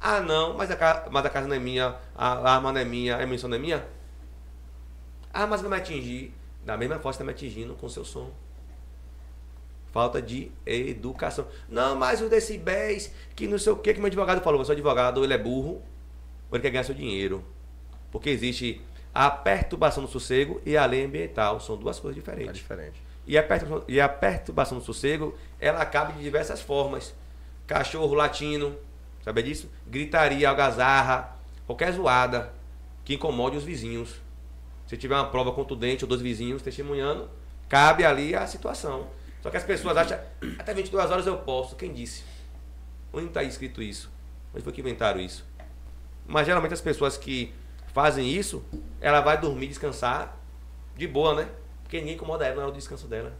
[0.00, 2.84] Ah, não, mas a, mas a casa não é minha, a, a arma não é
[2.84, 3.86] minha, a munição não é minha?
[5.32, 6.32] Ah, mas vai me atingir.
[6.64, 8.30] Da mesma forma, você está me atingindo com seu som.
[9.94, 11.46] Falta de educação.
[11.68, 14.64] Não, mas os decibéis, que não sei o que, que meu advogado falou.
[14.64, 15.80] Seu advogado, ele é burro,
[16.50, 17.44] ou ele quer ganhar seu dinheiro.
[18.10, 18.82] Porque existe
[19.14, 21.60] a perturbação do sossego e a lei ambiental.
[21.60, 22.56] São duas coisas É diferentes.
[22.56, 23.00] diferente.
[23.24, 27.14] E a, perturbação, e a perturbação do sossego, ela acaba de diversas formas.
[27.64, 28.76] Cachorro latindo,
[29.22, 29.70] sabe disso?
[29.86, 31.36] Gritaria, algazarra,
[31.68, 32.52] qualquer zoada
[33.04, 34.16] que incomode os vizinhos.
[34.88, 37.30] Se tiver uma prova contundente ou dois vizinhos testemunhando,
[37.68, 39.06] cabe ali a situação.
[39.44, 40.18] Só que as pessoas acham,
[40.58, 41.76] até 22 horas eu posso.
[41.76, 42.22] Quem disse?
[43.12, 44.10] Onde está escrito isso?
[44.54, 45.44] Onde foi que inventaram isso?
[46.26, 47.52] Mas geralmente as pessoas que
[47.92, 48.64] fazem isso,
[49.02, 50.34] ela vai dormir, descansar,
[50.96, 51.48] de boa, né?
[51.82, 53.34] Porque ninguém incomoda ela na hora do descanso dela.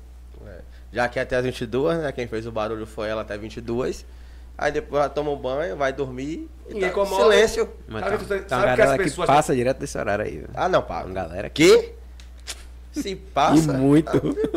[0.46, 0.60] É.
[0.92, 2.12] Já que é até as 22, né?
[2.12, 4.04] Quem fez o barulho foi ela até 22.
[4.58, 7.22] Aí depois ela toma um banho, vai dormir e Ninguém tá, incomoda.
[7.22, 7.72] silêncio.
[7.88, 10.22] Mas Sabe tá, tá sabe uma que as galera que pessoas- passa direto desse horário
[10.26, 10.50] aí, velho.
[10.54, 11.02] Ah, não, pá.
[11.02, 11.94] Uma galera que...
[12.94, 13.02] Que?
[13.02, 13.72] Se passa.
[13.72, 14.10] E muito.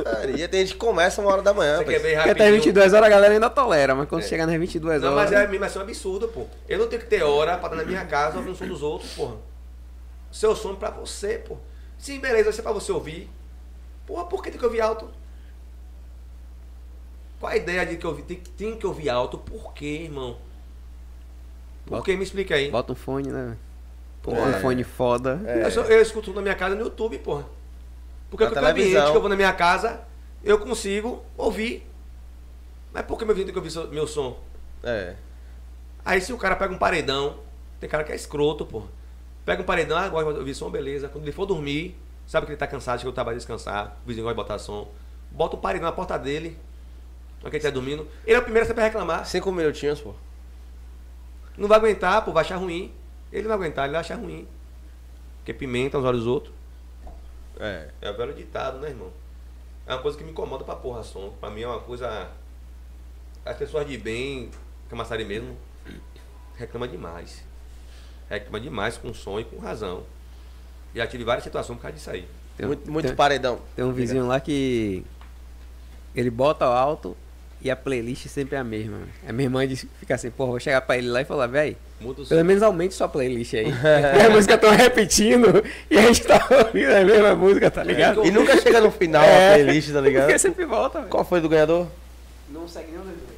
[0.06, 1.78] Maria, tem gente que começa uma hora da manhã.
[1.80, 1.98] Você pois.
[1.98, 5.02] quer ver Porque até 22 horas a galera ainda tolera, mas quando chegar nas 22
[5.02, 5.32] Não, horas...
[5.32, 6.46] mas é mesmo assim, um absurdo, pô.
[6.70, 8.82] Eu não tenho que ter hora pra estar na minha casa ouvindo o som dos
[8.84, 9.36] outros, porra.
[10.32, 11.58] Seu som é pra você, pô.
[11.98, 13.28] Sim, beleza, vai ser pra você ouvir.
[14.06, 15.10] Porra, por que tem que ouvir alto?
[17.40, 19.38] Qual a ideia de que eu tem, tem que ouvir alto?
[19.38, 20.38] Por quê, irmão?
[21.86, 22.16] Por Bota- quê?
[22.16, 22.70] Me explica aí.
[22.70, 23.58] Bota um fone, né?
[24.28, 24.58] É.
[24.58, 25.40] um fone foda.
[25.64, 27.46] Eu, só- eu escuto na minha casa no YouTube, porra.
[28.30, 29.11] Porque Na qualquer ambiente televisão.
[29.11, 30.01] que eu vou na minha casa,
[30.43, 31.88] eu consigo ouvir.
[32.93, 34.39] Mas por que meu vizinho tem que ouvir meu som?
[34.84, 35.15] É.
[36.03, 37.39] Aí se o cara pega um paredão,
[37.80, 38.84] tem cara que é escroto, pô.
[39.45, 41.07] Pega um paredão, ah, gosta de ouvir som, beleza.
[41.07, 44.23] Quando ele for dormir, sabe que ele tá cansado, chegou do trabalho descansar, o vizinho
[44.25, 44.89] gosta de botar som.
[45.32, 46.57] Bota um paredão na porta dele,
[47.43, 48.07] na que ele tá dormindo.
[48.25, 49.25] Ele é o primeiro a sempre reclamar.
[49.25, 50.13] Cinco minutinhos, pô.
[51.57, 52.91] Não vai aguentar, pô, vai achar ruim.
[53.32, 54.47] Ele não aguentar, ele acha ruim.
[55.38, 56.53] Porque pimenta aos olhos dos outros.
[57.60, 57.89] É.
[58.01, 59.12] É o velho ditado, né, irmão?
[59.86, 61.34] É uma coisa que me incomoda pra porra som.
[61.39, 62.30] Pra mim é uma coisa.
[63.45, 64.51] As pessoas de bem,
[64.89, 65.58] Camaçari mesmo,
[66.55, 67.43] reclama demais.
[68.30, 70.03] Reclama demais com som e com razão.
[70.93, 72.28] Já tive várias situações por causa disso aí.
[72.58, 73.60] Tem, muito muito tem- paredão.
[73.76, 75.05] tem um vizinho lá que
[76.16, 77.16] ele bota alto
[77.62, 78.99] e a playlist sempre é a mesma.
[79.28, 81.76] A minha irmã diz, fica assim, porra, vou chegar pra ele lá e falar, véi,
[81.99, 82.30] Muda o som.
[82.30, 83.66] pelo menos aumente sua playlist aí.
[83.74, 88.26] Porque as músicas estão repetindo e a gente tá ouvindo a mesma música, tá ligado?
[88.26, 89.49] E nunca chega no final É.
[89.49, 90.24] a playlist, tá ligado?
[90.26, 91.10] Porque sempre volta, velho.
[91.10, 91.88] Qual foi do ganhador?
[92.49, 93.38] Não segue nenhum dos dois.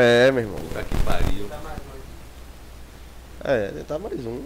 [0.00, 0.56] É, meu irmão.
[0.58, 1.50] Puta que pariu.
[3.42, 4.40] É, tá mais um.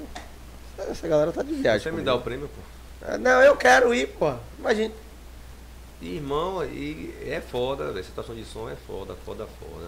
[0.91, 1.80] Essa galera tá de viagem.
[1.80, 2.07] Você me comigo.
[2.07, 2.61] dá o prêmio, pô.
[3.07, 4.32] Ah, Não, eu quero ir, pô.
[4.59, 4.93] Imagina.
[6.05, 8.05] E, irmão, e é foda, velho.
[8.05, 9.86] Situação de som é foda, foda, foda.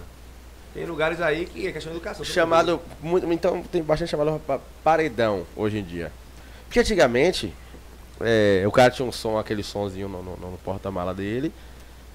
[0.72, 2.24] Tem lugares aí que é questão de educação.
[2.24, 2.80] Chamado.
[3.02, 6.10] muito- então tem bastante chamado pra paredão hoje em dia.
[6.64, 7.52] Porque antigamente,
[8.20, 11.52] é, o cara tinha um som, aquele sonzinho no, no- no porta-mala dele.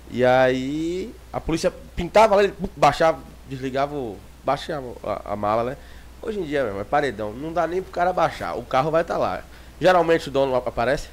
[0.09, 5.77] E aí a polícia pintava lá, ele baixava, desligava, o- baixava a, a mala, né?
[6.23, 7.31] Hoje em dia, mesmo, é paredão.
[7.33, 8.55] Não dá nem pro cara baixar.
[8.57, 9.43] O carro vai estar lá.
[9.79, 11.07] Geralmente o dono aparece.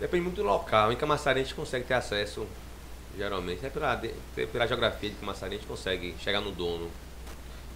[0.00, 0.92] Depende muito do local.
[0.92, 2.46] Em Camaçari a gente consegue ter acesso,
[3.16, 3.64] geralmente.
[3.66, 4.00] É pela,
[4.52, 6.88] pela geografia de Camaçari a gente consegue chegar no dono.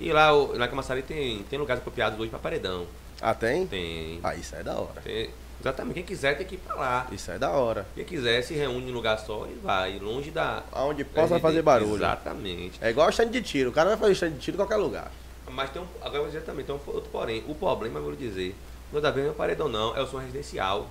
[0.01, 2.87] E lá, o- lá em Camaçari tem, tem lugares apropriados hoje para paredão.
[3.21, 3.67] Ah, tem?
[3.67, 5.01] Tem, Ah, isso é da hora.
[5.03, 5.95] tem- Exatamente.
[5.95, 7.07] Quem quiser tem que ir pra lá.
[7.13, 7.87] Isso é da hora.
[7.95, 9.97] Quem quiser se reúne em lugar só e vai.
[10.01, 10.65] Longe da.
[10.73, 11.95] Aonde possa fazer barulho.
[11.95, 12.79] Exatamente.
[12.83, 13.71] É igual stand de tiro.
[13.71, 15.13] O cara vai fazer stand de tiro em qualquer lugar.
[15.49, 15.87] Mas tem um.
[16.01, 17.45] Agora eu vou dizer também, tem um outro porém.
[17.47, 18.57] O problema, eu vou dizer,
[18.93, 19.97] não da vez não é paredão, não.
[19.97, 20.89] É o som residencial.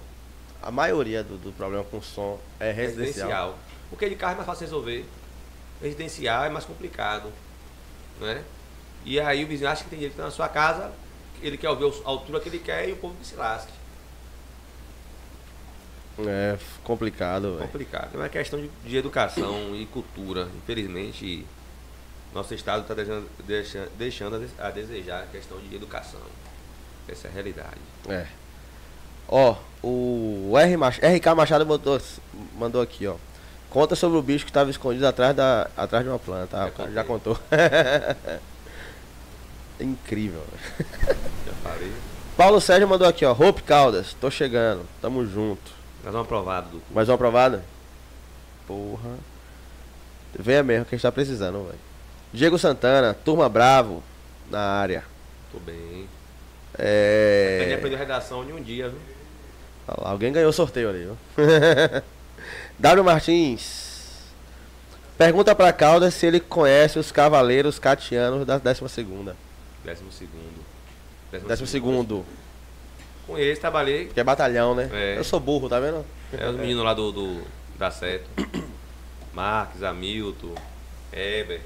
[0.61, 3.57] A maioria do, do problema com som é residencial.
[3.89, 5.05] Porque de carro é mais fácil resolver.
[5.81, 7.31] Residencial é mais complicado.
[8.19, 8.43] Né?
[9.03, 10.91] E aí o vizinho acha que tem direito na sua casa,
[11.41, 13.71] ele quer ouvir a altura que ele quer e o povo que se lasque.
[16.19, 17.67] É complicado, velho.
[17.67, 18.09] Complicado.
[18.13, 20.47] É uma questão de, de educação e cultura.
[20.55, 21.45] Infelizmente,
[22.33, 26.19] nosso estado está deixando, deixando, deixando a des- a desejar a questão de educação.
[27.07, 27.79] Essa é a realidade.
[28.07, 28.27] É.
[29.27, 31.99] Ó, o R Mach- RK Machado mandou,
[32.57, 33.15] mandou aqui, ó.
[33.69, 36.57] Conta sobre o bicho que estava escondido atrás, da, atrás de uma planta.
[36.77, 37.37] Ah, Já contou.
[39.79, 40.43] Incrível.
[41.45, 41.91] Já falei.
[42.37, 43.31] Paulo Sérgio mandou aqui, ó.
[43.31, 44.85] Hope Caldas, tô chegando.
[45.01, 45.71] Tamo junto.
[46.03, 47.63] Nós vamos aprovado do Mais uma aprovada?
[48.67, 49.11] Porra.
[50.37, 51.79] Venha mesmo que a gente tá precisando, velho.
[52.33, 54.01] Diego Santana, turma bravo
[54.49, 55.03] na área.
[55.51, 56.07] Tô bem.
[56.77, 57.73] É.
[57.77, 58.99] aprender redação em um dia, viu?
[59.99, 61.17] Lá, alguém ganhou o sorteio ali, viu?
[62.79, 64.31] W Martins.
[65.17, 69.35] Pergunta pra Caldas se ele conhece os cavaleiros catianos da 12 segunda.
[69.83, 70.65] Décimo segundo.
[71.47, 72.25] Décimo segundo.
[73.27, 74.07] Com eles trabalhei.
[74.07, 74.89] Que é batalhão, né?
[74.91, 75.17] É.
[75.17, 76.05] Eu sou burro, tá vendo?
[76.33, 77.43] É os meninos lá do, do
[77.77, 78.27] da Seto.
[79.33, 80.55] Marques, Hamilton,
[81.13, 81.61] Eber.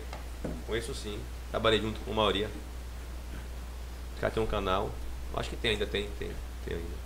[0.67, 1.17] Conheço sim.
[1.49, 2.49] Trabalhei junto com a maioria.
[4.21, 4.91] Já tem um canal.
[5.35, 6.29] Acho que tem ainda, tem, tem,
[6.65, 7.04] tem ainda.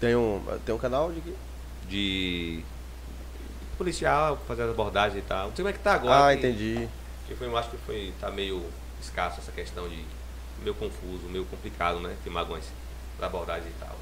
[0.00, 1.34] Tem um, tem um canal de quê?
[1.88, 2.64] De
[3.76, 5.48] policial, fazer as abordagens e tal.
[5.48, 6.28] Não sei como é que tá agora.
[6.28, 6.88] Ah, que- entendi.
[7.26, 8.64] Que foi, eu acho que foi, tá meio
[9.00, 10.04] escasso essa questão de.
[10.62, 12.14] meio confuso, meio complicado, né?
[12.22, 12.64] Filmar algumas
[13.20, 13.96] abordagens e tal.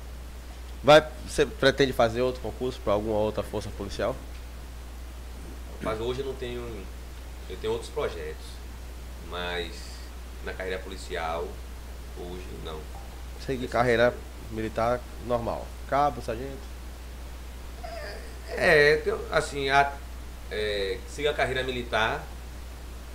[0.83, 4.15] Vai, você pretende fazer outro concurso pra alguma outra força policial?
[5.83, 6.85] Mas hoje eu não tenho.
[7.51, 8.47] Eu tenho outros projetos.
[9.31, 9.73] Mas
[10.45, 11.47] na carreira policial,
[12.19, 12.79] hoje não.
[13.45, 14.15] Seguir carreira
[14.51, 15.67] militar normal.
[15.89, 16.79] Cabo, sargento.
[18.51, 19.93] É, assim, a,
[20.51, 22.23] é, siga a carreira militar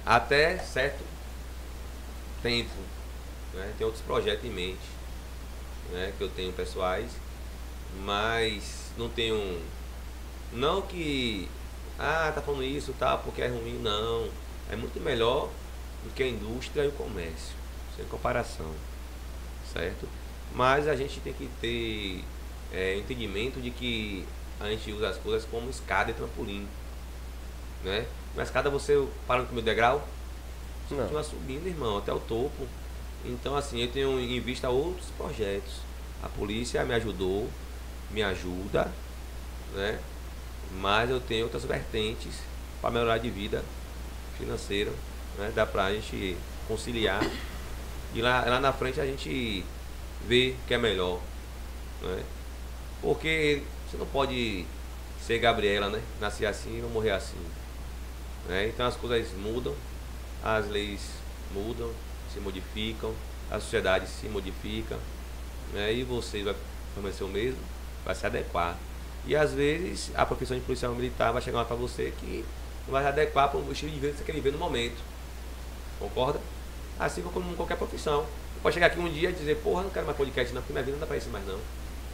[0.06, 1.04] até certo
[2.42, 2.72] tempo.
[3.54, 3.74] Né?
[3.78, 4.94] Tem outros projetos em mente
[5.92, 6.14] né?
[6.18, 7.12] que eu tenho pessoais,
[8.04, 9.62] mas não tenho.
[10.52, 11.48] Não que.
[11.98, 14.30] Ah, tá falando isso, tá, porque é ruim, não.
[14.70, 15.50] É muito melhor
[16.04, 17.56] do que a indústria e o comércio,
[17.96, 18.74] sem comparação,
[19.72, 20.08] certo?
[20.54, 22.24] Mas a gente tem que ter
[22.74, 24.26] é, entendimento de que
[24.60, 26.68] a gente usa as coisas como escada e trampolim,
[27.84, 28.06] né?
[28.36, 30.08] Na escada você para no primeiro degrau,
[30.88, 31.04] você Não.
[31.04, 32.68] continua subindo, irmão, até o topo.
[33.24, 35.76] Então, assim, eu tenho em vista outros projetos.
[36.22, 37.50] A polícia me ajudou,
[38.12, 38.92] me ajuda,
[39.74, 40.00] né?
[40.80, 42.40] Mas eu tenho outras vertentes
[42.82, 43.64] para melhorar de vida
[44.38, 44.92] financeira,
[45.38, 45.52] né?
[45.54, 46.36] Dá pra gente
[46.68, 47.22] conciliar.
[48.14, 49.64] E lá, lá na frente a gente
[50.28, 51.20] vê que é melhor,
[52.02, 52.24] né?
[53.04, 54.66] Porque você não pode
[55.28, 56.02] ser Gabriela, né?
[56.22, 57.38] Nascer assim e não morrer assim.
[58.48, 58.70] Né?
[58.70, 59.76] Então as coisas mudam,
[60.42, 61.02] as leis
[61.54, 61.92] mudam,
[62.34, 63.14] se modificam,
[63.52, 64.98] a sociedade se modifica,
[65.74, 65.94] né?
[65.94, 66.56] e você vai
[66.94, 67.60] permanecer o mesmo,
[68.06, 68.78] vai se adequar.
[69.26, 72.46] E às vezes a profissão de policial militar vai chegar para você que
[72.88, 74.98] vai se adequar para o estilo de vida que você quer viver no momento.
[76.00, 76.40] Concorda?
[76.98, 78.22] Assim como qualquer profissão.
[78.22, 80.72] Você pode chegar aqui um dia e dizer, porra, não quero mais podcast não, porque
[80.72, 81.60] minha vida não dá pra isso mais não.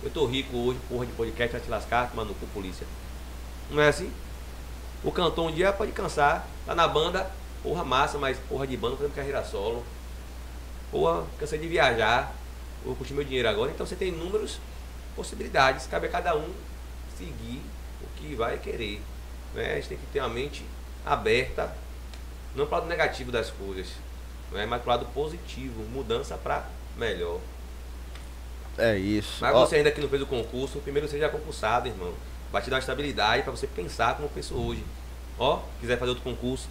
[0.02, 2.88] Eu tô rico hoje, porra de podcast, vai te lascar, tomar no cu polícia.
[3.70, 4.10] Não é assim?
[5.04, 7.30] O cantor um dia pode cansar, tá na banda,
[7.62, 9.84] porra massa, mas porra de banda fazendo carreira solo.
[10.90, 12.34] Porra, cansei de viajar,
[12.86, 13.72] vou curtir meu dinheiro agora.
[13.72, 14.58] Então você tem inúmeras
[15.18, 16.50] possibilidades, cabe a cada um
[17.18, 17.62] seguir
[18.02, 19.02] o que vai querer.
[19.54, 19.74] Né?
[19.74, 20.64] A gente tem que ter uma mente
[21.06, 21.76] aberta,
[22.56, 23.88] não para o lado negativo das coisas,
[24.54, 24.66] né?
[24.66, 26.66] mas para o lado positivo, mudança para
[26.96, 27.42] melhor.
[28.80, 29.38] É isso.
[29.42, 32.14] Mas Ó, você ainda que não fez o concurso, primeiro seja concursado, irmão.
[32.52, 34.84] Vai te dar uma estabilidade para você pensar como eu penso hoje.
[35.38, 36.68] Ó, quiser fazer outro concurso,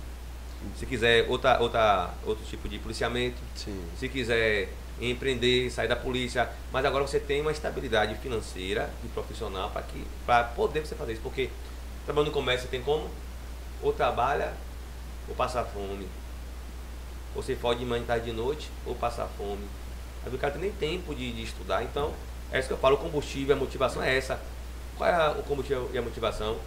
[0.77, 3.81] se quiser outra, outra, outro tipo de policiamento, Sim.
[3.99, 4.69] se quiser
[5.01, 10.05] empreender, sair da polícia, mas agora você tem uma estabilidade financeira e profissional para que
[10.27, 11.51] para poder você fazer isso, porque
[12.05, 13.09] trabalhando no comércio você tem como
[13.81, 14.53] ou trabalha
[15.29, 16.09] ou passa fome.
[17.35, 19.65] Você pode de manhã, tarde de noite ou passar fome.
[20.25, 22.13] Mas o cara tem nem tempo de, de estudar, então
[22.51, 24.41] é isso que eu falo, o combustível, a motivação é essa.
[24.97, 26.59] Qual é o combustível e a motivação?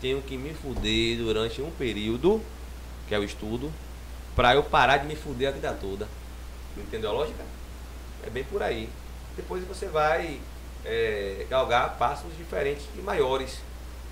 [0.00, 2.42] Tenho que me fuder durante um período,
[3.08, 3.72] que é o estudo,
[4.34, 6.08] para eu parar de me fuder a vida toda.
[6.76, 7.44] Entendeu a lógica?
[8.24, 8.88] É bem por aí.
[9.36, 10.40] Depois você vai
[10.84, 13.60] é, galgar passos diferentes e maiores,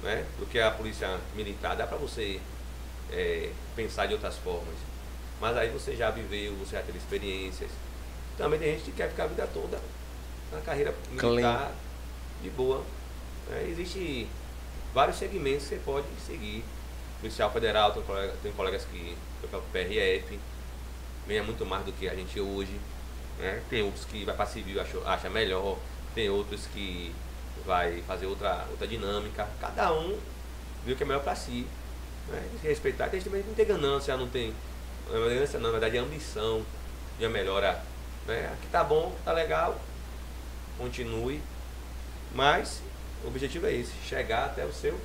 [0.03, 0.25] né?
[0.39, 1.77] Do que a polícia militar.
[1.77, 2.41] Dá para você
[3.11, 4.75] é, pensar de outras formas.
[5.41, 7.71] Mas aí você já viveu, você já teve experiências.
[8.39, 9.81] Também tem gente que quer ficar a vida toda
[10.53, 11.73] na carreira militar
[12.41, 12.83] de boa.
[13.49, 13.67] né?
[13.69, 14.29] Existe
[14.95, 16.65] vários segmentos que você pode seguir.
[17.21, 20.39] Policial Federal, tem, colega, tem colegas que foi para o PRF,
[21.27, 22.79] ganha muito mais do que a gente hoje.
[23.39, 23.61] Né?
[23.69, 25.77] Tem outros que vai para civil acha, acha melhor,
[26.15, 27.13] tem outros que
[27.67, 29.49] vai fazer outra, outra dinâmica.
[29.61, 30.17] Cada um
[30.87, 31.67] vê o que é melhor para si.
[32.29, 32.41] Né?
[32.51, 34.55] Tem que respeitar, tem gente que não tem ganância, não tem.
[35.11, 36.65] Não é ganância, não, na verdade é ambição
[37.19, 37.83] de a melhora.
[38.29, 38.51] Né?
[38.53, 39.81] Aqui tá bom, tá legal,
[40.77, 41.41] continue.
[42.35, 42.83] Mas
[43.25, 44.99] o objetivo é esse, chegar até o seu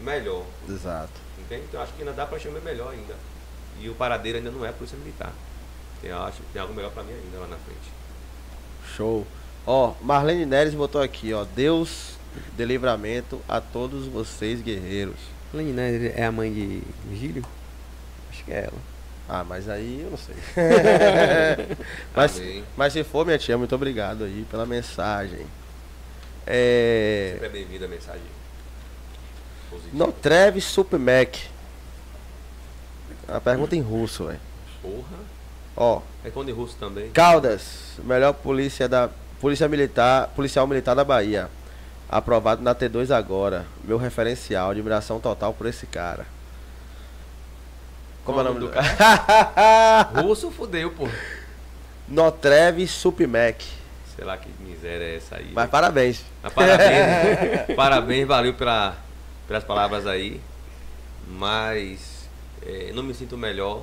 [0.00, 0.44] melhor.
[0.68, 1.12] Exato.
[1.38, 1.64] Entende?
[1.68, 3.14] Então acho que ainda dá para chamar melhor ainda.
[3.78, 5.32] E o paradeiro ainda não é polícia militar.
[6.00, 7.92] Tem, eu acho que tem algo melhor para mim ainda lá na frente.
[8.96, 9.26] Show.
[9.66, 11.44] Ó, Marlene Neres botou aqui, ó.
[11.44, 12.14] Deus
[12.56, 15.20] de livramento a todos vocês, guerreiros.
[15.52, 17.44] Lene Neres é a mãe de Virgílio?
[18.30, 18.91] Acho que é ela.
[19.28, 20.34] Ah, mas aí eu não sei.
[22.14, 22.64] mas, Amém.
[22.76, 25.46] mas se for, minha tia, muito obrigado aí pela mensagem.
[26.46, 27.30] É.
[27.32, 28.22] Sempre é bem-vinda a mensagem
[29.70, 29.96] positiva.
[29.96, 31.48] Notrev Supmec.
[33.28, 34.40] A pergunta em russo, velho.
[34.82, 35.32] Porra.
[35.76, 37.10] Ó, Responde em russo também.
[37.10, 39.08] Caldas, melhor polícia da
[39.40, 41.48] polícia militar, policial militar da Bahia.
[42.08, 43.64] Aprovado na T2 agora.
[43.82, 46.26] Meu referencial, admiração total por esse cara.
[48.24, 50.02] Como é o nome do cara?
[50.22, 51.08] Russo fudeu, pô.
[52.06, 53.64] Notrev Supmec.
[54.14, 55.50] Sei lá que miséria é essa aí.
[55.52, 56.24] Mas parabéns.
[56.42, 58.96] Mas parabéns, parabéns, valeu pela,
[59.48, 60.40] pelas palavras aí.
[61.26, 62.28] Mas
[62.64, 63.82] é, não me sinto melhor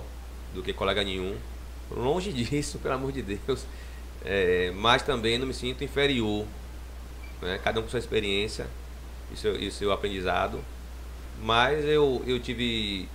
[0.53, 1.36] do que colega nenhum.
[1.91, 3.66] Longe disso, pelo amor de Deus.
[4.24, 6.45] É, mas também não me sinto inferior.
[7.41, 7.60] né?
[7.64, 8.68] Cada um com sua experiência
[9.34, 10.64] e seu, e seu aprendizado.
[11.41, 13.07] Mas eu, eu tive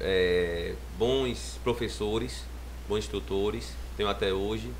[0.00, 2.44] é, bons professores,
[2.88, 4.70] bons instrutores, tenho até hoje.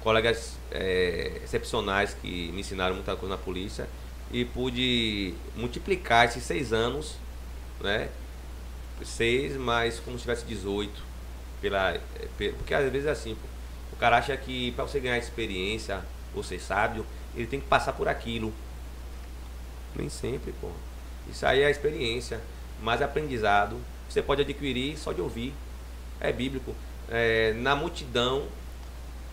[0.00, 3.88] Colegas é, excepcionais que me ensinaram muita coisa na polícia.
[4.30, 7.16] E pude multiplicar esses seis anos,
[7.80, 8.08] né?
[9.04, 11.08] Seis, mas como se tivesse 18.
[11.60, 12.00] Pela, é,
[12.56, 13.36] porque às vezes é assim,
[13.92, 16.02] o cara acha que para você ganhar experiência,
[16.34, 17.04] ou ser sábio,
[17.34, 18.52] ele tem que passar por aquilo.
[19.96, 20.70] Nem sempre, pô.
[21.28, 22.40] Isso aí é experiência,
[22.82, 23.76] mas aprendizado.
[24.08, 25.52] Você pode adquirir só de ouvir.
[26.20, 26.74] É bíblico.
[27.10, 28.46] É, na multidão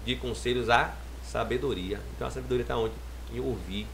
[0.06, 0.94] de conselhos há
[1.24, 2.00] sabedoria.
[2.16, 2.94] Então a sabedoria está onde?
[3.34, 3.88] Em ouvir,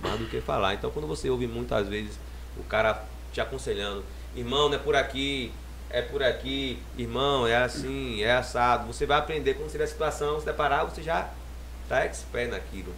[0.00, 0.74] mais do que falar.
[0.74, 2.18] Então quando você ouve muitas vezes
[2.56, 3.02] o cara
[3.32, 4.04] te aconselhando,
[4.36, 5.52] irmão, não é por aqui,
[5.88, 8.86] é por aqui, irmão, é assim, é assado.
[8.86, 11.30] Você vai aprender quando você vê a situação, se deparar, você já
[11.84, 12.92] está expert naquilo.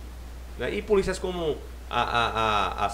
[0.58, 0.74] né?
[0.74, 1.56] E polícias como
[1.88, 2.88] a, a, a, a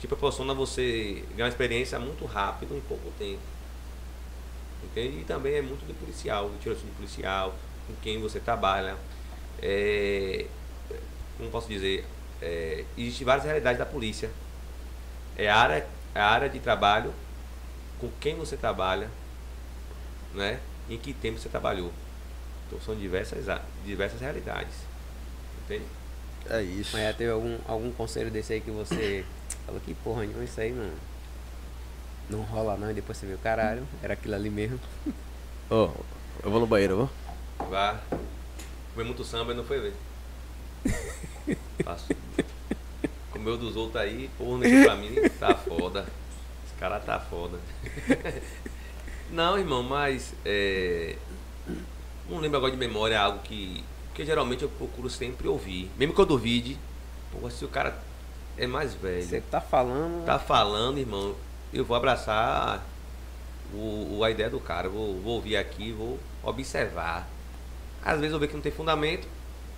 [0.00, 3.40] te proporciona você ganhar uma experiência muito rápido em pouco tempo.
[4.84, 5.20] Entende?
[5.20, 7.54] E também é muito do policial, do tirocínio policial,
[7.86, 8.96] com quem você trabalha.
[9.60, 10.46] É,
[11.36, 12.04] como posso dizer?
[12.40, 14.30] É, Existem várias realidades da polícia.
[15.36, 17.12] É a área, a área de trabalho,
[18.00, 19.10] com quem você trabalha,
[20.32, 20.60] né?
[20.88, 21.92] em que tempo você trabalhou.
[22.66, 23.44] Então são diversas,
[23.84, 24.74] diversas realidades.
[25.64, 25.84] Entende?
[26.50, 26.90] É isso.
[26.92, 29.24] Mas já teve algum, algum conselho desse aí que você
[29.66, 30.90] falou que porra nenhuma, isso aí não.
[32.30, 34.78] Não rola não, e depois você viu, caralho, era aquilo ali mesmo.
[35.70, 35.90] Ô,
[36.42, 37.68] eu vou no banheiro, vou?
[37.68, 38.00] Vá.
[38.94, 39.94] Comer muito samba e não foi ver.
[41.84, 42.08] Passo.
[43.30, 46.06] Comeu dos outros aí, porra, mexeu pra mim, tá foda.
[46.66, 47.58] Esse cara tá foda.
[49.30, 51.16] Não, irmão, mas é,
[52.28, 53.84] não lembro agora de memória é algo que,
[54.18, 55.88] que geralmente eu procuro sempre ouvir.
[55.96, 56.76] Mesmo que eu duvide,
[57.30, 57.96] pô, se o cara
[58.56, 60.24] é mais velho, Você tá falando.
[60.26, 61.36] tá falando, irmão,
[61.72, 62.84] eu vou abraçar
[63.72, 64.88] o, a ideia do cara.
[64.88, 67.28] Vou, vou ouvir aqui, vou observar.
[68.04, 69.28] Às vezes eu vejo que não tem fundamento.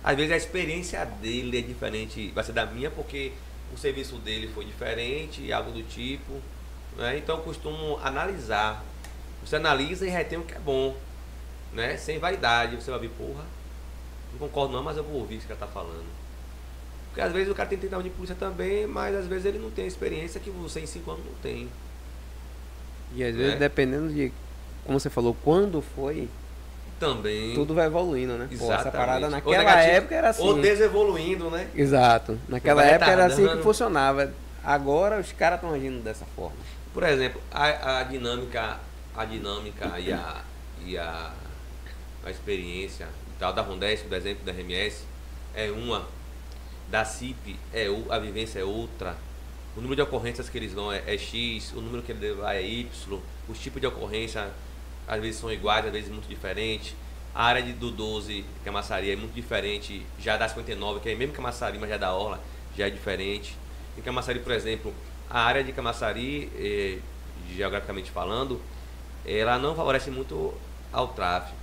[0.03, 3.33] Às vezes a experiência dele é diferente, vai ser da minha, porque
[3.71, 6.41] o serviço dele foi diferente, algo do tipo.
[6.97, 7.19] Né?
[7.19, 8.83] Então eu costumo analisar.
[9.45, 10.97] Você analisa e retém o que é bom.
[11.71, 11.95] Né?
[11.97, 12.75] Sem vaidade.
[12.77, 13.45] Você vai ver, porra,
[14.31, 16.05] não concordo não, mas eu vou ouvir o que esse cara tá falando.
[17.09, 19.69] Porque às vezes o cara tem tentado de polícia também, mas às vezes ele não
[19.69, 21.67] tem a experiência que você em cinco anos não tem.
[23.13, 23.57] E às vezes, É.
[23.57, 24.31] dependendo de,
[24.85, 26.29] como você falou, quando foi,
[26.99, 27.53] Também.
[27.53, 28.47] tudo vai evoluindo, né?
[28.47, 28.91] Pô, essa Exatamente.
[28.95, 30.43] parada Ou naquela negativo, época era assim.
[30.47, 31.67] Ou desevoluindo, né?
[31.75, 32.39] Exato.
[32.47, 34.31] Naquela época era assim que funcionava.
[34.63, 36.55] Agora os caras estão agindo dessa forma.
[36.93, 38.79] Por exemplo, a, a dinâmica,
[39.15, 40.41] a dinâmica e a,
[40.85, 41.33] e a,
[42.23, 43.07] a experiência
[43.41, 45.03] e tal da Rondesp, do exemplo da RMS,
[45.55, 46.07] é uma.
[46.89, 49.15] Da CIP, é, o- a vivência é outra.
[49.75, 52.55] O número de ocorrências que eles vão é, é X, o número que ele levar
[52.55, 54.51] é Y, os tipos de ocorrência
[55.07, 56.93] às vezes são iguais, às vezes muito diferentes.
[57.33, 60.99] A área de, do 12, que é a maçaria, é muito diferente já da 59,
[60.99, 62.39] que é mesmo Camaçari, mas já da Orla,
[62.77, 63.57] já é diferente.
[63.97, 64.93] Em Camaçari, por exemplo,
[65.29, 66.99] a área de Camaçari, eh,
[67.55, 68.61] geograficamente falando,
[69.25, 70.53] ela não favorece muito
[70.91, 71.55] ao tráfego.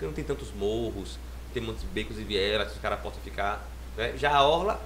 [0.00, 1.18] Porque não tem tantos morros,
[1.52, 3.62] tem muitos becos e vielas que os caras possam ficar.
[3.98, 4.14] né?
[4.16, 4.80] Já a Orla,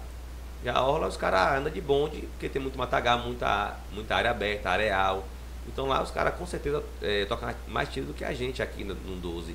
[0.64, 4.32] já a Orla os caras andam de bonde, porque tem muito matagal, muita, muita área
[4.32, 5.24] aberta, areal.
[5.68, 8.82] Então lá os caras com certeza eh, tocam mais tiro do que a gente aqui
[8.82, 9.54] no, no 12.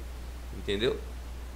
[0.57, 0.97] Entendeu?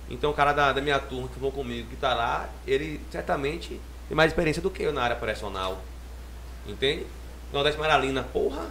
[0.10, 3.80] Então o cara da, da minha turma que for comigo, que tá lá, ele certamente
[4.10, 5.82] tem mais experiência do que eu na área operacional.
[6.68, 7.08] Entende?
[7.54, 8.70] Nordeste Maralina, porra!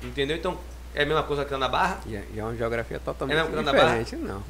[0.00, 0.36] Entendeu?
[0.36, 0.56] Então
[0.94, 2.00] é a mesma coisa que tá na barra.
[2.06, 4.42] E é, e é uma geografia totalmente É que diferente, não.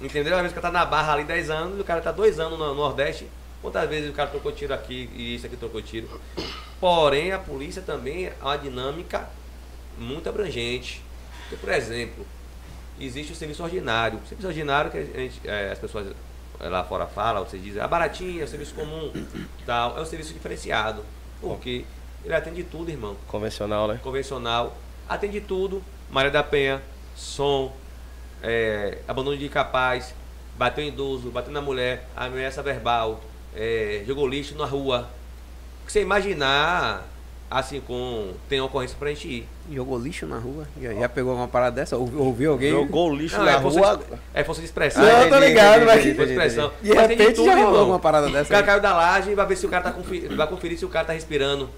[0.00, 0.34] Entendeu?
[0.36, 2.38] Às vezes o cara tá na barra ali 10 anos e o cara tá 2
[2.38, 3.28] anos no Nordeste.
[3.60, 6.08] Quantas vezes o cara trocou tiro aqui e isso aqui trocou tiro?
[6.80, 9.28] Porém, a polícia também é uma dinâmica
[9.98, 11.02] muito abrangente.
[11.42, 12.26] Porque, por exemplo,
[12.98, 14.18] existe o serviço ordinário.
[14.24, 16.06] O serviço ordinário que a gente, eh, as pessoas
[16.58, 19.12] eh, lá fora falam, vocês dizem, a baratinha, é o serviço comum,
[19.66, 21.04] tal, é um serviço diferenciado.
[21.40, 21.84] Porque
[22.24, 24.00] ele atende tudo, irmão Convencional, né?
[24.02, 24.76] convencional,
[25.10, 26.80] atende tudo, Maria da Penha,
[27.16, 27.72] som,
[28.42, 30.14] é, abandono de incapaz,
[30.56, 33.20] bateu em idoso, bateu na mulher, ameaça verbal,
[33.54, 35.08] é, jogou lixo na rua.
[35.82, 37.04] O que você imaginar,
[37.50, 38.32] assim, com.
[38.48, 39.48] Tem ocorrência pra gente ir.
[39.72, 40.68] Jogou lixo na rua?
[40.80, 41.96] Já, já pegou uma parada dessa?
[41.96, 42.70] Ouviu, ouviu alguém?
[42.70, 43.96] Jogou o lixo Não, na é, força rua.
[43.96, 44.04] de,
[44.34, 45.02] é força de expressão.
[45.02, 46.04] Não, eu tô ligado, mas.
[46.04, 46.72] Força de expressão.
[46.80, 47.80] De Mas tem repente já rolou irmão.
[47.80, 48.48] alguma parada O dessa.
[48.50, 48.66] cara aí.
[48.66, 50.88] caiu da laje e vai ver se o cara tá conferir, vai conferir se o
[50.88, 51.68] cara tá respirando.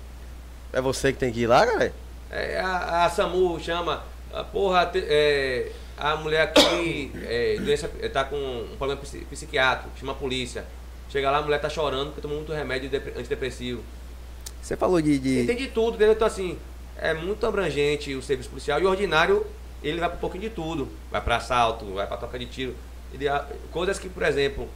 [0.74, 1.92] É você que tem que ir lá, galera?
[2.32, 4.02] É, a, a SAMU chama,
[4.32, 9.26] a porra, te- é, a mulher aqui é, doença, é, tá com um problema psi-
[9.30, 10.64] psiquiátrico, chama a polícia.
[11.10, 13.82] Chega lá, a mulher tá chorando porque tomou muito remédio depre- antidepressivo.
[14.62, 15.18] Você falou de.
[15.18, 16.14] de- Tem de tudo, entendeu?
[16.14, 16.58] Então assim,
[16.98, 19.46] é muito abrangente o serviço policial e o ordinário,
[19.82, 20.88] ele vai pra um pouquinho de tudo.
[21.10, 22.74] Vai pra assalto, vai pra troca de tiro.
[23.12, 23.26] Ele,
[23.70, 24.66] coisas que, por exemplo,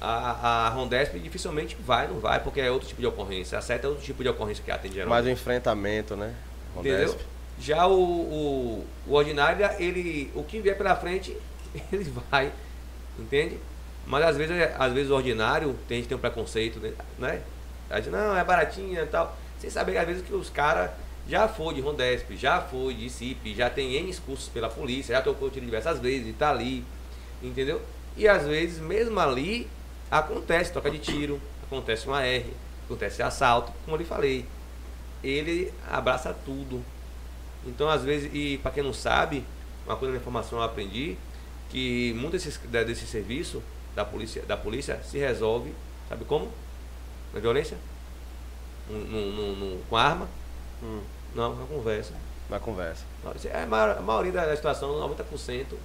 [0.00, 3.58] a, a Rondesp dificilmente vai, não vai, porque é outro tipo de ocorrência.
[3.58, 5.10] A seta é outro tipo de ocorrência que atende geralmente.
[5.22, 6.32] Mais um enfrentamento, né?
[6.76, 7.18] Entendeu?
[7.58, 11.36] Já o, o, o ordinário, ele, o que vier pela frente,
[11.92, 12.52] ele vai,
[13.18, 13.58] entende?
[14.06, 16.80] Mas às vezes, às vezes o ordinário, tem gente que tem um preconceito,
[17.18, 17.40] né?
[17.88, 19.36] Aí diz, não, é baratinha e tal.
[19.58, 20.90] Sem saber, às vezes, que os caras
[21.28, 25.22] já foi de Rondesp, já foi de CIP, já tem N cursos pela polícia, já
[25.22, 26.84] tocou tiro diversas vezes e tá ali,
[27.42, 27.80] entendeu?
[28.16, 29.68] E às vezes, mesmo ali,
[30.10, 32.52] acontece troca de tiro, acontece uma R,
[32.84, 34.44] acontece assalto, como eu lhe falei.
[35.28, 36.84] Ele abraça tudo.
[37.66, 39.42] Então, às vezes, e para quem não sabe,
[39.86, 41.16] uma coisa da informação eu aprendi,
[41.70, 43.62] que muito desses, da- desse serviço
[43.96, 45.72] da polícia, da polícia se resolve,
[46.08, 46.50] sabe como?
[47.32, 47.76] Na violência?
[48.88, 50.28] No, no- no- com arma?
[50.82, 51.00] Hum,
[51.34, 52.12] Não, na conversa.
[52.50, 53.04] na conversa.
[53.50, 55.78] É a maior- a maioria da situação, 90%,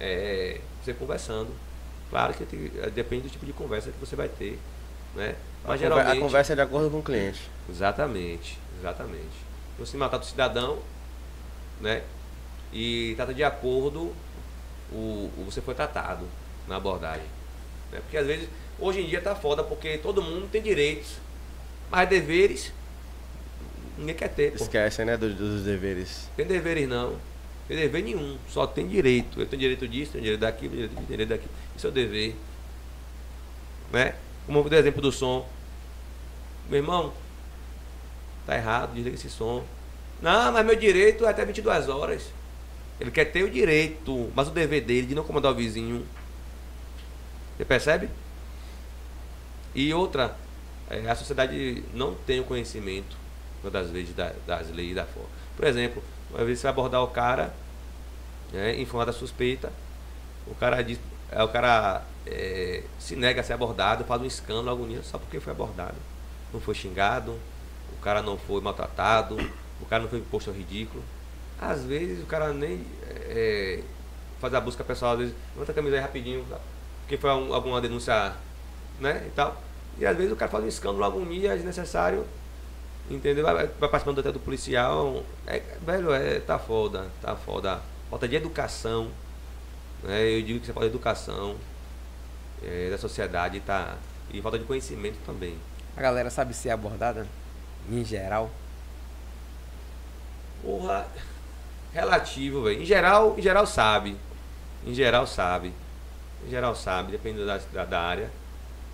[0.00, 1.50] é você conversando.
[2.10, 2.42] Claro que
[2.82, 4.58] é, depende do tipo de conversa que você vai ter,
[5.14, 5.36] né?
[5.64, 6.18] A, Mas conver- geralmente...
[6.18, 7.48] a conversa é de acordo com o cliente.
[7.68, 9.50] Exatamente, exatamente.
[9.78, 10.78] Você matar o cidadão,
[11.80, 12.02] né?
[12.72, 14.12] E trata de acordo
[14.92, 16.26] o, o- você foi tratado
[16.68, 17.26] na abordagem.
[17.92, 18.00] né?
[18.00, 18.48] Porque às vezes,
[18.78, 21.16] hoje em dia tá foda, porque todo mundo tem direitos,
[21.90, 22.72] mas deveres
[23.98, 24.52] ninguém quer ter.
[24.52, 25.04] Pô.
[25.04, 26.28] Né, dos, dos deveres.
[26.36, 27.16] Tem deveres não.
[27.68, 29.40] Tem dever nenhum, só tem direito.
[29.40, 31.50] Eu tenho direito disso, tenho direito daquilo, tenho direito, daquilo.
[31.76, 32.34] Isso é o dever.
[33.92, 34.14] Né?
[34.46, 35.48] Como dei exemplo do som.
[36.68, 37.12] Meu irmão,
[38.46, 39.64] tá errado, desliga esse som.
[40.20, 42.24] Não, mas meu direito é até 22 horas.
[43.00, 46.06] Ele quer ter o direito, mas o dever dele de não incomodar o vizinho.
[47.56, 48.08] Você percebe?
[49.74, 50.36] E outra,
[50.90, 53.16] é, a sociedade não tem o conhecimento,
[53.70, 55.28] das vezes, da- das leis da forma.
[55.56, 57.52] Por exemplo, uma vez você vai abordar o cara,
[58.52, 59.70] né, em forma da suspeita,
[60.46, 60.98] o cara diz,
[61.30, 65.38] é, o cara é, se nega a ser abordado, faz um escândalo, agonia, só porque
[65.40, 65.96] foi abordado.
[66.52, 67.38] Não foi xingado,
[68.00, 69.36] o cara não foi maltratado,
[69.80, 71.04] o cara não foi posto ao ridículo.
[71.60, 72.82] Às vezes o cara nem
[73.28, 73.82] é,
[74.40, 76.46] faz a busca pessoal, às vezes, levanta a camisa aí rapidinho,
[77.02, 78.32] porque foi um- alguma denúncia,
[78.98, 79.60] né, e tal.
[79.98, 82.24] E às vezes o cara faz um escândalo, agonia desnecessário,
[83.10, 83.44] entendeu?
[83.44, 85.22] Vai, vai participando até do policial.
[85.46, 87.82] É, velho, é, tá foda, tá foda.
[88.08, 89.10] Falta de educação,
[90.02, 90.22] né?
[90.26, 91.56] Eu digo que você falta de educação
[92.62, 93.96] é, da sociedade, tá?
[94.32, 95.58] E falta de conhecimento também.
[95.96, 97.26] A galera sabe ser abordada,
[97.88, 98.50] em geral.
[100.62, 101.06] Porra,
[101.92, 102.82] relativo, velho.
[102.82, 104.16] Em geral, em geral sabe.
[104.86, 105.72] Em geral sabe.
[106.46, 108.30] Em geral sabe, dependendo da, da, área.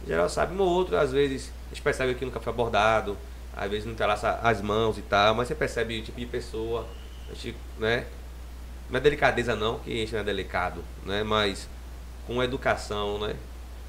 [0.04, 0.54] Em geral sabe.
[0.54, 3.16] Um ou outro, às vezes, a gente percebe que nunca foi abordado.
[3.56, 6.86] Às vezes não entrelaça as mãos e tal, mas você percebe o tipo de pessoa.
[7.30, 8.06] A gente, né?
[8.90, 11.22] Não é delicadeza não, que a gente não é delicado, né?
[11.22, 11.68] Mas
[12.26, 13.34] com educação, né?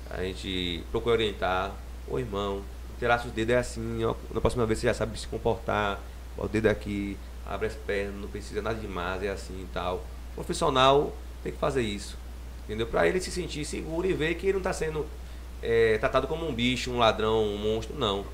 [0.09, 1.71] A gente procura orientar.
[2.07, 2.63] Ô irmão,
[2.97, 4.13] entrelaça os dedos é assim, ó.
[4.33, 5.99] Na próxima vez você já sabe se comportar.
[6.35, 10.03] Bota o dedo aqui, abre as pernas, não precisa nada demais, é assim e tal.
[10.31, 12.17] O profissional tem que fazer isso.
[12.65, 12.85] Entendeu?
[12.87, 15.05] Pra ele se sentir seguro e ver que ele não está sendo
[15.63, 17.95] é, tratado como um bicho, um ladrão, um monstro.
[17.97, 18.25] Não.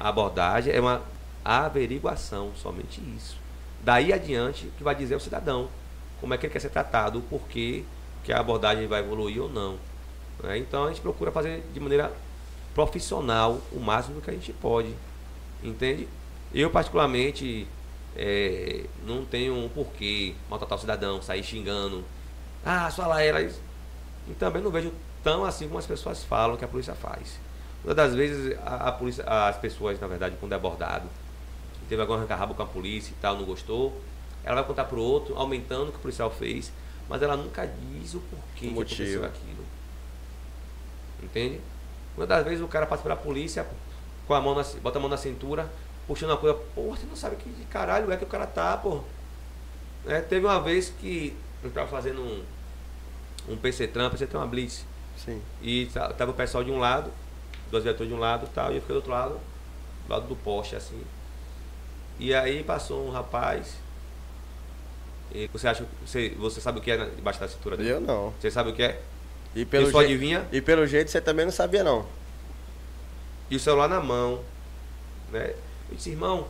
[0.00, 1.02] A abordagem é uma
[1.44, 3.36] averiguação, somente isso.
[3.82, 5.68] Daí adiante, que vai dizer ao cidadão
[6.20, 7.84] como é que ele quer ser tratado, o porquê
[8.24, 9.78] que a abordagem vai evoluir ou não.
[10.42, 10.58] né?
[10.58, 12.12] Então a gente procura fazer de maneira
[12.74, 14.94] profissional o máximo que a gente pode.
[15.62, 16.08] Entende?
[16.52, 17.66] Eu, particularmente,
[18.16, 22.04] é, não tenho um porquê maltratar o cidadão, sair xingando.
[22.64, 23.42] Ah, sua laera.
[23.42, 23.60] isso.
[24.28, 24.92] E também não vejo
[25.22, 27.38] tão assim como as pessoas falam que a polícia faz.
[27.84, 31.08] Muitas das vezes a, a polícia, as pessoas, na verdade, quando é abordado,
[31.88, 34.00] teve algum arranca-rabo com a polícia e tal, não gostou,
[34.44, 36.72] ela vai contar pro outro, aumentando o que o policial fez,
[37.08, 39.64] mas ela nunca diz o porquê O que aconteceu aquilo.
[41.22, 41.60] Entende?
[42.18, 43.66] Muitas das vezes o cara passa pela polícia,
[44.26, 45.70] com a mão na, bota a mão na cintura,
[46.06, 48.76] puxando uma coisa, porra, você não sabe que de caralho é que o cara tá,
[48.76, 49.00] pô.
[50.04, 50.20] Né?
[50.22, 52.42] Teve uma vez que eu tava fazendo um,
[53.52, 54.84] um PC Tram, PC Tram uma Blitz.
[55.16, 55.40] Sim.
[55.62, 57.10] E ta- tava o pessoal de um lado,
[57.70, 59.40] dois vetores de um lado e tal, e eu fiquei do outro lado,
[60.06, 61.00] do lado do poste, assim.
[62.18, 63.74] E aí passou um rapaz.
[65.32, 67.90] E você acha você, você sabe o que é debaixo da cintura dele?
[67.90, 68.32] Eu não.
[68.40, 69.00] Você sabe o que é?
[69.54, 70.46] E pelo, só jeito, adivinha?
[70.52, 72.06] e pelo jeito você também não sabia, não.
[73.50, 74.42] E o celular na mão.
[75.32, 75.54] Né?
[75.88, 76.46] Eu disse, irmão,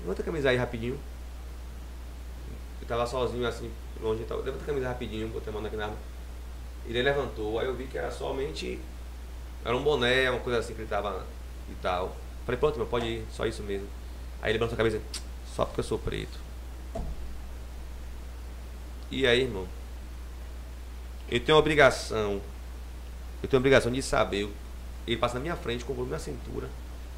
[0.00, 0.98] levanta a camisa aí rapidinho.
[2.80, 3.70] Eu tava sozinho assim,
[4.02, 4.38] longe e tal.
[4.38, 5.96] Levanta a camisa rapidinho, botei a mão na arma.
[6.86, 8.78] Ele levantou, aí eu vi que era somente.
[9.64, 11.26] Era um boné, uma coisa assim que ele tava
[11.68, 12.16] e tal.
[12.46, 13.86] Falei, pronto, meu, pode ir, só isso mesmo.
[14.40, 15.00] Aí ele levantou a cabeça,
[15.54, 16.38] só porque eu sou preto.
[19.10, 19.66] E aí, irmão?
[21.30, 22.40] Eu tenho a obrigação.
[23.42, 24.48] Eu tenho a obrigação de saber.
[25.06, 26.68] Ele passa na minha frente com o volume na cintura.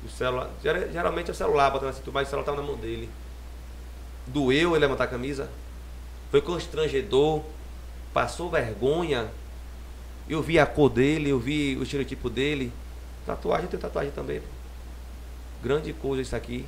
[0.04, 0.48] O celular.
[0.62, 3.08] gera- Geralmente é o celular, bota na cintura, mas o celular tava na mão dele.
[4.26, 5.50] Doeu ele levantar a camisa.
[6.30, 7.42] Foi constrangedor.
[8.12, 9.28] Passou vergonha.
[10.28, 12.72] Eu vi a cor dele, eu vi o estereotipo dele.
[13.26, 14.40] Tatuagem, eu tenho tatuagem também.
[15.62, 16.64] Grande coisa isso aqui.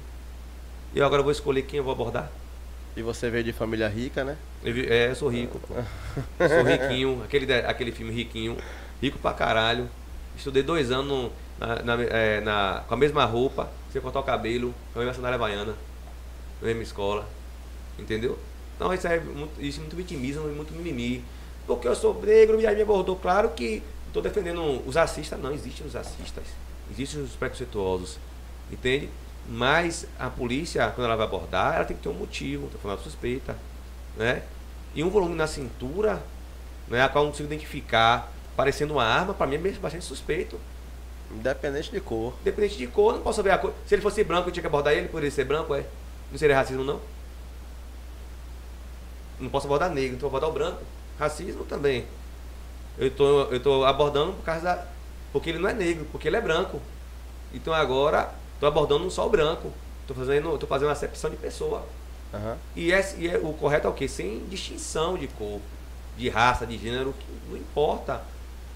[0.95, 2.31] Eu agora vou escolher quem eu vou abordar.
[2.97, 4.37] E você veio de família rica, né?
[4.63, 5.75] Vi- É, eu sou rico, pô.
[6.49, 7.23] Sou riquinho.
[7.25, 8.57] Aquele, aquele filme Riquinho.
[9.01, 9.89] Rico pra caralho.
[10.37, 14.75] Estudei dois anos na, na- é, na- com a mesma roupa, sem cortar o cabelo,
[14.93, 15.75] com a mesma sandália baiana,
[16.61, 17.29] na mesma escola.
[17.99, 18.39] Entendeu?
[18.77, 21.25] Então isso é muito, isso é muito vitimismo e muito mimimi.
[21.67, 23.17] Porque eu sou negro e aí me abordou.
[23.17, 25.39] Claro que estou defendendo os racistas.
[25.41, 26.45] Não, existem os racistas.
[26.91, 28.19] Existem os preconceituosos.
[28.71, 29.09] Entende?
[29.49, 33.01] Mas a polícia, quando ela vai abordar, ela tem que ter um motivo, tá falando
[33.01, 33.57] suspeita,
[34.17, 34.43] né?
[34.95, 36.23] E um volume na cintura,
[36.89, 40.59] né, a qual eu não consigo identificar, parecendo uma arma, para mim é bastante suspeito.
[41.31, 42.35] Independente de cor.
[42.43, 43.73] Independente de cor, não posso saber a cor.
[43.87, 45.87] Se ele fosse branco, eu tinha que abordar ele, por ele ser branco, é?
[46.31, 47.01] Não seria racismo, não?
[49.41, 50.83] Não posso abordar negro, então vou abordar o branco.
[51.19, 52.07] Racismo também.
[52.99, 54.87] Eu tô, eu tô abordando por causa da.
[55.33, 56.81] Porque ele não é negro, porque ele é branco.
[57.55, 59.73] Então agora tô abordando um só o branco.
[60.07, 61.87] Tô fazendo, tô fazendo acepção de pessoa.
[62.33, 62.57] Aham.
[62.75, 64.09] E, é, e é- o correto é o quê?
[64.09, 65.61] Sem distinção de cor,
[66.17, 67.15] de raça, de gênero,
[67.49, 68.23] não importa.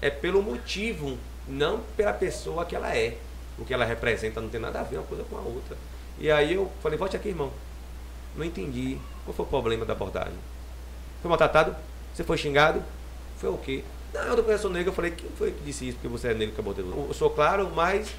[0.01, 1.17] É pelo motivo,
[1.47, 3.17] não pela pessoa que ela é.
[3.57, 5.75] O que ela representa não tem nada a ver uma coisa com a outra.
[6.19, 7.51] E aí eu falei, volte aqui, irmão.
[8.35, 8.97] Não entendi.
[9.25, 10.37] Qual foi o problema da abordagem?
[11.21, 11.75] Foi maltratado?
[12.13, 12.83] Você foi xingado?
[13.37, 13.83] Foi o quê?
[14.13, 14.89] Não, eu conheço negro.
[14.91, 15.97] Eu falei, quem foi que disse isso?
[15.97, 16.85] Porque você é negro que abordei.
[16.85, 18.13] Eu sou claro, mas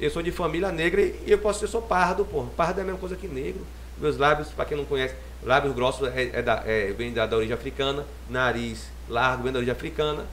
[0.00, 2.42] eu sou de família negra e eu posso ser, eu sou pardo, pô.
[2.56, 3.64] Pardo é a mesma coisa que negro.
[3.98, 7.36] Meus lábios, para quem não conhece, lábios grossos é, é da, é, vem da, da
[7.36, 10.24] origem africana, nariz largo vem da origem africana.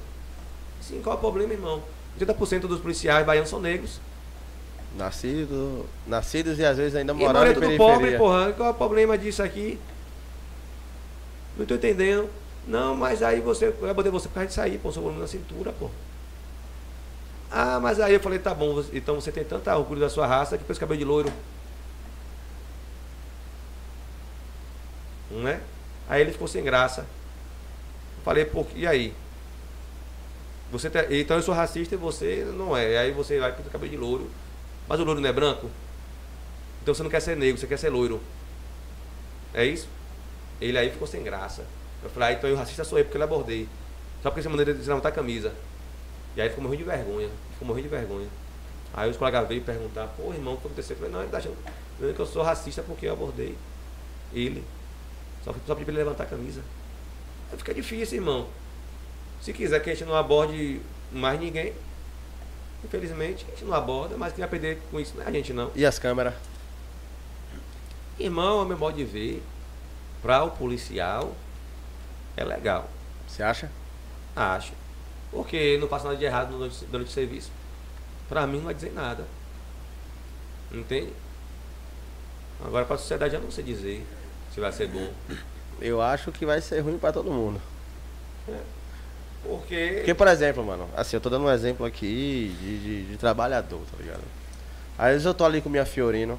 [0.81, 1.83] Sim, qual é o problema, irmão?
[2.19, 3.99] 80% dos policiais baianos são negros.
[4.97, 7.77] Nascido, nascidos e às vezes ainda morando morrer em periferia.
[7.77, 8.51] pobre, porra.
[8.53, 9.79] Qual é o problema disso aqui?
[11.57, 12.29] Não tô entendendo.
[12.67, 13.73] Não, mas aí você.
[13.81, 15.89] Eu botei você causa disso aí, pô, seu volume na cintura, pô.
[17.51, 20.57] Ah, mas aí eu falei, tá bom, então você tem tanta orgulho da sua raça
[20.57, 21.31] que fez cabelo de loiro.
[25.29, 25.59] Não é?
[26.07, 27.01] Aí ele ficou sem graça.
[27.01, 29.13] Eu falei, pô, e aí?
[30.71, 32.97] Você tá- então eu sou racista e você não é.
[32.97, 34.29] Aí você vai pintar cabelo de loiro.
[34.87, 35.69] Mas o loiro não é branco?
[36.81, 38.19] Então você não quer ser negro, você quer ser loiro.
[39.53, 39.87] É isso?
[40.61, 41.65] Ele aí ficou sem graça.
[42.03, 43.67] Eu falei, ah, então o racista sou eu, porque eu abordei.
[44.21, 45.53] Só porque essa maneira de levantar a camisa.
[46.35, 47.29] E aí ficou morrendo de vergonha.
[47.53, 48.27] Ficou morrendo de vergonha.
[48.93, 50.95] Aí os colegas veio perguntar, pô, irmão, o que aconteceu?
[50.95, 51.55] Eu falei, não, ele tá achando
[51.99, 53.55] achando que eu sou racista porque eu abordei
[54.33, 54.63] ele.
[55.43, 56.61] Só, só pedi pra ele levantar a camisa.
[57.51, 58.47] Aí fica difícil, irmão.
[59.41, 61.73] Se quiser que a gente não aborde mais ninguém,
[62.83, 65.53] infelizmente, a gente não aborda, mas quem vai perder com isso não é a gente
[65.53, 65.71] não.
[65.75, 66.33] E as câmeras?
[68.19, 69.41] Irmão, a meu modo de ver,
[70.21, 71.35] para o policial,
[72.35, 72.89] é legal.
[73.27, 73.71] Você acha?
[74.35, 74.73] Acho.
[75.31, 77.51] Porque não passa nada de errado durante, durante o serviço.
[78.27, 79.25] Pra mim não vai dizer nada.
[80.71, 81.13] Entende?
[82.63, 84.05] Agora pra sociedade eu não sei dizer
[84.53, 85.11] se vai ser bom.
[85.81, 87.61] Eu acho que vai ser ruim pra todo mundo.
[89.43, 89.93] Porque.
[89.97, 93.79] Porque, por exemplo, mano, assim, eu tô dando um exemplo aqui de, de, de trabalhador,
[93.91, 94.21] tá ligado?
[94.97, 96.37] Às vezes eu tô ali com minha Fiorino.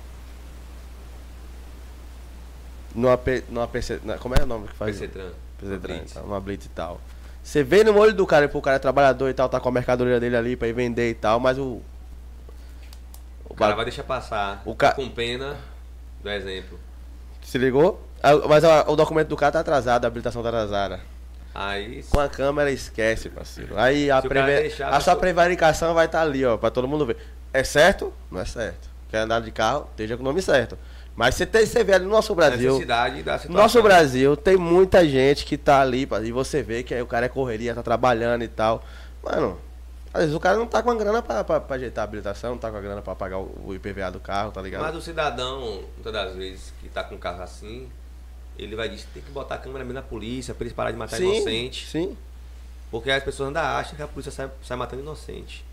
[2.95, 4.01] Numa, P- numa PC.
[4.05, 4.97] na- como é o nome que faz?
[4.97, 5.33] Ser trans.
[5.59, 6.13] PC Trans, Blitz.
[6.15, 6.21] tá?
[6.23, 7.01] Uma Blitz e tal.
[7.43, 9.69] Você vê no olho do cara, pô, o cara é trabalhador e tal, tá com
[9.69, 11.81] a mercadoria dele ali pra ir vender e tal, mas o.
[13.49, 14.63] O cara vai deixar passar.
[14.65, 15.57] O ca- Com pena
[16.23, 16.79] do exemplo.
[17.51, 18.01] Se ligou?
[18.23, 21.01] Ah, Mas ó, o documento do cara tá atrasado, a habilitação tá atrasada.
[21.53, 22.05] Aí.
[22.09, 23.77] Com a câmera esquece, parceiro.
[23.77, 27.17] Aí a, preve- deixar, a sua prevaricação vai estar ali, ó, pra todo mundo ver.
[27.53, 28.13] É certo?
[28.31, 28.89] Não é certo.
[29.09, 29.89] Quer andar de carro?
[29.91, 30.79] Esteja com o nome certo.
[31.17, 32.81] Mas você, tem, você vê ali no nosso Brasil.
[33.49, 37.27] Nosso Brasil tem muita gente que tá ali, e você vê que aí o cara
[37.27, 38.85] é correria, tá trabalhando e tal.
[39.25, 39.59] Mano,
[40.13, 42.51] às vezes o cara não tá com a grana pra, pra, pra ajeitar a habilitação,
[42.51, 44.83] não tá com a grana pra pagar o, o IPVA do carro, tá ligado?
[44.83, 47.89] Mas o cidadão, muitas das vezes, que tá com um carro assim,
[48.59, 50.99] ele vai dizer tem que botar a câmera mesmo na polícia pra eles pararem de
[50.99, 51.87] matar sim, inocente.
[51.87, 52.17] sim.
[52.91, 55.65] Porque as pessoas ainda acham que a polícia sai, sai matando inocente.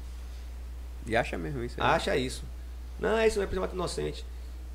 [1.08, 1.88] E acha mesmo isso aí.
[1.88, 2.44] Acha isso.
[3.00, 4.24] Não, é isso, não é polícia matar inocente.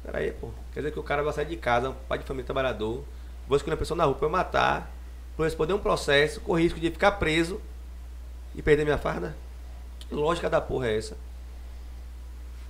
[0.03, 0.51] Pera aí, pô.
[0.75, 3.05] Quer dizer que o cara vai sair de casa, um pai de família trabalhador,
[3.47, 4.91] vou escolher uma pessoa na rua pra eu matar,
[5.37, 7.61] pra eu responder um processo, com risco de ficar preso
[8.55, 9.37] e perder minha farda?
[10.13, 11.17] Que lógica da porra é essa?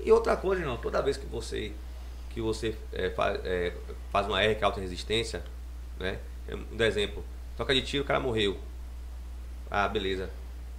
[0.01, 1.73] E outra coisa, irmão, toda vez que você
[2.31, 3.75] que você é, fa- é,
[4.11, 5.45] faz uma R que é alta resistência,
[5.99, 6.19] né?
[6.51, 7.23] Um exemplo,
[7.57, 8.59] toca de tiro, o cara morreu.
[9.71, 10.31] Ah, beleza.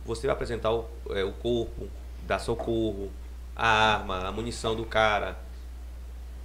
[0.05, 1.87] Você vai apresentar o, é, o corpo,
[2.27, 3.11] dar socorro,
[3.55, 5.37] a arma, a munição do cara.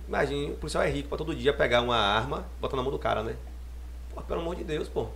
[0.06, 2.98] Imagine, o policial é rico pra todo dia pegar uma arma botar na mão do
[2.98, 3.36] cara, né?
[4.14, 5.08] Pô, pelo amor de Deus, pô.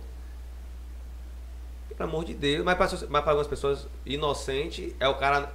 [1.97, 2.63] Pelo amor de Deus.
[2.63, 2.77] Mas
[3.09, 5.53] mas pra algumas pessoas, inocente é o cara.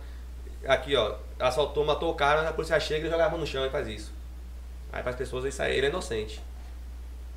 [0.67, 1.17] Aqui, ó.
[1.39, 3.87] Assaltou, matou o cara, a polícia chega e joga a arma no chão e faz
[3.87, 4.13] isso.
[4.93, 6.43] Aí para as pessoas isso aí, ele é inocente.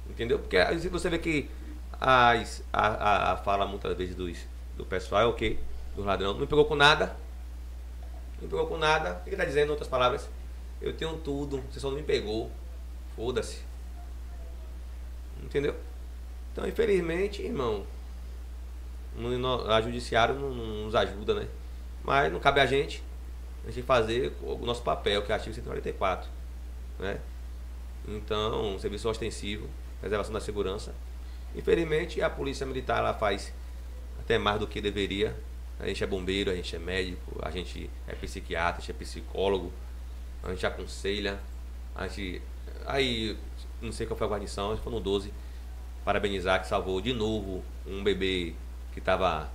[0.10, 0.40] Entendeu?
[0.40, 0.58] Porque
[0.90, 1.50] você vê que
[2.00, 4.40] as, a, a, a fala muitas vezes dos,
[4.76, 5.58] do pessoal é o quê?
[5.96, 6.34] Do ladrão.
[6.34, 7.16] Não pegou com nada.
[8.42, 9.12] Não pegou com nada.
[9.12, 10.28] O que ele está dizendo, em outras palavras?
[10.82, 12.50] Eu tenho tudo, você só não me pegou.
[13.16, 13.62] Foda-se.
[15.44, 15.76] Entendeu?
[16.52, 17.86] Então, infelizmente, irmão,
[19.70, 21.48] a judiciário não, não nos ajuda, né?
[22.04, 23.04] Mas não cabe a gente
[23.66, 26.30] a gente fazer o nosso papel, que é o artigo 144,
[27.00, 27.20] né?
[28.08, 29.70] Então, serviço ostensivo,
[30.00, 30.94] preservação da segurança.
[31.56, 33.54] Infelizmente, a polícia militar ela faz
[34.20, 35.36] até mais do que deveria.
[35.80, 38.94] A gente é bombeiro, a gente é médico, a gente é psiquiatra, a gente é
[38.94, 39.72] psicólogo,
[40.44, 41.40] a gente aconselha,
[41.96, 42.42] a gente.
[42.86, 43.38] Aí,
[43.82, 45.32] não sei qual foi a guarnição, a gente foi no 12,
[46.04, 48.56] parabenizar que salvou de novo um bebê
[48.92, 49.50] que estava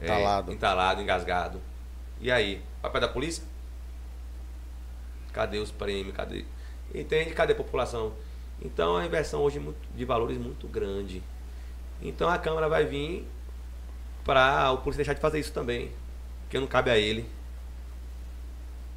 [0.00, 0.52] Entalado.
[0.52, 1.60] entalado, engasgado.
[2.20, 2.62] E aí?
[2.82, 3.42] Papel da polícia?
[5.32, 6.14] Cadê os prêmios?
[6.14, 6.44] Cadê?
[6.94, 7.30] Entende?
[7.32, 8.12] Cadê a população?
[8.60, 11.22] Então a inversão hoje é de valores muito grande.
[12.02, 13.26] Então a Câmara vai vir
[14.24, 15.90] para o polícia deixar de fazer isso também.
[16.42, 17.28] Porque não cabe a ele.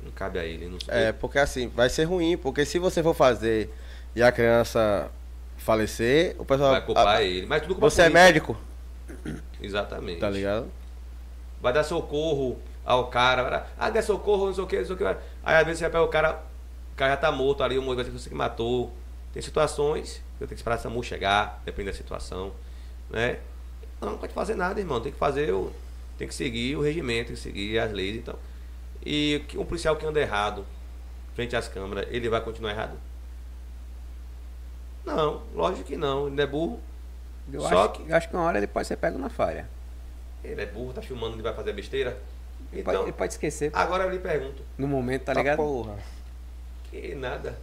[0.03, 0.67] Não cabe a ele.
[0.67, 3.69] Não É, porque assim, vai ser ruim, porque se você for fazer
[4.15, 5.09] e a criança
[5.57, 6.71] falecer, o pessoal.
[6.71, 7.45] vai culpar a- ele.
[7.45, 8.57] Mas tudo Você é médico,
[9.63, 10.19] Exatamente.
[10.19, 10.67] tá ligado?
[11.61, 14.97] vai dar socorro ao cara, ah, dá socorro, não sei o que, não sei o
[14.97, 15.05] que.
[15.05, 16.43] Aí às vezes você vai pegar o cara,
[16.91, 18.91] o cara já tá morto ali, o vai ser você que matou.
[19.31, 22.51] Tem situações que eu tenho que esperar a SAMU chegar, depende da situação,
[23.09, 23.39] né?
[24.01, 25.71] Não, pode fazer nada, irmão, tem que fazer o.
[26.17, 28.35] Tem que seguir o regimento, tem que seguir as leis, então.
[29.03, 30.65] E que- um policial que anda errado,
[31.33, 32.97] frente às câmeras, ele vai continuar errado?
[35.05, 36.79] Não, lógico que não, ele não é burro.
[37.51, 38.09] Eu Só acho, que...
[38.09, 39.67] eu acho que uma hora ele pode ser pego na falha.
[40.43, 42.17] Ele é burro, tá filmando, ele vai fazer besteira.
[42.71, 45.57] Ele, pode, Então, ele pode esquecer agora eu lhe pergunto, no momento, tá Tá ligado?
[45.57, 45.95] porra.
[46.89, 47.57] Que nada.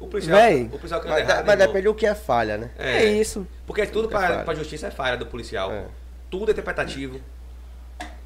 [0.00, 0.64] O policial, Véi.
[0.66, 2.70] o policial Mas, errado, mas depende do que é falha, né?
[2.78, 3.46] É, isso.
[3.66, 4.44] Porque tudo Tudo é para falha.
[4.44, 5.72] pra justiça é falha do policial.
[5.72, 5.86] É.
[6.30, 7.20] Tudo é interpretativo.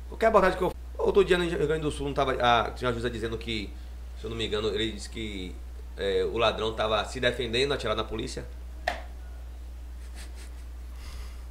[0.09, 0.73] Qualquer abordagem que eu.
[0.99, 2.37] Outro dia no Rio Grande do Sul não tava.
[2.41, 3.73] Ah, tinha uma juíza dizendo que,
[4.21, 5.55] se eu não me engano, ele disse que
[5.97, 8.45] é, o ladrão tava se defendendo, atirado na polícia.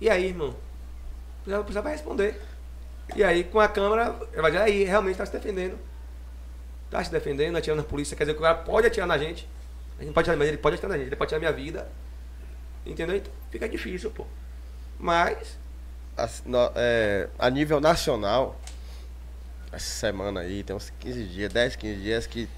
[0.01, 0.49] E aí, irmão?
[0.49, 2.41] O policial- vai responder.
[3.15, 5.77] E aí, com a câmera, ele vai dizer, aí, realmente tá se defendendo.
[6.89, 8.17] Tá se defendendo, atirando na polícia.
[8.17, 9.47] Quer dizer que o cara pode atirar na gente.
[9.99, 11.65] A gente pode atirar, mas ele pode atirar na gente, ele pode atirar na minha
[11.65, 11.87] vida.
[12.85, 13.15] Entendeu?
[13.15, 14.25] Então fica difícil, pô.
[14.99, 15.59] Mas,
[16.17, 18.59] Assim, no- é, a nível nacional,
[19.71, 22.49] essa semana aí, tem uns 15 dias, 10, 15 dias que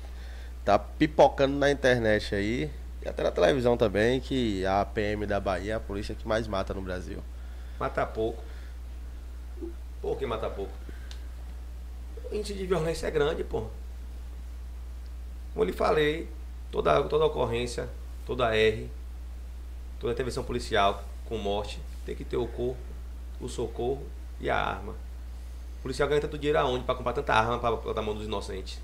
[0.66, 2.72] tá pipocando na internet aí,
[3.04, 6.48] e até na televisão também, que a PM da Bahia é a polícia que mais
[6.48, 7.20] mata no Brasil.
[7.80, 8.44] Mata pouco.
[10.02, 10.72] Por que mata pouco?
[12.32, 13.68] O índice de violência é grande, pô.
[15.54, 16.28] Como eu lhe falei,
[16.72, 17.90] toda, toda ocorrência,
[18.26, 18.90] toda R,
[20.00, 22.82] toda intervenção policial com morte, tem que ter o corpo,
[23.40, 24.04] o socorro
[24.40, 24.94] e a arma.
[25.80, 28.82] O policial ganha tanto dinheiro aonde para comprar tanta arma para dar mão dos inocentes?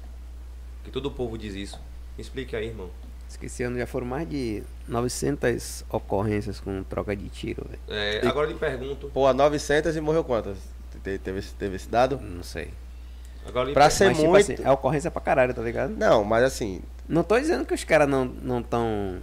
[0.84, 1.80] Que todo o povo diz isso.
[2.18, 2.90] Me explique aí, irmão.
[3.30, 7.80] Esqueci, ano já foram mais de 900 ocorrências com troca de tiro, velho.
[7.88, 9.10] É, agora eu lhe pergunto.
[9.14, 10.58] Pô, a 900 e morreu quantas?
[11.04, 12.20] Te- Teve, esse- teve esse dado?
[12.20, 12.70] Não sei.
[13.48, 15.92] Agora Pra ser Mas, tipo muito- assim, é ocorrência pra caralho, tá ligado?
[15.96, 19.18] Não, mas assim, Não tô dizendo que os caras não não tão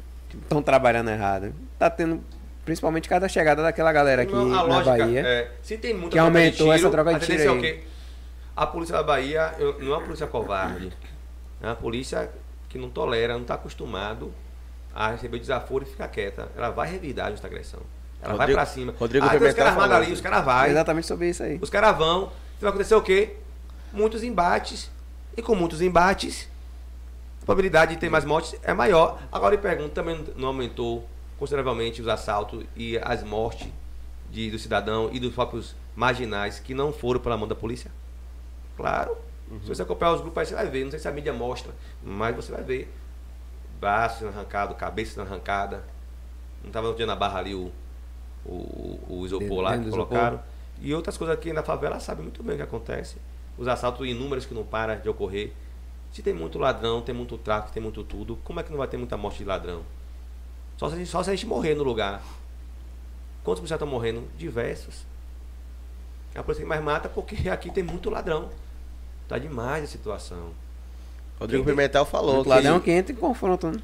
[0.48, 1.52] tão trabalhando errado.
[1.78, 2.20] Tá tendo
[2.64, 5.20] principalmente cada chegada daquela galera aqui Não, a na lógica Bahia.
[5.24, 7.60] é, se tem muita que aumentou essa troca de tiro é o aí.
[7.60, 7.80] quê?
[8.56, 10.92] A polícia da Bahia eu- não é uma polícia covarde.
[11.62, 12.28] É uma polícia
[12.68, 14.32] que não tolera, não está acostumado
[14.94, 16.48] a receber desaforo e ficar quieta.
[16.56, 17.80] Ela vai revidar esta agressão.
[18.20, 18.94] Ela vai Rodrigo- pra cima.
[18.98, 20.70] Rodrigo ah, tem os caras armados ali, os caras vai.
[20.70, 21.58] Exatamente sobre isso aí.
[21.60, 22.24] Os caras vão.
[22.56, 23.36] Então vai acontecer o quê?
[23.92, 24.90] Muitos embates.
[25.36, 26.48] E com muitos embates,
[27.42, 29.20] a probabilidade de ter mais mortes é maior.
[29.30, 31.06] Agora eu pergunto, também não aumentou
[31.38, 33.68] consideravelmente os assaltos e as mortes
[34.30, 37.90] de, do cidadão e dos próprios marginais que não foram pela mão da polícia?
[38.76, 39.16] Claro.
[39.62, 40.84] Se você acompanhar os grupos aí, você vai ver.
[40.84, 42.92] Não sei se a mídia mostra, mas você vai ver.
[43.80, 45.84] Braço sendo arrancado, cabeça sendo arrancada.
[46.62, 47.70] Não estava dia na barra ali o,
[48.44, 50.40] o, o isopor lá que colocaram.
[50.80, 53.16] E outras coisas aqui na favela sabe muito bem o que acontece.
[53.56, 55.52] Os assaltos inúmeros que não param de ocorrer.
[56.12, 58.88] Se tem muito ladrão, tem muito tráfico, tem muito tudo, como é que não vai
[58.88, 59.82] ter muita morte de ladrão?
[60.76, 62.22] Só se a gente, só se a gente morrer no lugar.
[63.42, 64.26] Quantos policiais estão morrendo?
[64.36, 65.04] Diversos.
[66.34, 68.50] É a polícia que mais mata porque aqui tem muito ladrão.
[69.28, 70.50] Tá demais a situação.
[71.38, 72.48] Rodrigo Quem tem- Pimentel falou O que...
[72.48, 73.78] ladrão que entra em confronto, né?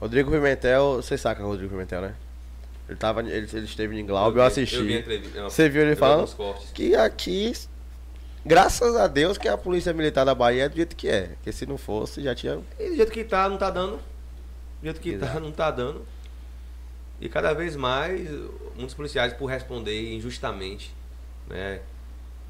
[0.00, 2.14] Rodrigo Pimentel, você saca o Rodrigo Pimentel, né?
[2.88, 5.04] Ele, tava, ele, ele esteve em Glauber, eu, vi- assisti.
[5.34, 6.28] Eu não, Você viu ele eu falando?
[6.74, 7.52] Que aqui,
[8.44, 11.28] graças a Deus que a Polícia Militar da Bahia é do jeito que é.
[11.28, 12.60] Porque se não fosse, já tinha...
[12.78, 13.96] E do jeito que tá, não tá dando.
[13.96, 14.02] Do
[14.82, 15.40] jeito que tá, Exato.
[15.40, 16.04] não tá dando.
[17.20, 18.28] E cada vez mais,
[18.76, 20.94] muitos policiais, por responder injustamente,
[21.48, 21.80] né,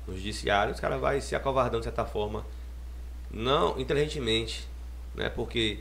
[0.06, 2.44] no judiciário, os caras vão se acovardando de certa forma.
[3.31, 4.68] Não inteligentemente,
[5.14, 5.81] né, porque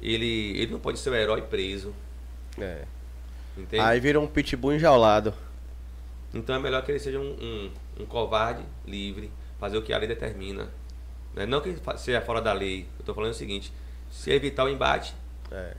[0.00, 1.94] ele, ele não pode ser o herói preso,
[2.58, 2.84] É.
[3.56, 3.82] entende?
[3.82, 5.34] Aí vira um pitbull enjaulado.
[6.32, 9.98] Então é melhor que ele seja um, um, um covarde livre, fazer o que a
[9.98, 10.68] lei determina.
[11.34, 11.46] Né?
[11.46, 12.82] Não que ele seja fora da lei.
[12.98, 13.72] Eu estou falando o seguinte:
[14.10, 15.14] se evitar o embate,
[15.50, 15.74] É.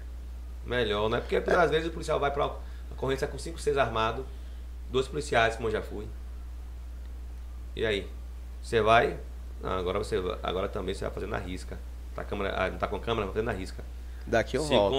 [0.65, 1.19] melhor, né?
[1.19, 2.55] Porque às vezes o policial vai para uma
[2.91, 4.23] ocorrência com 5, 6 armados,
[4.91, 6.07] dois policiais, como eu já fui.
[7.77, 8.09] E aí?
[8.61, 9.19] Você vai.
[9.61, 11.77] Não, agora você vai- agora também você vai fazer na risca.
[12.15, 13.83] Tá, a câmera, ah, não tá com câmera, vai fazer na risca.
[14.25, 14.97] Daqui eu Se volto.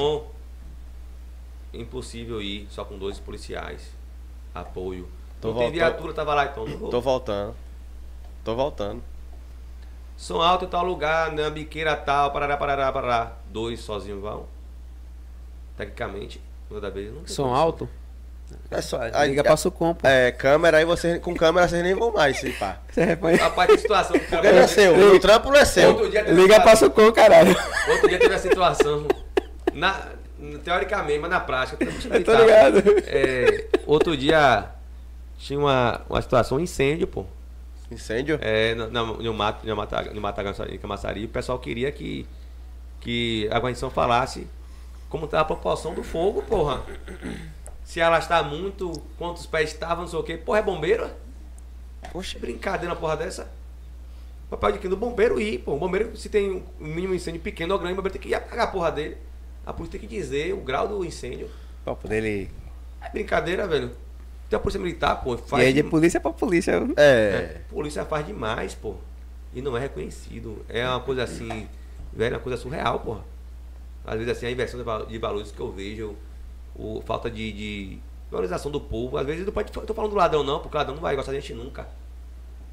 [1.73, 3.93] com impossível ir só com dois policiais,
[4.55, 5.09] apoio.
[5.41, 5.73] Tô não tem voltando.
[5.75, 6.65] viatura, tava lá então.
[6.67, 6.89] Não vou.
[6.91, 7.55] Tô voltando.
[8.45, 9.03] Tô voltando.
[10.17, 13.33] Som alto em tal lugar, na biqueira tal, parará, parará, parará.
[13.51, 14.47] Dois sozinhos vão.
[15.77, 17.55] Tecnicamente, toda vez não tem Som condição.
[17.55, 17.89] alto?
[18.71, 18.99] É só.
[19.05, 20.07] Liga aí- pra Sucom, pô.
[20.07, 21.19] É, câmera aí você.
[21.19, 22.79] Com câmera vocês nem vão mais, se pá.
[22.91, 23.43] Você reconhece?
[23.43, 25.15] Rapaz, tem situação que o cara- é seu.
[25.15, 25.89] O trampo não é seu.
[25.91, 27.57] Outro dia Liga uma pra situação- Sucom, caralho.
[27.91, 29.07] Outro dia teve a situação.
[29.73, 30.09] Na,
[30.65, 31.83] teoricamente, mas na prática.
[31.85, 32.83] Eu tô ligado.
[33.07, 34.67] É, outro dia
[35.39, 37.25] tinha uma, uma situação, um incêndio, pô.
[37.91, 38.39] Incêndio?
[38.43, 42.27] É, no, no, no mato, no mata, no Matagalpa, em Camaçari, o pessoal queria que,
[43.01, 44.47] que a guarnição falasse
[45.09, 46.83] como tá a proporção do fogo, porra.
[47.89, 50.37] Se alastar muito, quantos pés estavam, não sei o quê.
[50.37, 51.05] Porra, é bombeiro?
[51.05, 52.09] é?
[52.09, 53.51] Poxa, brincadeira uma porra dessa.
[54.51, 55.73] Papel de que no bombeiro ir, pô.
[55.73, 58.35] O bombeiro, se tem um mínimo incêndio pequeno ou grande, o bombeiro tem que ir
[58.35, 59.17] apagar a porra dele.
[59.65, 61.49] A polícia tem que dizer o grau do incêndio.
[61.83, 62.51] Pra poder ele.
[63.01, 63.91] É brincadeira, velho.
[64.51, 65.37] Tem a polícia militar, pô.
[65.37, 66.73] E Faz aí de polícia pra polícia.
[66.95, 67.03] É.
[67.03, 68.97] é, polícia faz demais, pô.
[69.55, 70.63] E não é reconhecido.
[70.69, 71.67] É uma coisa assim,
[72.13, 73.25] velho, uma coisa surreal, porra.
[74.05, 74.79] Às vezes assim, a inversão
[75.09, 76.15] de valores que eu vejo,
[76.79, 77.99] o, falta de, de
[78.31, 79.19] valorização do povo.
[79.19, 79.73] Às vezes não pode.
[79.73, 81.89] Tô falando do ladrão não, porque o ladrão não vai gostar da gente nunca.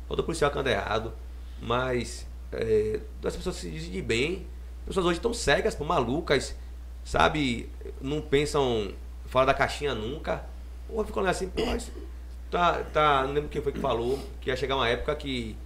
[0.08, 1.12] Todo policial que anda errado.
[1.62, 4.46] Mas é, as pessoas se dizem de bem.
[4.82, 6.56] As pessoas hoje estão cegas, pô, malucas,
[7.04, 7.70] sabe?
[8.00, 8.94] Não pensam
[9.26, 10.46] fora da caixinha nunca.
[10.88, 11.64] Pô, ficam olhando assim, pô,
[12.52, 15.58] tá, tá, não lembro quem foi que falou que ia chegar uma época que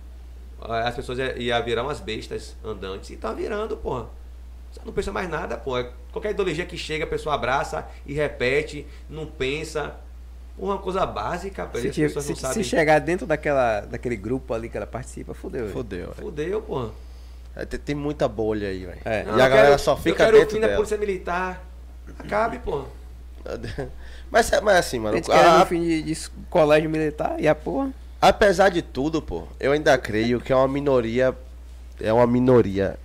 [0.61, 3.09] ah, as pessoas ia, ia virar umas bestas andantes.
[3.09, 4.07] E tá virando, porra.
[4.71, 5.77] Você não pensa mais nada, pô.
[5.77, 9.95] É Qualquer ideologia que chega, a pessoa abraça e repete, não pensa.
[10.57, 12.63] Uma coisa básica, pô, e Se, as te- pessoas se, não se sabem.
[12.63, 15.61] chegar dentro daquela, daquele grupo ali que ela participa, fudeu.
[15.61, 15.73] velho.
[15.73, 15.99] Fodeu.
[16.07, 16.15] velho.
[16.15, 16.89] Fudeu, porra.
[17.55, 18.99] É, Tem, tem muita bolha aí, velho.
[19.05, 19.23] É.
[19.23, 20.77] Não, E a eu galera quero- só eu fica quero o dentro fim da dela.
[20.77, 21.65] polícia militar.
[22.19, 22.85] Acabe, porra.
[24.29, 27.47] Mas, mas assim, A mano, gente quer a- no fim de, de colégio militar e
[27.47, 27.91] a porra.
[28.21, 31.35] apesar de tudo, pô, eu ainda creio que é uma minoria.
[31.99, 32.97] É uma minoria.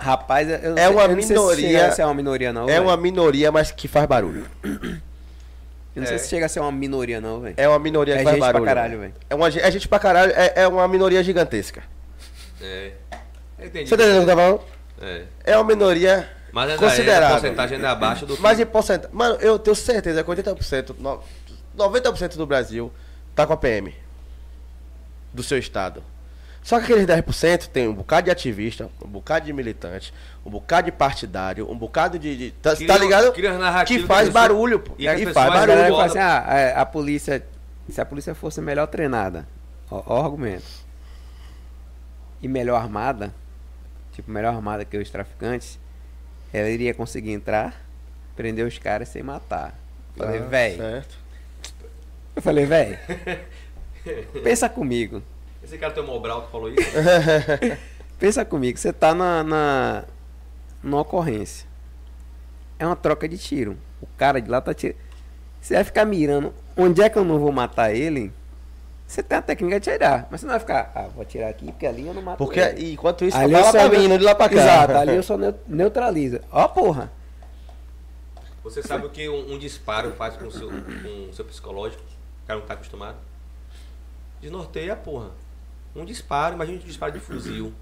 [0.00, 2.14] Rapaz, eu não É sei- uma eu não sei se minoria- chega a ser uma
[2.14, 2.64] minoria, não.
[2.64, 2.82] é velho.
[2.84, 4.46] uma minoria, mas que faz barulho.
[4.64, 6.18] Eu não sei É.
[6.18, 7.54] se chega a ser uma minoria, não, velho.
[7.58, 8.64] É uma minoria É que faz gente pra barulho.
[8.68, 9.14] caralho, velho.
[9.28, 11.82] É, uma, é gente pra caralho, é, é uma minoria gigantesca.
[12.62, 12.92] É.
[13.58, 13.88] Eu entendi.
[13.88, 14.60] Você tá entendendo o que eu falando?
[15.02, 15.22] É.
[15.44, 17.30] É uma minoria Mas é, a considerável.
[17.40, 18.40] porcentagem ainda é abaixo do.
[18.40, 19.14] Mas em porcentagem.
[19.14, 21.20] Mano, eu tenho certeza que 80%, no-
[21.76, 22.90] 90% do Brasil
[23.34, 23.94] tá com a PM.
[25.34, 26.02] Do seu estado.
[26.62, 30.12] Só que aqueles 10% tem um bocado de ativista, um bocado de militante,
[30.44, 32.36] um bocado de partidário, um bocado de.
[32.36, 33.32] de- tá, Cria- tá ligado?
[33.32, 33.40] Que
[34.00, 34.94] que faz pessoa- barulho, pô.
[34.98, 35.88] e E, que faz barulho.
[35.88, 36.38] fala assim, ah,
[36.76, 37.44] a, a polícia.
[37.88, 39.48] Se a polícia fosse melhor treinada,
[39.90, 40.64] ó, ó o argumento.
[42.42, 43.34] E melhor armada,
[44.12, 45.78] tipo, melhor armada que os traficantes,
[46.52, 47.74] ela iria conseguir entrar,
[48.36, 49.74] prender os caras sem matar.
[50.16, 50.76] Eu Falei, Ah, véi.
[50.76, 51.18] certo.
[52.36, 52.98] Eu falei, véi.
[54.44, 55.22] pensa comigo.
[55.62, 56.80] Esse cara tem o Mobral que falou isso.
[58.18, 60.04] Pensa comigo, você tá na, na
[60.82, 61.66] numa ocorrência.
[62.78, 63.76] É uma troca de tiro.
[64.00, 64.96] O cara de lá tá tirando.
[65.60, 68.32] Você vai ficar mirando onde é que eu não vou matar ele?
[69.06, 71.66] Você tem a técnica de tirar, mas você não vai ficar, ah, vou atirar aqui
[71.66, 72.92] porque ali eu não mato Porque ele.
[72.92, 74.54] enquanto isso, Ali lá neu- mim, não de lá pra cá.
[74.54, 76.40] Exato, ali eu só neu- neutralizo.
[76.50, 77.10] Ó, porra.
[78.62, 82.02] Você sabe o que um, um disparo faz com o seu, com o seu psicológico?
[82.44, 83.16] O cara não tá acostumado.
[84.40, 85.30] Desnorteia, porra.
[85.94, 87.72] Um disparo, imagina um disparo de fuzil.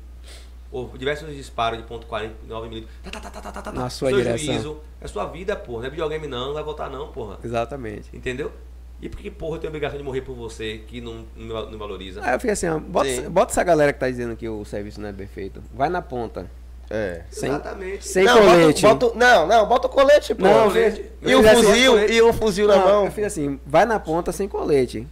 [0.70, 2.96] Ou diversos disparos de ponto 49 milímetros.
[3.02, 3.72] Tá, tá, tá, tá, tá, tá, tá.
[3.72, 4.46] Na sua Seu direção.
[4.54, 4.76] juízo.
[5.00, 5.80] É sua vida, porra.
[5.80, 7.38] Não é videogame não, não vai voltar não, porra.
[7.42, 8.14] Exatamente.
[8.14, 8.52] Entendeu?
[9.00, 11.70] E por que, porra, eu tenho a obrigação de morrer por você que não, não,
[11.70, 12.20] não valoriza?
[12.22, 13.30] Aí eu fiquei assim, ó, bota, Sim.
[13.30, 15.62] bota essa galera que tá dizendo que o serviço não é bem feito.
[15.72, 16.50] Vai na ponta.
[16.90, 17.22] É.
[17.30, 18.06] Sem, Exatamente.
[18.08, 18.82] sem não, bota- colete.
[18.82, 20.42] bota- não, não, bota o colete, pô.
[20.44, 21.04] Não, colete.
[21.22, 23.04] E o assim, fuzil, e o fuzil na Não, mão.
[23.06, 25.06] Eu fiz assim, vai na ponta sem colete.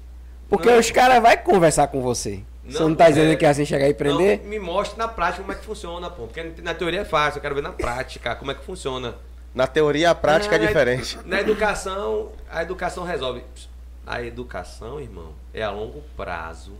[0.49, 0.79] Porque Não.
[0.79, 2.43] os caras vão conversar com você.
[2.67, 3.37] Você Não, não tá dizendo é.
[3.37, 4.41] que é assim chegar e prender?
[4.43, 6.27] Não, me mostre na prática como é que funciona, pô.
[6.27, 9.15] Porque na teoria é fácil, eu quero ver na prática como é que funciona.
[9.55, 11.19] Na teoria, a prática é Na- diferente.
[11.25, 13.43] Na educação, a educação resolve.
[14.07, 16.75] A educação, irmão, é a longo prazo,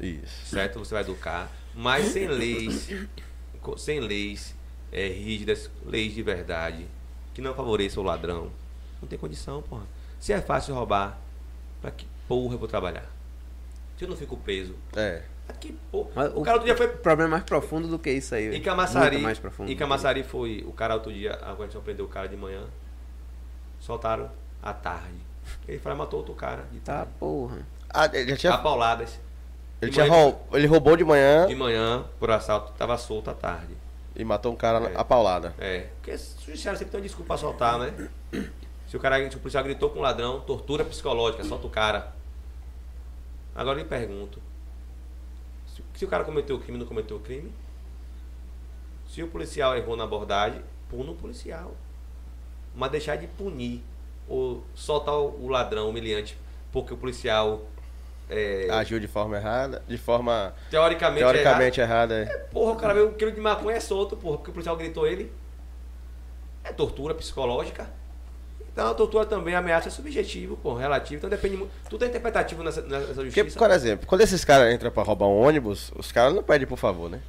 [0.00, 0.46] Isso.
[0.46, 0.78] certo?
[0.78, 2.88] Você vai educar, mas sem leis,
[3.78, 4.54] sem leis
[4.92, 6.86] é, rígidas, leis de verdade,
[7.34, 8.50] que não favoreçam o ladrão.
[9.00, 9.82] Não tem condição, porra.
[10.18, 11.18] Se é fácil roubar,
[11.80, 13.06] pra que porra eu vou trabalhar?
[14.00, 15.20] Se eu não fico preso, É.
[15.92, 16.08] porra?
[16.14, 18.56] Mas O cara outro dia foi O problema é mais profundo do que isso aí.
[18.56, 18.62] Em.
[18.62, 19.70] Camaçari, Muito mais profundo.
[19.70, 22.62] em Camaçari foi, o cara outro dia, a guarnição prendeu o cara de manhã,
[23.78, 24.30] soltaram
[24.62, 25.18] à tarde.
[25.68, 27.58] Ele foi lá e matou outro cara de Tá, porra.
[27.92, 29.20] Ah, ele já tinha, Apauladas.
[29.82, 33.34] ele, tinha manhã- roub- ele roubou de manhã De manhã, por assalto, tava solto à
[33.34, 33.76] tarde.
[34.16, 34.98] e matou um cara É.
[34.98, 35.54] a paulada.
[35.58, 38.08] É, porque o judiciário sempre tem uma desculpa pra soltar, né?
[38.88, 42.18] Se o cara, se o policial gritou com o ladrão, tortura psicológica, solta o cara.
[43.54, 44.40] Agora eu lhe pergunto.
[45.94, 47.52] Se, o cara cometeu o crime, não cometeu o crime?
[49.08, 51.74] Se o policial errou na abordagem, puna o policial.
[52.74, 53.82] Mas deixar de punir
[54.28, 56.38] ou soltar o ladrão humilhante
[56.72, 57.62] porque o policial
[58.28, 62.14] é, Agiu de forma errada, de forma teoricamente, é teoricamente errada.
[62.14, 62.22] é.
[62.22, 62.48] errado.
[62.50, 65.04] Porra, o cara veio um quilo de maconha é solto, porra, porque o policial gritou
[65.04, 65.32] ele.
[66.62, 67.90] É tortura psicológica.
[68.80, 71.16] Então a tortura também, a ameaça é subjetivo, pô, relativo.
[71.16, 71.70] Então depende muito.
[71.90, 73.58] Tudo é interpretativo nessa, nessa Porque, justiça.
[73.58, 76.78] por exemplo, quando esses caras entram pra roubar um ônibus, os caras não pedem por
[76.78, 77.20] favor, né?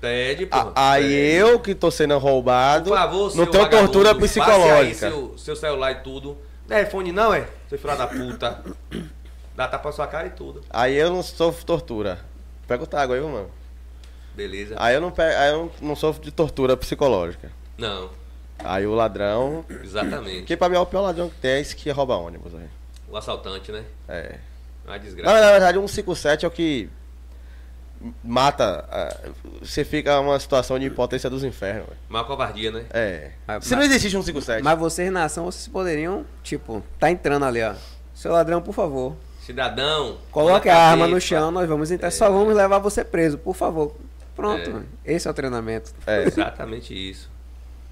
[0.00, 0.72] Pede, A- porra.
[0.74, 1.36] aí Pede.
[1.36, 5.10] eu que tô sendo roubado, Por favor, não tenho tortura passe aí psicológica.
[5.10, 6.36] seu, seu celular e tudo.
[6.68, 7.46] Não é iPhone não, é?
[7.68, 8.64] Seu filho da puta.
[9.54, 10.60] Dá tapa na sua cara e tudo.
[10.70, 12.18] Aí eu não sofro tortura.
[12.66, 13.48] Pega o água aí, mano.
[14.34, 14.74] Beleza.
[14.76, 15.22] Aí eu não, pe...
[15.22, 17.52] aí eu não, não sofro de tortura psicológica.
[17.78, 18.10] Não,
[18.64, 19.64] Aí o ladrão.
[19.82, 20.44] exatamente.
[20.44, 22.54] Que pra mim é o pior ladrão que tem, é esse que rouba ônibus.
[22.54, 22.68] Aí.
[23.08, 23.84] O assaltante, né?
[24.08, 24.36] É.
[24.84, 25.40] Uma Na, desgraça.
[25.40, 26.88] na verdade, um 57 é o que
[28.24, 28.84] mata.
[28.90, 29.16] ah,
[29.62, 31.86] Você fica numa situação de impotência dos infernos.
[31.88, 31.98] velho.
[32.08, 32.84] Uma covardia, né?
[32.90, 33.30] É.
[33.46, 34.62] Mas- Se não existisse um 57.
[34.62, 37.74] Mas vocês na ação, vocês poderiam, tipo, tá entrando ali, ó.
[38.14, 39.16] Seu ladrão, por favor.
[39.42, 40.18] Cidadão.
[40.30, 42.10] Coloque a arma no chão, nós vamos entrar.
[42.10, 43.94] Só vamos levar você preso, por favor.
[44.36, 44.72] Pronto, É.
[44.72, 44.86] mano.
[45.04, 45.92] esse é o treinamento.
[46.06, 46.22] É.
[46.24, 47.28] Exatamente isso.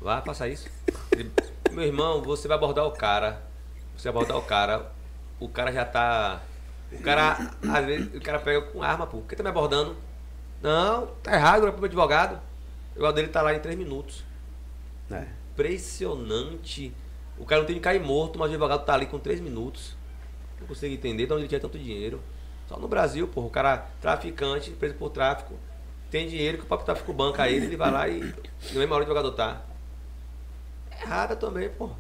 [0.01, 0.69] Vá, faça isso.
[1.12, 1.31] Ele,
[1.70, 3.43] Meu irmão, você vai abordar o cara.
[3.97, 4.93] Você vai abordar o cara.
[5.41, 6.41] O cara já tá.
[6.93, 7.37] O cara,
[7.69, 9.19] às vezes, o cara pega com arma, pô.
[9.19, 9.97] Por que tá me abordando?
[10.62, 12.35] Não, tá errado, é pro meu advogado.
[12.35, 14.25] O advogado dele tá lá em três minutos.
[15.11, 15.27] É.
[15.53, 16.95] Impressionante.
[17.37, 19.97] O cara não tem que cair morto, mas o advogado tá ali com três minutos.
[20.61, 22.20] Não consigo entender de onde ele tinha tanto dinheiro.
[22.69, 25.55] Só no Brasil, pô, o cara traficante, preso por tráfico,
[26.11, 29.05] tem dinheiro que o próprio tráfico banca ele, ele vai lá e na mesma hora
[29.05, 29.62] o advogado tá.
[31.01, 31.91] Errada também, pô.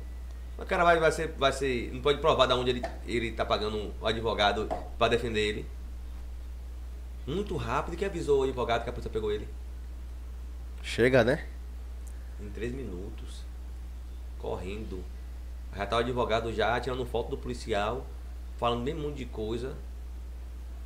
[0.58, 1.92] O cara vai, vai, ser, vai ser.
[1.92, 4.68] Não pode provar de onde ele, ele tá pagando um advogado
[4.98, 5.66] pra defender ele.
[7.26, 9.46] Muito rápido que avisou o advogado que a polícia pegou ele.
[10.82, 11.46] Chega, né?
[12.40, 13.44] Em três minutos.
[14.38, 15.04] Correndo.
[15.76, 18.04] Já tá o advogado já tirando foto do policial,
[18.56, 19.76] falando bem um monte de coisa.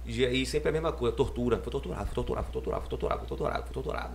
[0.05, 1.57] E, e sempre a mesma coisa, tortura.
[1.59, 4.15] Foi torturado, foi torturado, foi torturado, foi torturado, foi torturado, foi torturado.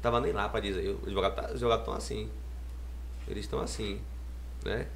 [0.00, 0.88] Tava nem lá pra dizer.
[0.88, 2.30] Os advogados tá, os advogados estão assim.
[3.28, 4.00] Eles estão assim.
[4.64, 4.86] Né?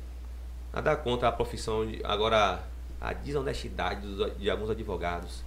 [0.73, 1.87] Nada contra a profissão.
[1.87, 2.63] De, agora,
[3.01, 4.07] a desonestidade
[4.39, 5.43] de alguns advogados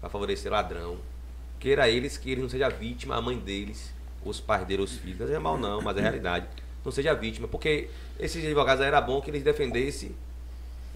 [0.00, 0.98] para favorecer ladrão.
[1.58, 3.92] Queira eles que ele não seja vítima, a mãe deles,
[4.24, 5.28] os pais dele, os filhos.
[5.28, 6.46] Não é mal não, mas é realidade.
[6.84, 10.14] Não seja vítima, porque esses advogados era bom que eles defendessem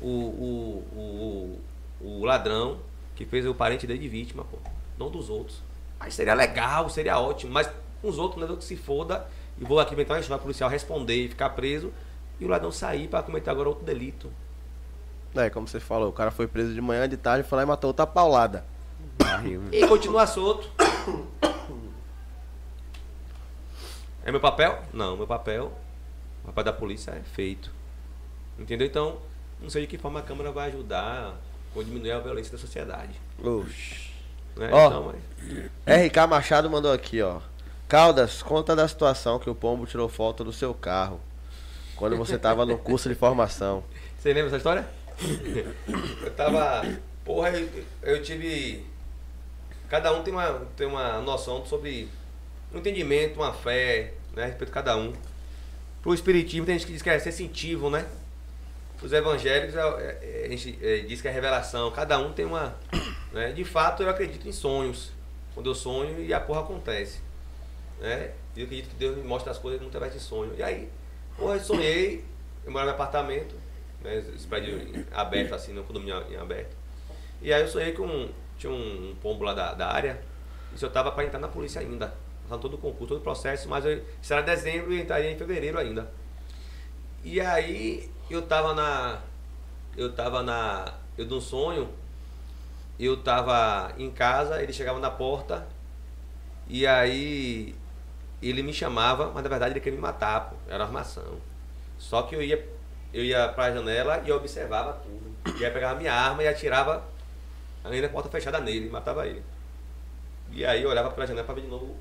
[0.01, 1.59] o, o,
[2.01, 2.79] o, o, ladrão
[3.17, 4.59] que fez o parente dele de vítima, pô.
[4.97, 5.61] Não dos outros.
[5.99, 7.69] Aí seria legal, seria ótimo, mas
[8.03, 9.27] os outros, não é que se foda
[9.63, 11.93] e vou aqui inventar uma história policial responder e ficar preso
[12.41, 14.29] e o ladrão sair para cometer agora outro delito.
[15.37, 17.67] É, como você falou, o cara foi preso de manhã, de tarde, foi lá e
[17.67, 18.65] matou outra paulada.
[19.17, 19.63] Barril.
[19.71, 20.69] E continua solto.
[24.25, 24.83] É meu papel?
[24.93, 25.73] Não, meu papel,
[26.43, 27.71] o papel da polícia é feito.
[28.59, 28.87] Entendeu?
[28.87, 29.19] Então,
[29.61, 31.37] não sei de que forma a Câmara vai ajudar
[31.75, 33.13] ou diminuir a violência da sociedade.
[33.43, 34.11] Oxi.
[34.57, 34.71] Né?
[34.73, 34.87] Ó.
[34.89, 35.15] Então,
[35.87, 37.41] é- RK Machado mandou aqui, ó.
[37.93, 41.21] Caldas, conta da situação que o pombo tirou foto do seu carro.
[41.95, 43.85] Quando você tava no curso de formação.
[44.19, 44.89] Você lembra essa história?
[46.23, 46.87] eu tava.
[47.23, 47.69] Porra, eu,
[48.03, 48.87] eu tive.
[49.91, 52.09] Cada um tem uma, tem uma noção sobre
[52.73, 54.45] um entendimento, uma fé, né?
[54.45, 55.13] a Respeito de cada um.
[56.01, 58.07] Pro Espiritismo tem gente que diz que é sensitivo, né?
[59.03, 61.91] Os evangélicos, é- é- a gente é, diz que é revelação.
[61.91, 62.75] Cada um tem uma.
[63.33, 63.53] Né?
[63.53, 65.13] De fato, eu acredito em sonhos.
[65.53, 67.32] Quando eu sonho e a porra acontece.
[68.01, 68.33] Né?
[68.55, 70.53] E eu acredito que Deus me mostra as coisas muito através de sonho.
[70.57, 70.89] E aí,
[71.37, 72.25] porra, eu sonhei,
[72.65, 73.55] eu morava no apartamento,
[74.03, 74.19] né?
[74.35, 76.77] Esse prédio em- aberto assim, no condomínio em aberto.
[77.41, 80.21] E aí eu sonhei com um, tinha um, pombo lá da, da área,
[80.75, 82.13] e se eu tava para entrar na polícia ainda.
[82.43, 85.79] Passando todo o concurso, todo o processo, mas eu, era dezembro e entraria em fevereiro
[85.79, 86.11] ainda.
[87.25, 89.21] E aí eu tava na.
[89.97, 90.93] Eu tava na.
[91.17, 91.89] Eu de um sonho,
[92.99, 95.67] eu tava em casa, ele chegava na porta,
[96.67, 97.75] e aí
[98.49, 100.57] ele me chamava, mas na verdade ele queria me matar, pô.
[100.69, 101.41] Era armação.
[101.99, 102.69] Só que eu ia,
[103.13, 105.59] eu ia pra janela e observava tudo.
[105.59, 107.05] E aí pegava minha arma e atirava
[107.85, 109.43] ainda a porta fechada nele, matava ele.
[110.51, 111.97] E aí eu olhava pela janela pra ver de novo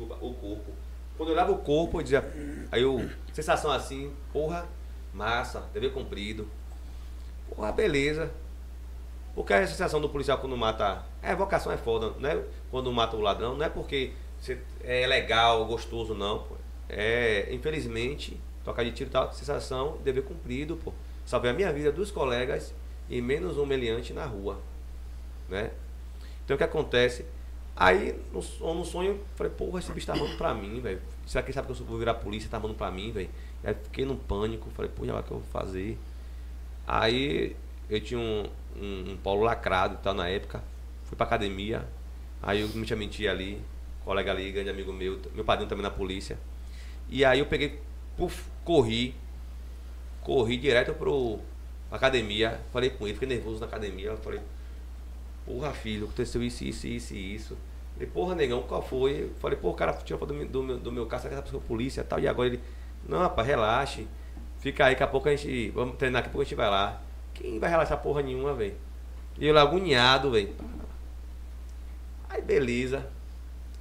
[0.00, 0.72] desculpa, o corpo.
[1.16, 2.24] Quando eu olhava o corpo, eu dizia.
[2.72, 4.66] Aí eu, sensação assim, porra,
[5.12, 6.48] massa, dever cumprido.
[7.54, 8.30] Porra, beleza.
[9.34, 11.04] Porque a sensação do policial quando mata.
[11.22, 15.06] É, vocação é foda, não é quando mata o ladrão, não é porque você- é
[15.06, 16.40] legal, gostoso, não.
[16.40, 16.54] Pô.
[16.88, 20.92] É, infelizmente, trocar de tiro tal, sensação, dever cumprido, pô.
[21.24, 22.74] Salvei a minha vida dos colegas
[23.08, 24.60] e menos um meliante na rua,
[25.48, 25.70] né?
[26.44, 27.24] Então o que acontece?
[27.76, 28.40] Aí, no,
[28.74, 31.00] no sonho, falei, porra, esse bicho tá armando pra mim, velho.
[31.26, 32.50] Será que ele sabe que eu vou virar polícia?
[32.50, 33.30] Tá armando pra mim, velho.
[33.64, 35.98] Aí fiquei num pânico, falei, já o que eu vou fazer?
[36.86, 37.56] Aí
[37.88, 38.46] eu tinha um,
[38.76, 40.62] um, um polo lacrado e tal na época.
[41.04, 41.86] Fui pra academia.
[42.42, 43.60] Aí eu me tinha mentido ali.
[44.04, 45.20] Colega ali, grande amigo meu.
[45.34, 46.38] Meu padrinho também na polícia.
[47.08, 47.80] E aí eu peguei,
[48.16, 49.14] puf, corri.
[50.22, 51.38] Corri direto pro
[51.90, 52.60] academia.
[52.72, 54.16] Falei com ele, fiquei nervoso na academia.
[54.16, 54.40] Falei,
[55.44, 57.56] porra filho, aconteceu isso, isso, isso e isso.
[57.94, 59.24] Falei, porra negão, qual foi?
[59.24, 61.34] Eu Falei, pô, o cara tirou do meu, do meu, do meu carro, será que
[61.34, 62.20] essa pessoa é polícia e tal?
[62.20, 62.60] E agora ele,
[63.08, 64.06] não rapaz, relaxe.
[64.60, 65.70] Fica aí, daqui a pouco a gente.
[65.70, 67.02] Vamos treinar, daqui a pouco a gente vai lá.
[67.34, 68.74] Quem vai relaxar porra nenhuma, velho?
[69.38, 70.54] E eu lá agoniado, velho.
[72.28, 73.06] Aí beleza.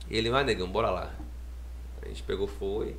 [0.10, 1.14] Ele, vai negão, bora lá.
[2.02, 2.96] A gente pegou, foi.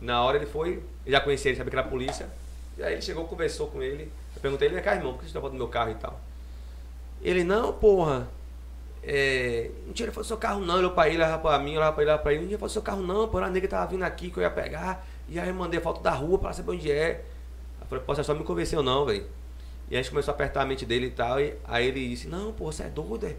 [0.00, 2.28] Na hora ele foi, já conhecia ele, sabia que era a polícia.
[2.76, 4.10] E aí ele chegou, conversou com ele.
[4.34, 6.20] Eu perguntei ele, cá, irmão, por que você tá do meu carro e tal?
[7.22, 8.28] Ele, não, porra.
[9.06, 11.76] É, não tira foto do seu carro não, ele olhou pra ele, olhava pra mim,
[11.76, 13.50] olhava pra ele, olhava pra ele, não tira foto do seu carro não, porra, a
[13.50, 16.10] nega tava vindo aqui que eu ia pegar, e aí eu mandei a foto da
[16.10, 17.22] rua pra saber onde é.
[17.82, 19.26] Eu falei, pô, você só me convenceu não, velho.
[19.90, 22.28] E a gente começou a apertar a mente dele e tal, e aí ele disse,
[22.28, 23.36] não, pô, você é doido, é?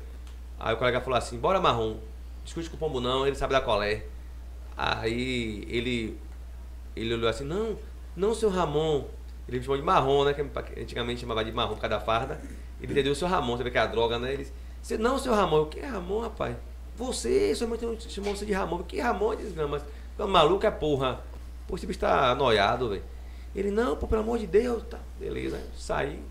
[0.60, 1.98] Aí o colega falou assim, bora marrom,
[2.46, 4.06] discute com o pombo não, ele sabe da colé.
[4.78, 6.18] Aí ele,
[6.96, 7.78] ele olhou assim, não,
[8.16, 9.06] não, seu Ramon,
[9.48, 10.42] ele me chamou de marrom, né, que
[10.80, 12.40] antigamente chamava de marrom por causa da farda.
[12.80, 14.34] Ele entendeu o seu Ramon, vê que é a droga, né?
[14.34, 14.48] Ele
[14.82, 16.56] disse, não, seu Ramon, o que é Ramon, rapaz?
[16.96, 19.36] Você, sua mãe chamou você de Ramon, o que é Ramon?
[19.36, 19.82] Desgrama,
[20.18, 21.22] mas maluco é porra.
[21.68, 23.04] Pô, esse bicho tá noiado, velho.
[23.56, 25.62] Ele, não, pô, pelo amor de Deus, tá, beleza.
[25.76, 26.22] Saí,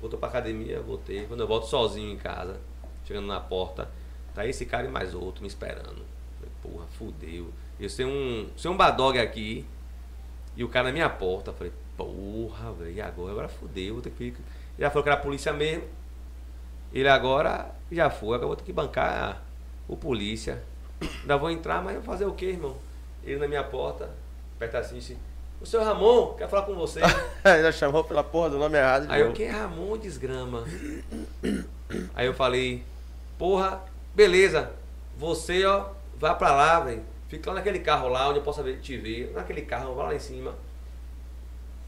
[0.00, 1.26] voltou pra academia, voltei.
[1.26, 2.60] Quando eu volto sozinho em casa,
[3.04, 3.90] chegando na porta,
[4.34, 6.04] tá esse cara e mais outro me esperando.
[6.38, 7.52] Falei, porra, fudeu.
[7.78, 9.64] Eu sei um, sei um badog aqui
[10.56, 11.52] e o cara na minha porta.
[11.52, 13.32] Falei, porra, velho, e agora?
[13.32, 14.34] Agora fudeu, vou ter que.
[14.78, 15.84] Já falou que era a polícia mesmo.
[16.92, 19.42] Ele agora já foi, agora eu vou ter que bancar
[19.86, 20.62] o polícia.
[21.20, 22.76] Ainda vou entrar, mas eu vou fazer o quê, irmão?
[23.22, 24.10] Ele na minha porta,
[24.58, 25.16] perto assim, disse,
[25.60, 27.00] o seu Ramon, quer falar com você.
[27.44, 29.06] Já chamou pela porra do nome errado.
[29.08, 30.64] Aí eu, quem é Ramon desgrama?
[32.14, 32.84] Aí eu falei,
[33.36, 33.82] porra,
[34.18, 34.72] beleza,
[35.16, 37.04] você, ó, vai pra lá, velho.
[37.28, 39.30] Fica lá naquele carro lá, onde eu possa te ver.
[39.32, 40.56] Naquele carro, vai lá em cima.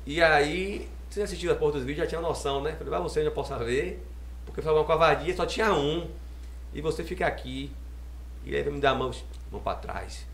[0.06, 2.72] E aí, você assistiu a porra dos vídeos, já tinha noção, né?
[2.74, 4.06] Falei, vai você onde eu possa ver.
[4.46, 6.08] Porque foi uma covardia, só tinha um.
[6.72, 7.72] E você fica aqui.
[8.44, 9.10] E aí me dar a mão,
[9.50, 10.24] mão pra trás.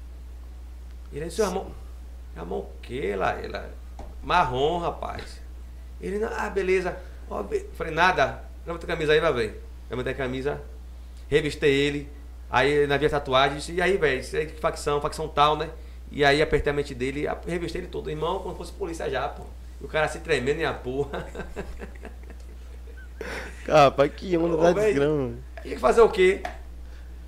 [1.10, 1.70] Ele disse, Ramon,
[2.36, 3.40] Ramon o que lá?
[3.40, 3.70] Ela,
[4.22, 5.40] marrom, rapaz.
[5.98, 6.98] Ele, ah, beleza.
[7.30, 7.42] Ó,
[7.74, 8.44] Falei, nada.
[8.66, 9.62] Levanta a camisa aí, vai ver.
[9.88, 10.60] Levantei a camisa,
[11.28, 12.08] revistei ele.
[12.50, 15.68] Aí na via tatuagem, disse, e aí, velho, isso aí que facção, facção tal, né?
[16.10, 19.28] E aí apertei a mente dele, revistei ele todo, irmão, como se fosse polícia já,
[19.28, 19.42] pô.
[19.80, 21.26] E o cara se tremendo em a porra.
[23.66, 24.86] Rapaz, que onda da véi.
[24.92, 25.34] desgrama.
[25.62, 26.42] Tinha que fazer o quê?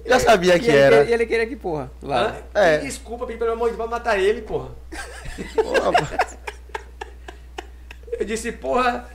[0.06, 1.04] Já sabia E que ele, era.
[1.04, 1.90] e ele queria que porra?
[2.00, 2.36] Lá.
[2.54, 2.60] Hã?
[2.60, 2.78] É.
[2.78, 4.70] Desculpa, pelo amor de Deus, vai matar ele, porra.
[5.54, 6.28] Porra,
[8.18, 9.08] Eu disse, porra,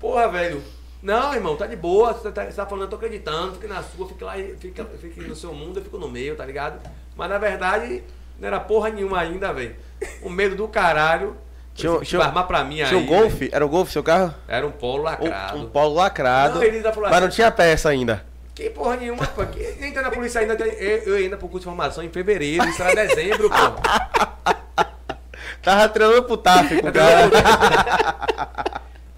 [0.00, 0.62] porra, velho.
[1.02, 2.12] Não, irmão, tá de boa.
[2.12, 5.22] Você tá, você tá falando, eu tô acreditando, fica na sua, fica lá, fica, fica
[5.28, 6.80] no seu mundo, eu fico no meio, tá ligado?
[7.16, 8.02] Mas na verdade,
[8.38, 9.76] não era porra nenhuma ainda, velho.
[10.22, 11.36] O medo do caralho.
[11.74, 12.94] Tinha um- Tinha, armar pra mim Tinha aí.
[12.96, 13.36] um golfe?
[13.36, 13.50] velho.
[13.54, 14.34] Era o golfe seu carro?
[14.48, 15.58] Era um polo lacrado.
[15.58, 16.54] Um, um polo lacrado.
[16.56, 18.26] Não, ele ainda falou mas não assim- tinha peça ainda.
[18.52, 19.46] Que porra nenhuma, pô.
[19.46, 20.54] Que, nem tá na polícia ainda.
[20.54, 23.54] Eu, eu ainda pro curso de formação em fevereiro, isso era dezembro, pô.
[25.62, 27.30] Tava treinando pro TAF com o cara.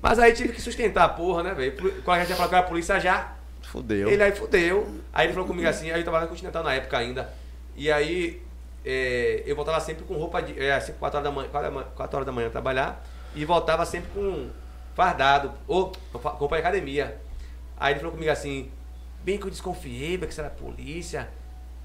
[0.02, 1.72] Mas aí tive que sustentar a porra, né, velho?
[2.02, 4.08] Quando a gente ia falar era a polícia já, Fudeu.
[4.08, 5.00] Ele aí fudeu.
[5.12, 7.32] Aí ele falou comigo assim, aí eu tava na Continental na época ainda.
[7.76, 8.42] E aí
[8.84, 10.58] é, eu voltava sempre com roupa de.
[10.60, 13.04] É, assim, 4 horas da manhã, 4 da- 4 horas da manhã trabalhar.
[13.34, 14.48] E voltava sempre com
[14.94, 17.16] fardado, ou com roupa de academia.
[17.76, 18.70] Aí ele falou comigo assim,
[19.22, 21.28] bem que eu desconfiei, que você era polícia.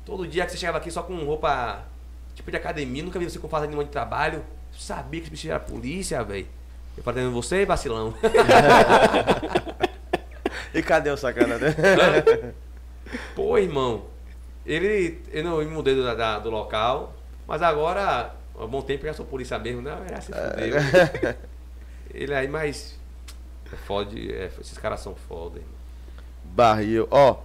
[0.03, 1.83] Todo dia que você chegava aqui só com roupa
[2.33, 4.39] tipo de academia, nunca vi você com farda nenhuma de trabalho.
[4.73, 6.47] Eu sabia que esse bicho era polícia, velho.
[6.97, 8.13] Eu falei, você, vacilão.
[10.73, 11.73] E cadê o sacana dele?
[13.33, 14.07] Pô, irmão,
[14.65, 15.21] ele.
[15.31, 17.15] Eu não me mudei do, da- do local,
[17.47, 19.95] mas agora, há bom tempo eu já sou polícia mesmo, né?
[20.09, 21.35] Já se fudeu.
[22.13, 22.99] ele aí, mas.
[23.71, 25.73] É foda, é, esses caras são foda, irmão.
[26.43, 27.07] Barril.
[27.09, 27.37] Ó.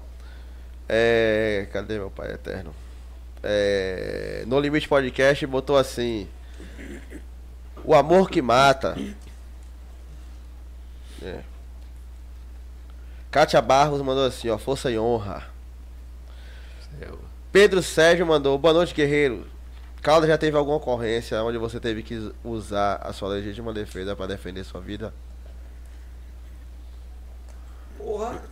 [0.89, 1.68] É.
[1.72, 2.74] Cadê meu pai eterno?
[3.44, 6.28] É, no Limite Podcast botou assim.
[7.85, 8.97] O amor que mata.
[11.23, 11.43] É.
[13.31, 14.59] Kátia Barros mandou assim, ó.
[14.59, 15.47] Força e honra.
[16.99, 17.19] Céu.
[17.53, 19.47] Pedro Sérgio mandou, boa noite, guerreiro.
[20.03, 24.27] Calda, já teve alguma ocorrência onde você teve que usar a sua legítima defesa pra
[24.27, 25.13] defender sua vida?
[27.99, 28.43] Porra.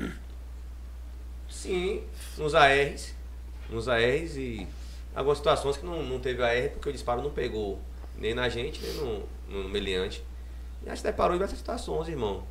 [1.48, 2.02] Sim,
[2.36, 3.14] nos ARs.
[3.70, 4.66] Nos ARs e
[5.14, 7.80] algumas situações que não, não teve AR porque o disparo não pegou
[8.16, 10.22] nem na gente, nem no, no meliante.
[10.84, 12.44] E a gente deparou em diversas situações, irmão.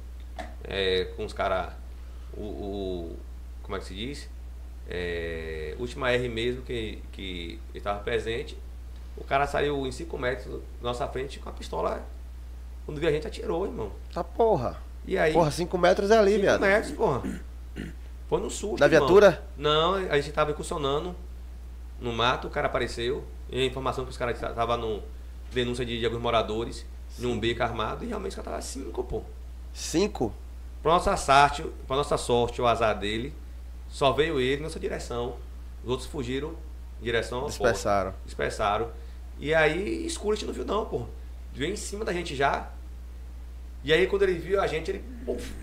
[0.64, 1.74] É, com os caras.
[2.34, 3.18] O, o-
[3.64, 4.30] Como é que se diz?
[4.90, 8.58] É, última R mesmo que, que estava presente.
[9.18, 12.06] O cara saiu em 5 metros da nossa frente com a pistola.
[12.86, 13.92] Quando viu a gente, atirou, irmão.
[14.14, 14.78] Tá porra.
[15.06, 15.34] E aí.
[15.34, 16.62] Porra, 5 metros é ali, Cinco viado.
[16.62, 17.22] metros, porra.
[18.30, 18.78] Foi no sul.
[18.78, 19.44] Da viatura?
[19.58, 21.16] Não, a gente tava incursionando
[22.00, 23.24] no mato, o cara apareceu.
[23.50, 25.02] E a informação que os caras estavam no
[25.52, 26.86] denúncia de, de alguns moradores,
[27.20, 29.24] em um beco armado, e realmente os caras estavam cinco, pô.
[29.78, 30.34] 5?
[30.82, 33.32] Pra nossa sorte, pra nossa sorte, o azar dele,
[33.88, 35.38] só veio ele em nossa direção.
[35.84, 36.56] Os outros fugiram
[37.00, 37.58] em direção ao porta.
[37.60, 38.14] Dispersaram.
[38.26, 38.92] Dispersaram.
[39.40, 41.06] E aí, escuro, a gente não viu não, pô.
[41.54, 42.72] Veio em cima da gente já.
[43.84, 45.04] E aí, quando ele viu a gente, ele...
[45.24, 45.54] Puf,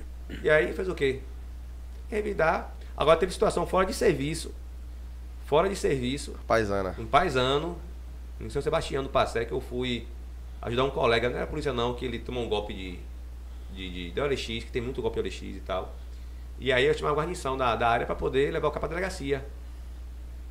[0.43, 1.21] e aí, fez o quê?
[2.09, 2.73] Revidar.
[2.97, 4.55] Agora, teve situação fora de serviço.
[5.45, 6.37] Fora de serviço.
[6.47, 6.95] Paisana.
[6.97, 7.77] Um paisano,
[8.41, 10.07] em São Sebastião do Passé, que eu fui
[10.63, 13.01] ajudar um colega, não era polícia não, que ele tomou um golpe de,
[13.75, 15.95] de, de, de OLX, que tem muito golpe de OLX e tal.
[16.59, 18.89] E aí eu tinha uma guarnição da, da área para poder levar o cara pra
[18.89, 19.45] delegacia.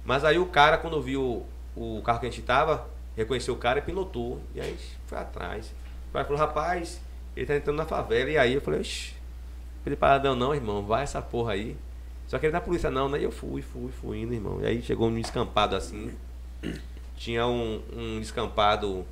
[0.04, 1.46] Mas aí o cara, quando viu
[1.76, 4.42] o carro que a gente tava, reconheceu o cara e pilotou.
[4.54, 4.78] E aí
[5.08, 5.74] foi atrás.
[6.10, 7.02] O cara falou, rapaz,
[7.36, 8.30] ele tá entrando na favela.
[8.30, 9.14] E aí eu falei, oxi,
[9.86, 11.78] ele paradão não, irmão, vai essa porra aí.
[12.28, 13.20] Só que ele não é polícia não, né?
[13.20, 14.60] E eu fui, fui, fui indo, irmão.
[14.62, 16.12] E aí chegou um descampado assim.
[17.16, 19.06] Tinha um, um descampado,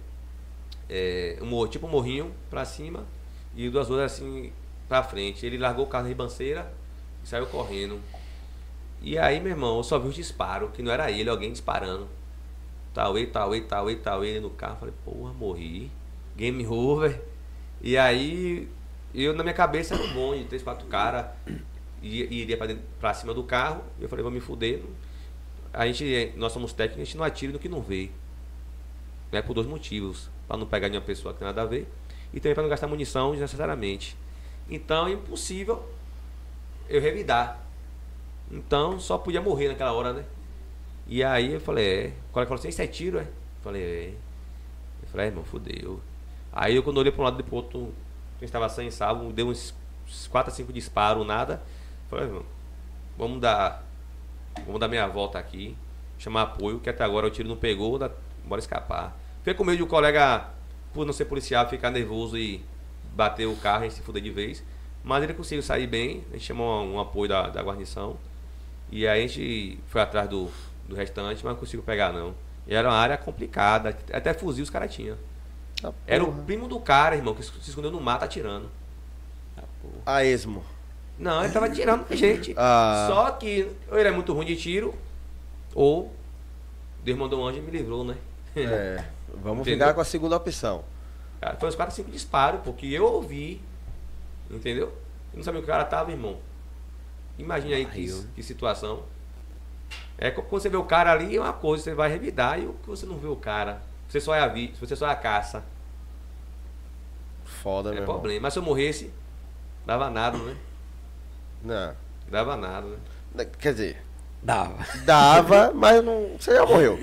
[0.90, 3.06] é, um, tipo um morrinho pra cima
[3.56, 4.52] e duas outras assim
[4.88, 5.45] pra frente.
[5.45, 6.72] Ele largou o carro na ribanceira
[7.23, 7.99] e saiu correndo.
[9.02, 12.07] E aí, meu irmão, eu só vi os disparos, que não era ele, alguém disparando.
[12.94, 14.78] Tauê, tauê, tauê, tauê no carro.
[14.80, 15.90] Falei, porra, morri.
[16.36, 17.22] Game over.
[17.82, 18.68] E aí,
[19.14, 21.26] eu na minha cabeça era um bonde, três, quatro caras.
[22.02, 23.84] E e iria pra, dentro- pra cima do carro.
[23.99, 24.84] E eu falei, vou me fuder.
[25.73, 28.10] A gente, nós somos técnicos, a gente não atira no que não vê.
[29.32, 29.41] Né?
[29.41, 30.30] Por dois motivos.
[30.48, 31.88] Pra não pegar nenhuma pessoa que tem nada a ver.
[32.34, 34.18] E também pra não gastar munição desnecessariamente.
[34.70, 35.84] Então é impossível
[36.88, 37.60] eu revidar.
[38.49, 40.26] Então só podia morrer naquela hora, né?
[41.08, 42.08] E aí eu falei, é.
[42.30, 43.24] O colega falou assim, isso é tiro, é?
[43.24, 44.14] Eu falei, é.
[45.03, 46.02] Eu falei, é, irmão, fudeu.
[46.53, 47.94] Aí eu quando olhei para um lado e pro outro,
[48.40, 49.74] quem estava sem salvo, deu uns
[50.30, 51.62] 4 a 5 disparos, nada.
[52.03, 52.45] Eu falei, irmão,
[53.18, 53.86] vamos dar.
[54.66, 55.78] Vamos dar meia volta aqui,
[56.20, 58.12] chamar apoio, que até agora o tiro não pegou, dá,
[58.45, 59.18] bora escapar.
[59.38, 60.49] Fiquei com medo de um colega,
[60.94, 62.64] por não ser policial, ficar nervoso e
[63.14, 64.64] bater o carro e se fuder de vez.
[65.04, 68.18] Mas ele conseguiu sair bem, a gente chamou um, apoio da, da guarnição.
[68.92, 70.50] E aí a gente foi atrás do,
[70.88, 72.36] do restante, mas não conseguiu pegar não.
[72.68, 75.18] E era uma área complicada, até fuzil os caras tinham.
[75.82, 78.70] Tá Era o primo do cara, irmão, que se escondeu no mato atirando.
[80.06, 80.64] A esmo.
[81.18, 82.54] Não, ele tava atirando com gente.
[82.58, 83.06] Ah.
[83.08, 84.94] Só que ou ele é muito ruim de tiro,
[85.74, 86.14] ou
[87.04, 88.18] Deus mandou um anjo e me livrou, né?
[88.56, 89.04] É.
[89.36, 89.88] Vamos Entendeu?
[89.88, 90.84] ficar com a segunda opção.
[91.40, 93.62] Cara, foi uns 4, 5 disparos, porque eu ouvi.
[94.49, 94.88] Entendeu?
[95.34, 96.38] Eu não sabia o que o cara tava, irmão.
[97.38, 99.03] Imagina aí que, que situação.
[100.18, 102.74] É quando você vê o cara ali, é uma coisa, você vai revidar, e o
[102.74, 103.82] que você não vê o cara.
[104.08, 105.64] Você só é a vi, você só é a caça.
[107.45, 108.16] Foda, É meu irmão.
[108.16, 108.41] problema.
[108.44, 109.12] Mas se eu morresse,
[109.86, 110.56] dava nada, né?
[111.64, 111.95] Não.
[112.30, 112.88] Dava nada,
[113.34, 113.45] né?
[113.60, 114.03] Quer dizer,
[114.44, 114.78] Dava.
[115.06, 116.38] dava, mas não.
[116.40, 116.99] Você já morreu.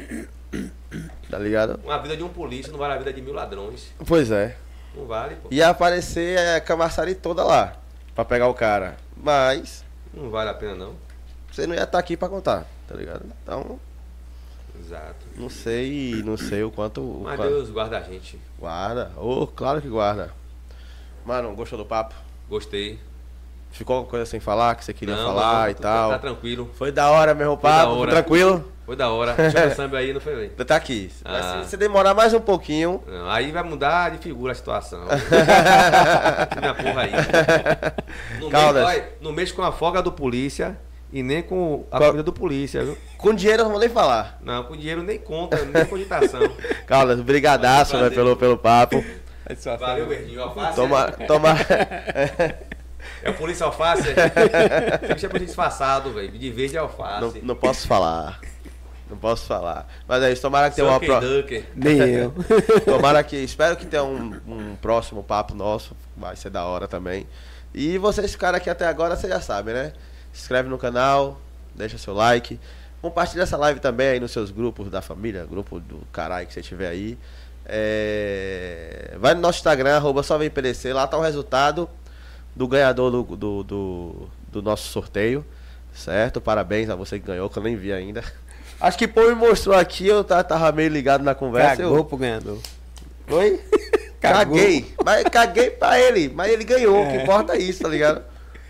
[1.30, 1.78] Tá ligado?
[1.84, 3.92] Uma vida de um polícia não vale a vida de mil ladrões.
[4.06, 4.56] Pois é.
[4.96, 5.48] Não vale, pô.
[5.50, 7.76] Ia aparecer a camaçari toda lá.
[8.14, 8.96] Pra pegar o cara.
[9.16, 9.84] Mas.
[10.12, 10.94] Não vale a pena, não.
[11.52, 13.26] Você não ia estar aqui pra contar, tá ligado?
[13.42, 13.78] Então,
[14.80, 15.26] Exato.
[15.36, 17.00] não sei, não sei o quanto.
[17.02, 18.38] O Mas quanto- Deus guarda a gente.
[18.58, 19.10] Guarda.
[19.16, 20.32] Ô, claro que guarda.
[21.24, 22.14] Mano, gostou do papo?
[22.48, 22.98] Gostei.
[23.70, 26.10] Ficou alguma coisa sem falar que você queria Não, falar não, e tá- tal?
[26.10, 26.70] Tá tranquilo.
[26.74, 28.72] Foi da hora da papo, tranquilo?
[28.88, 29.34] Foi da hora.
[29.34, 30.48] Deixa o samba aí, não foi bem.
[30.64, 31.10] Tá aqui.
[31.22, 31.60] Ah.
[31.62, 35.00] se você demorar mais um pouquinho, Não, aí vai mudar de figura a situação.
[36.58, 37.12] Minha porra aí.
[38.40, 38.86] Não Caldas.
[38.86, 40.78] olha, não mexe com a folga do polícia
[41.12, 42.96] e nem com a comida do polícia, viu?
[43.18, 44.38] com dinheiro eu não vou nem falar.
[44.42, 46.40] Não, com dinheiro nem conta, nem cogitação.
[46.86, 49.04] Caldas, brigadaço, né, pelo, pelo papo.
[49.78, 50.42] Valeu, Verdinho.
[50.74, 51.56] Toma, toma.
[53.28, 54.02] É o polícia alface?
[54.04, 56.30] Tem que ser polícia disfarçado, velho.
[56.30, 57.40] De verde é não, alface.
[57.42, 58.40] não posso falar.
[59.08, 59.86] Não posso falar.
[60.06, 60.98] Mas é isso, tomara que tenha uma.
[60.98, 61.66] Ducker.
[61.74, 62.34] Nem eu.
[62.84, 63.36] Tomara que.
[63.36, 65.94] Espero que tenha um, um próximo papo nosso.
[66.16, 67.26] Vai ser da hora também.
[67.74, 69.92] E vocês ficaram aqui até agora, vocês já sabem, né?
[70.32, 71.38] Se inscreve no canal,
[71.74, 72.58] deixa seu like.
[73.00, 76.62] Compartilha essa live também aí nos seus grupos da família, grupo do caralho que você
[76.62, 77.18] tiver aí.
[77.66, 81.88] É, Vai no nosso Instagram, arroba só vem PDC, lá tá o resultado
[82.58, 85.44] do ganhador do, do, do, do nosso sorteio.
[85.94, 86.40] Certo?
[86.40, 88.22] Parabéns a você que ganhou, que eu nem vi ainda.
[88.80, 91.82] Acho que Pô me mostrou aqui, eu ta- tava meio ligado na conversa.
[91.82, 92.58] eu- Cagou pro ganhador.
[93.30, 93.60] Oi?
[94.20, 94.56] Cagou.
[94.56, 94.94] Caguei.
[95.04, 96.28] Mas caguei pra ele.
[96.34, 97.02] Mas ele ganhou.
[97.04, 97.22] O que É.
[97.22, 98.22] importa é isso, tá ligado?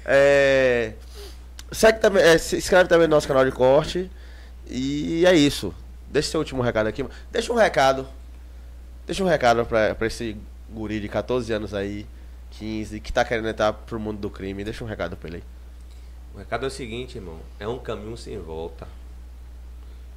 [0.05, 0.93] É...
[1.73, 4.11] Segue também, é, se inscreve também no nosso canal de corte.
[4.67, 5.75] E é isso.
[6.11, 7.05] Deixa seu último recado aqui.
[7.31, 8.07] Deixa um recado.
[9.07, 10.37] Deixa um recado pra, pra esse
[10.71, 12.07] guri de 14 anos aí,
[12.59, 14.65] 15, que tá querendo entrar pro mundo do crime.
[14.65, 15.43] Deixa um recado pra ele aí.
[16.35, 17.39] O recado é o seguinte, irmão.
[17.59, 18.87] É um caminho sem volta.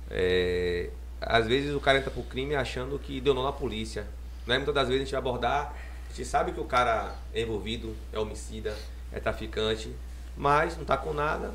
[0.09, 0.89] É,
[1.21, 4.07] às vezes o cara entra pro crime achando que deu nó na polícia.
[4.45, 4.57] Né?
[4.57, 7.95] Muitas das vezes a gente vai abordar, a gente sabe que o cara é envolvido,
[8.11, 8.75] é homicida,
[9.11, 9.93] é traficante,
[10.35, 11.53] mas não tá com nada.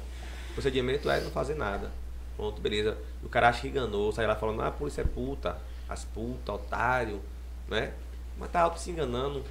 [0.50, 1.90] O procedimento é não fazer nada.
[2.36, 2.96] Pronto, beleza.
[3.22, 5.58] O cara acha que enganou, sai lá falando, ah, a polícia é puta,
[5.88, 7.20] as puta, otário,
[7.68, 7.92] né?
[8.38, 9.42] Mas tá auto se enganando.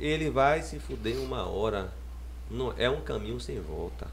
[0.00, 1.92] Ele vai se fuder uma hora.
[2.50, 4.08] Não, é um caminho sem volta.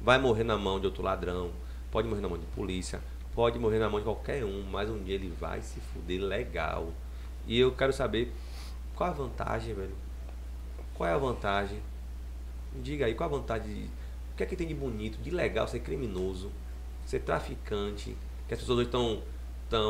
[0.00, 1.50] Vai morrer na mão de outro ladrão,
[1.90, 3.02] pode morrer na mão de polícia,
[3.34, 6.90] pode morrer na mão de qualquer um, mas um dia ele vai se fuder legal.
[7.46, 8.32] E eu quero saber
[8.94, 9.94] qual a vantagem, velho.
[10.94, 11.82] Qual é a vantagem?
[12.72, 13.90] Me diga aí, qual a vantagem de.
[14.32, 16.50] O que é que tem de bonito, de legal ser criminoso,
[17.04, 18.16] ser traficante,
[18.48, 19.22] que as pessoas hoje estão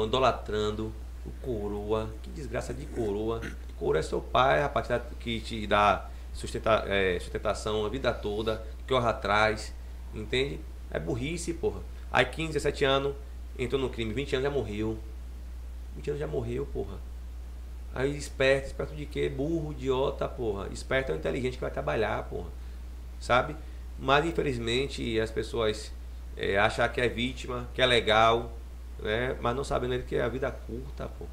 [0.05, 0.93] idolatrando
[1.25, 3.41] o coroa, que desgraça de coroa.
[3.79, 4.89] Coroa é seu pai, rapaz,
[5.21, 9.75] que te dá sustenta, é, sustentação a vida toda, que corre atrás,
[10.15, 10.61] entende?
[10.91, 11.81] É burrice, porra.
[12.11, 13.15] Aí 15, 17 anos,
[13.59, 14.99] entrou no crime, 20 anos já morreu.
[15.97, 16.99] 20 anos já morreu, porra.
[17.95, 19.29] Aí esperto, esperto de quê?
[19.29, 20.69] Burro, idiota, porra.
[20.71, 22.51] Esperto é o inteligente que vai trabalhar, porra.
[23.19, 23.57] Sabe?
[23.99, 25.91] Mas infelizmente as pessoas
[26.37, 28.53] é, acham que é vítima, que é legal,
[28.99, 29.37] né?
[29.41, 31.25] Mas não sabendo que a vida é curta, pô.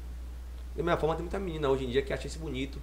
[0.76, 2.80] Da mesma forma, tem muita menina hoje em dia que acha isso bonito,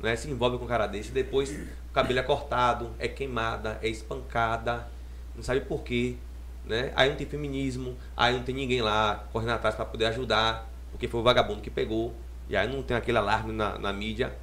[0.00, 0.16] né?
[0.16, 4.88] Se envolve com um cara desse, depois o cabelo é cortado, é queimada, é espancada,
[5.34, 6.16] não sabe por quê,
[6.64, 6.92] né?
[6.94, 11.06] Aí não tem feminismo, aí não tem ninguém lá correndo atrás para poder ajudar, porque
[11.06, 12.14] foi o vagabundo que pegou,
[12.48, 14.34] e aí não tem aquele alarme na, na mídia,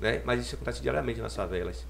[0.00, 0.20] né?
[0.24, 1.86] Mas isso acontece diariamente nas favelas,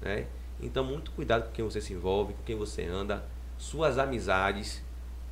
[0.00, 0.26] né?
[0.60, 3.24] Então, muito cuidado com quem você se envolve, com quem você anda,
[3.56, 4.82] suas amizades,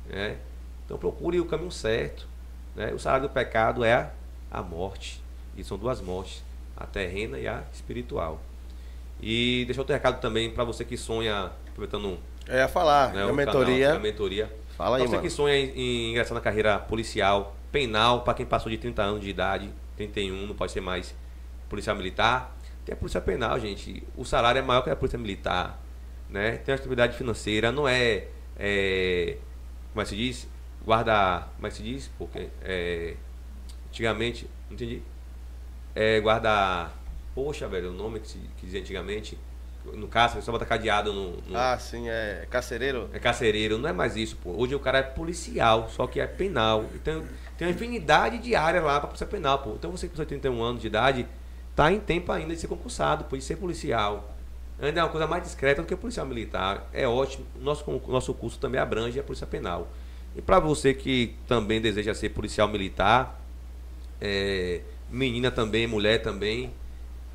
[0.05, 0.37] né?
[0.85, 2.27] Então, procure o caminho certo,
[2.75, 2.93] né?
[2.93, 4.11] O salário do pecado é a,
[4.51, 5.21] a morte,
[5.55, 6.43] e são duas mortes,
[6.75, 8.41] a terrena e a espiritual.
[9.21, 12.17] E deixa outro recado também para você que sonha, aproveitando
[12.47, 13.85] Eu ia falar, né, a mentoria.
[13.87, 14.55] canal, a mentoria.
[14.77, 15.27] Fala aí, Pra você mano.
[15.27, 19.21] que sonha em, em ingressar na carreira policial, penal, para quem passou de 30 anos
[19.21, 21.15] de idade, 31, não pode ser mais
[21.67, 22.55] policial militar.
[22.85, 24.03] Tem a polícia penal, gente.
[24.15, 25.81] O salário é maior que a polícia militar.
[26.29, 26.57] Né?
[26.57, 29.37] Tem a atividade financeira, não é, é.
[29.91, 30.47] Como é que se diz?
[30.85, 31.47] Guarda.
[31.55, 32.11] Como é que se diz?
[32.17, 32.47] Porque.
[32.61, 33.15] É,
[33.97, 34.47] antigamente.
[34.69, 35.01] Não entendi.
[35.95, 36.89] É guarda.
[37.33, 39.37] Poxa, velho, o nome que se que dizia antigamente.
[39.93, 41.37] No caso, você só bota cadeado no.
[41.47, 43.09] no Ah, sim, é carcereiro?
[43.13, 44.51] é carcereiro, não é mais isso, pô.
[44.51, 46.85] Hoje o cara é policial, só que é penal.
[46.93, 47.23] Então
[47.57, 49.71] tem uma infinidade de áreas lá pra polícia penal, pô.
[49.75, 51.25] Então você com seus 31 anos de idade,
[51.75, 54.35] tá em tempo ainda de ser concursado, pô, de ser policial.
[54.79, 56.87] Ainda é uma coisa mais discreta do que policial militar.
[56.91, 57.45] É ótimo.
[57.61, 59.87] Nosso, nosso curso também abrange a polícia penal.
[60.35, 63.39] E para você que também deseja ser policial militar,
[64.21, 66.71] é, menina também, mulher também,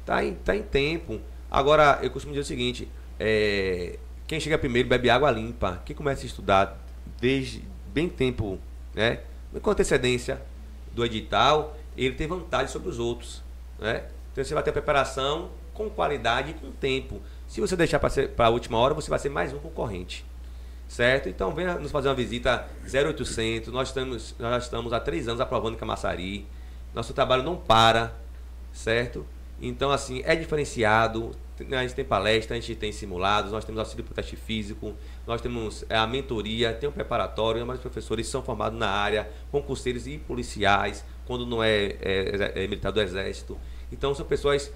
[0.05, 1.21] tá em, tá em tempo.
[1.51, 2.89] Agora, eu costumo dizer o seguinte:
[3.19, 5.83] é, quem chega primeiro bebe água limpa.
[5.85, 6.79] Quem começa a estudar
[7.21, 8.59] desde bem tempo,
[8.95, 9.21] né,
[9.61, 10.41] com antecedência
[10.93, 13.43] do edital, ele tem vantagem sobre os outros.
[13.79, 14.05] Né?
[14.33, 17.21] Então você vai ter preparação com qualidade e com tempo.
[17.47, 20.25] Se você deixar para a última hora, você vai ser mais um concorrente.
[20.89, 21.29] Certo?
[21.29, 23.73] Então venha nos fazer uma visita 0800.
[23.73, 26.47] Nós estamos, nós estamos há três anos aprovando Camaçari.
[26.95, 28.15] Nosso trabalho não para,
[28.73, 29.27] certo?
[29.61, 31.31] Então, assim, é diferenciado.
[31.71, 34.95] A gente tem palestra, a gente tem simulados, nós temos auxílio para teste físico,
[35.27, 39.31] nós temos é, a mentoria, tem o preparatório, mas os professores são formados na área,
[39.53, 43.57] concurseiros e policiais, quando não é, é, é militar do exército.
[43.93, 44.73] Então, são pessoas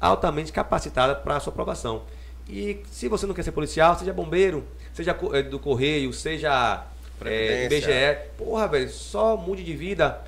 [0.00, 2.02] altamente capacitadas para a sua aprovação.
[2.48, 6.84] E se você não quer ser policial, seja bombeiro, seja eh, do correio, seja
[7.24, 7.66] é.
[7.66, 10.20] IBGE, porra, velho, só mude de vida.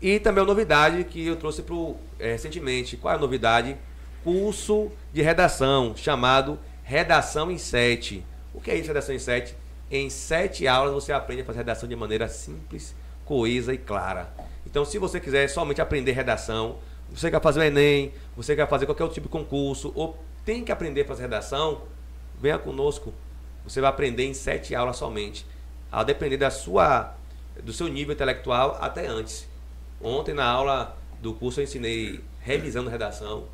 [0.00, 2.96] E também a novidade que eu trouxe pro, eh, recentemente.
[2.96, 3.76] Qual é a novidade?
[4.24, 8.24] Curso de redação, chamado Redação em 7.
[8.52, 9.54] O que é isso, redação em 7?
[9.90, 14.32] Em 7 aulas você aprende a fazer redação de maneira simples, coesa e clara.
[14.66, 16.78] Então, se você quiser somente aprender redação,
[17.08, 20.64] você quer fazer o Enem, você quer fazer qualquer outro tipo de concurso, ou tem
[20.64, 21.82] que aprender a fazer redação,
[22.40, 23.12] venha conosco.
[23.64, 25.46] Você vai aprender em 7 aulas somente.
[25.92, 27.14] a depender da sua,
[27.64, 29.49] do seu nível intelectual até antes.
[30.02, 33.44] Ontem na aula do curso eu ensinei revisando redação.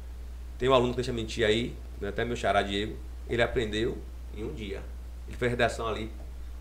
[0.58, 2.96] Tem um aluno que deixa mentir aí, né, até meu xará Diego,
[3.28, 3.98] ele aprendeu
[4.34, 4.80] em um dia.
[5.26, 6.10] Ele fez redação ali,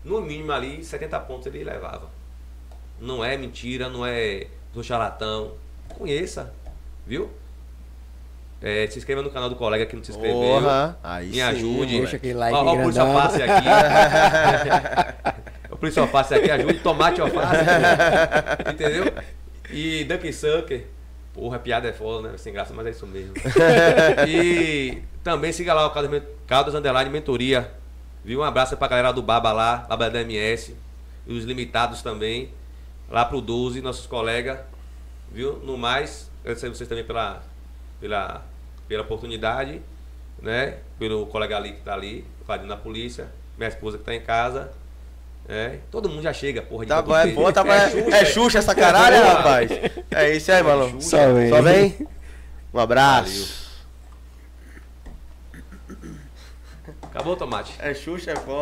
[0.04, 2.10] no mínimo ali, 70 pontos ele levava.
[3.00, 5.52] Não é mentira, não é do charlatão.
[5.96, 6.52] Conheça,
[7.06, 7.30] viu?
[8.60, 10.40] É, se inscreva no canal do colega que não se inscreveu.
[10.40, 11.98] Porra, aí Me sim, ajude.
[11.98, 13.68] Deixa aquele like Ó, ó, o polícia alface aqui.
[15.70, 16.78] o polícia alface aqui ajude.
[16.80, 17.64] Tomate alface.
[18.72, 19.12] Entendeu?
[19.70, 20.86] E Dunkin' Sucker.
[21.32, 22.38] Porra, piada é foda, né?
[22.38, 23.34] Sem graça, mas é isso mesmo.
[24.26, 25.90] e também siga lá o
[26.46, 27.70] Caldas, Underline Mentoria.
[28.24, 28.40] Viu?
[28.40, 30.74] Um abraço pra galera do Baba lá, Baba da MS.
[31.26, 32.50] E os limitados também.
[33.10, 34.58] Lá pro 12, nossos colegas.
[35.30, 35.58] Viu?
[35.58, 37.42] No mais, agradecer a vocês também pela,
[38.00, 38.42] pela,
[38.88, 39.82] pela oportunidade,
[40.40, 40.78] né?
[40.98, 43.28] Pelo colega ali que tá ali, fazendo na polícia,
[43.58, 44.72] minha esposa que tá em casa.
[45.48, 47.70] É, todo mundo já chega, porra, de Tá bom, é bom, tá bom.
[47.70, 49.34] É, Xuxa, é Xuxa essa caralho, Porra.
[49.34, 49.70] rapaz.
[50.10, 51.00] É isso aí, mano.
[51.00, 51.48] Só vem.
[51.48, 52.08] Só vem.
[52.74, 53.66] Um abraço.
[57.02, 57.74] Acabou o tomate.
[57.78, 58.54] É Xuxa, é foda.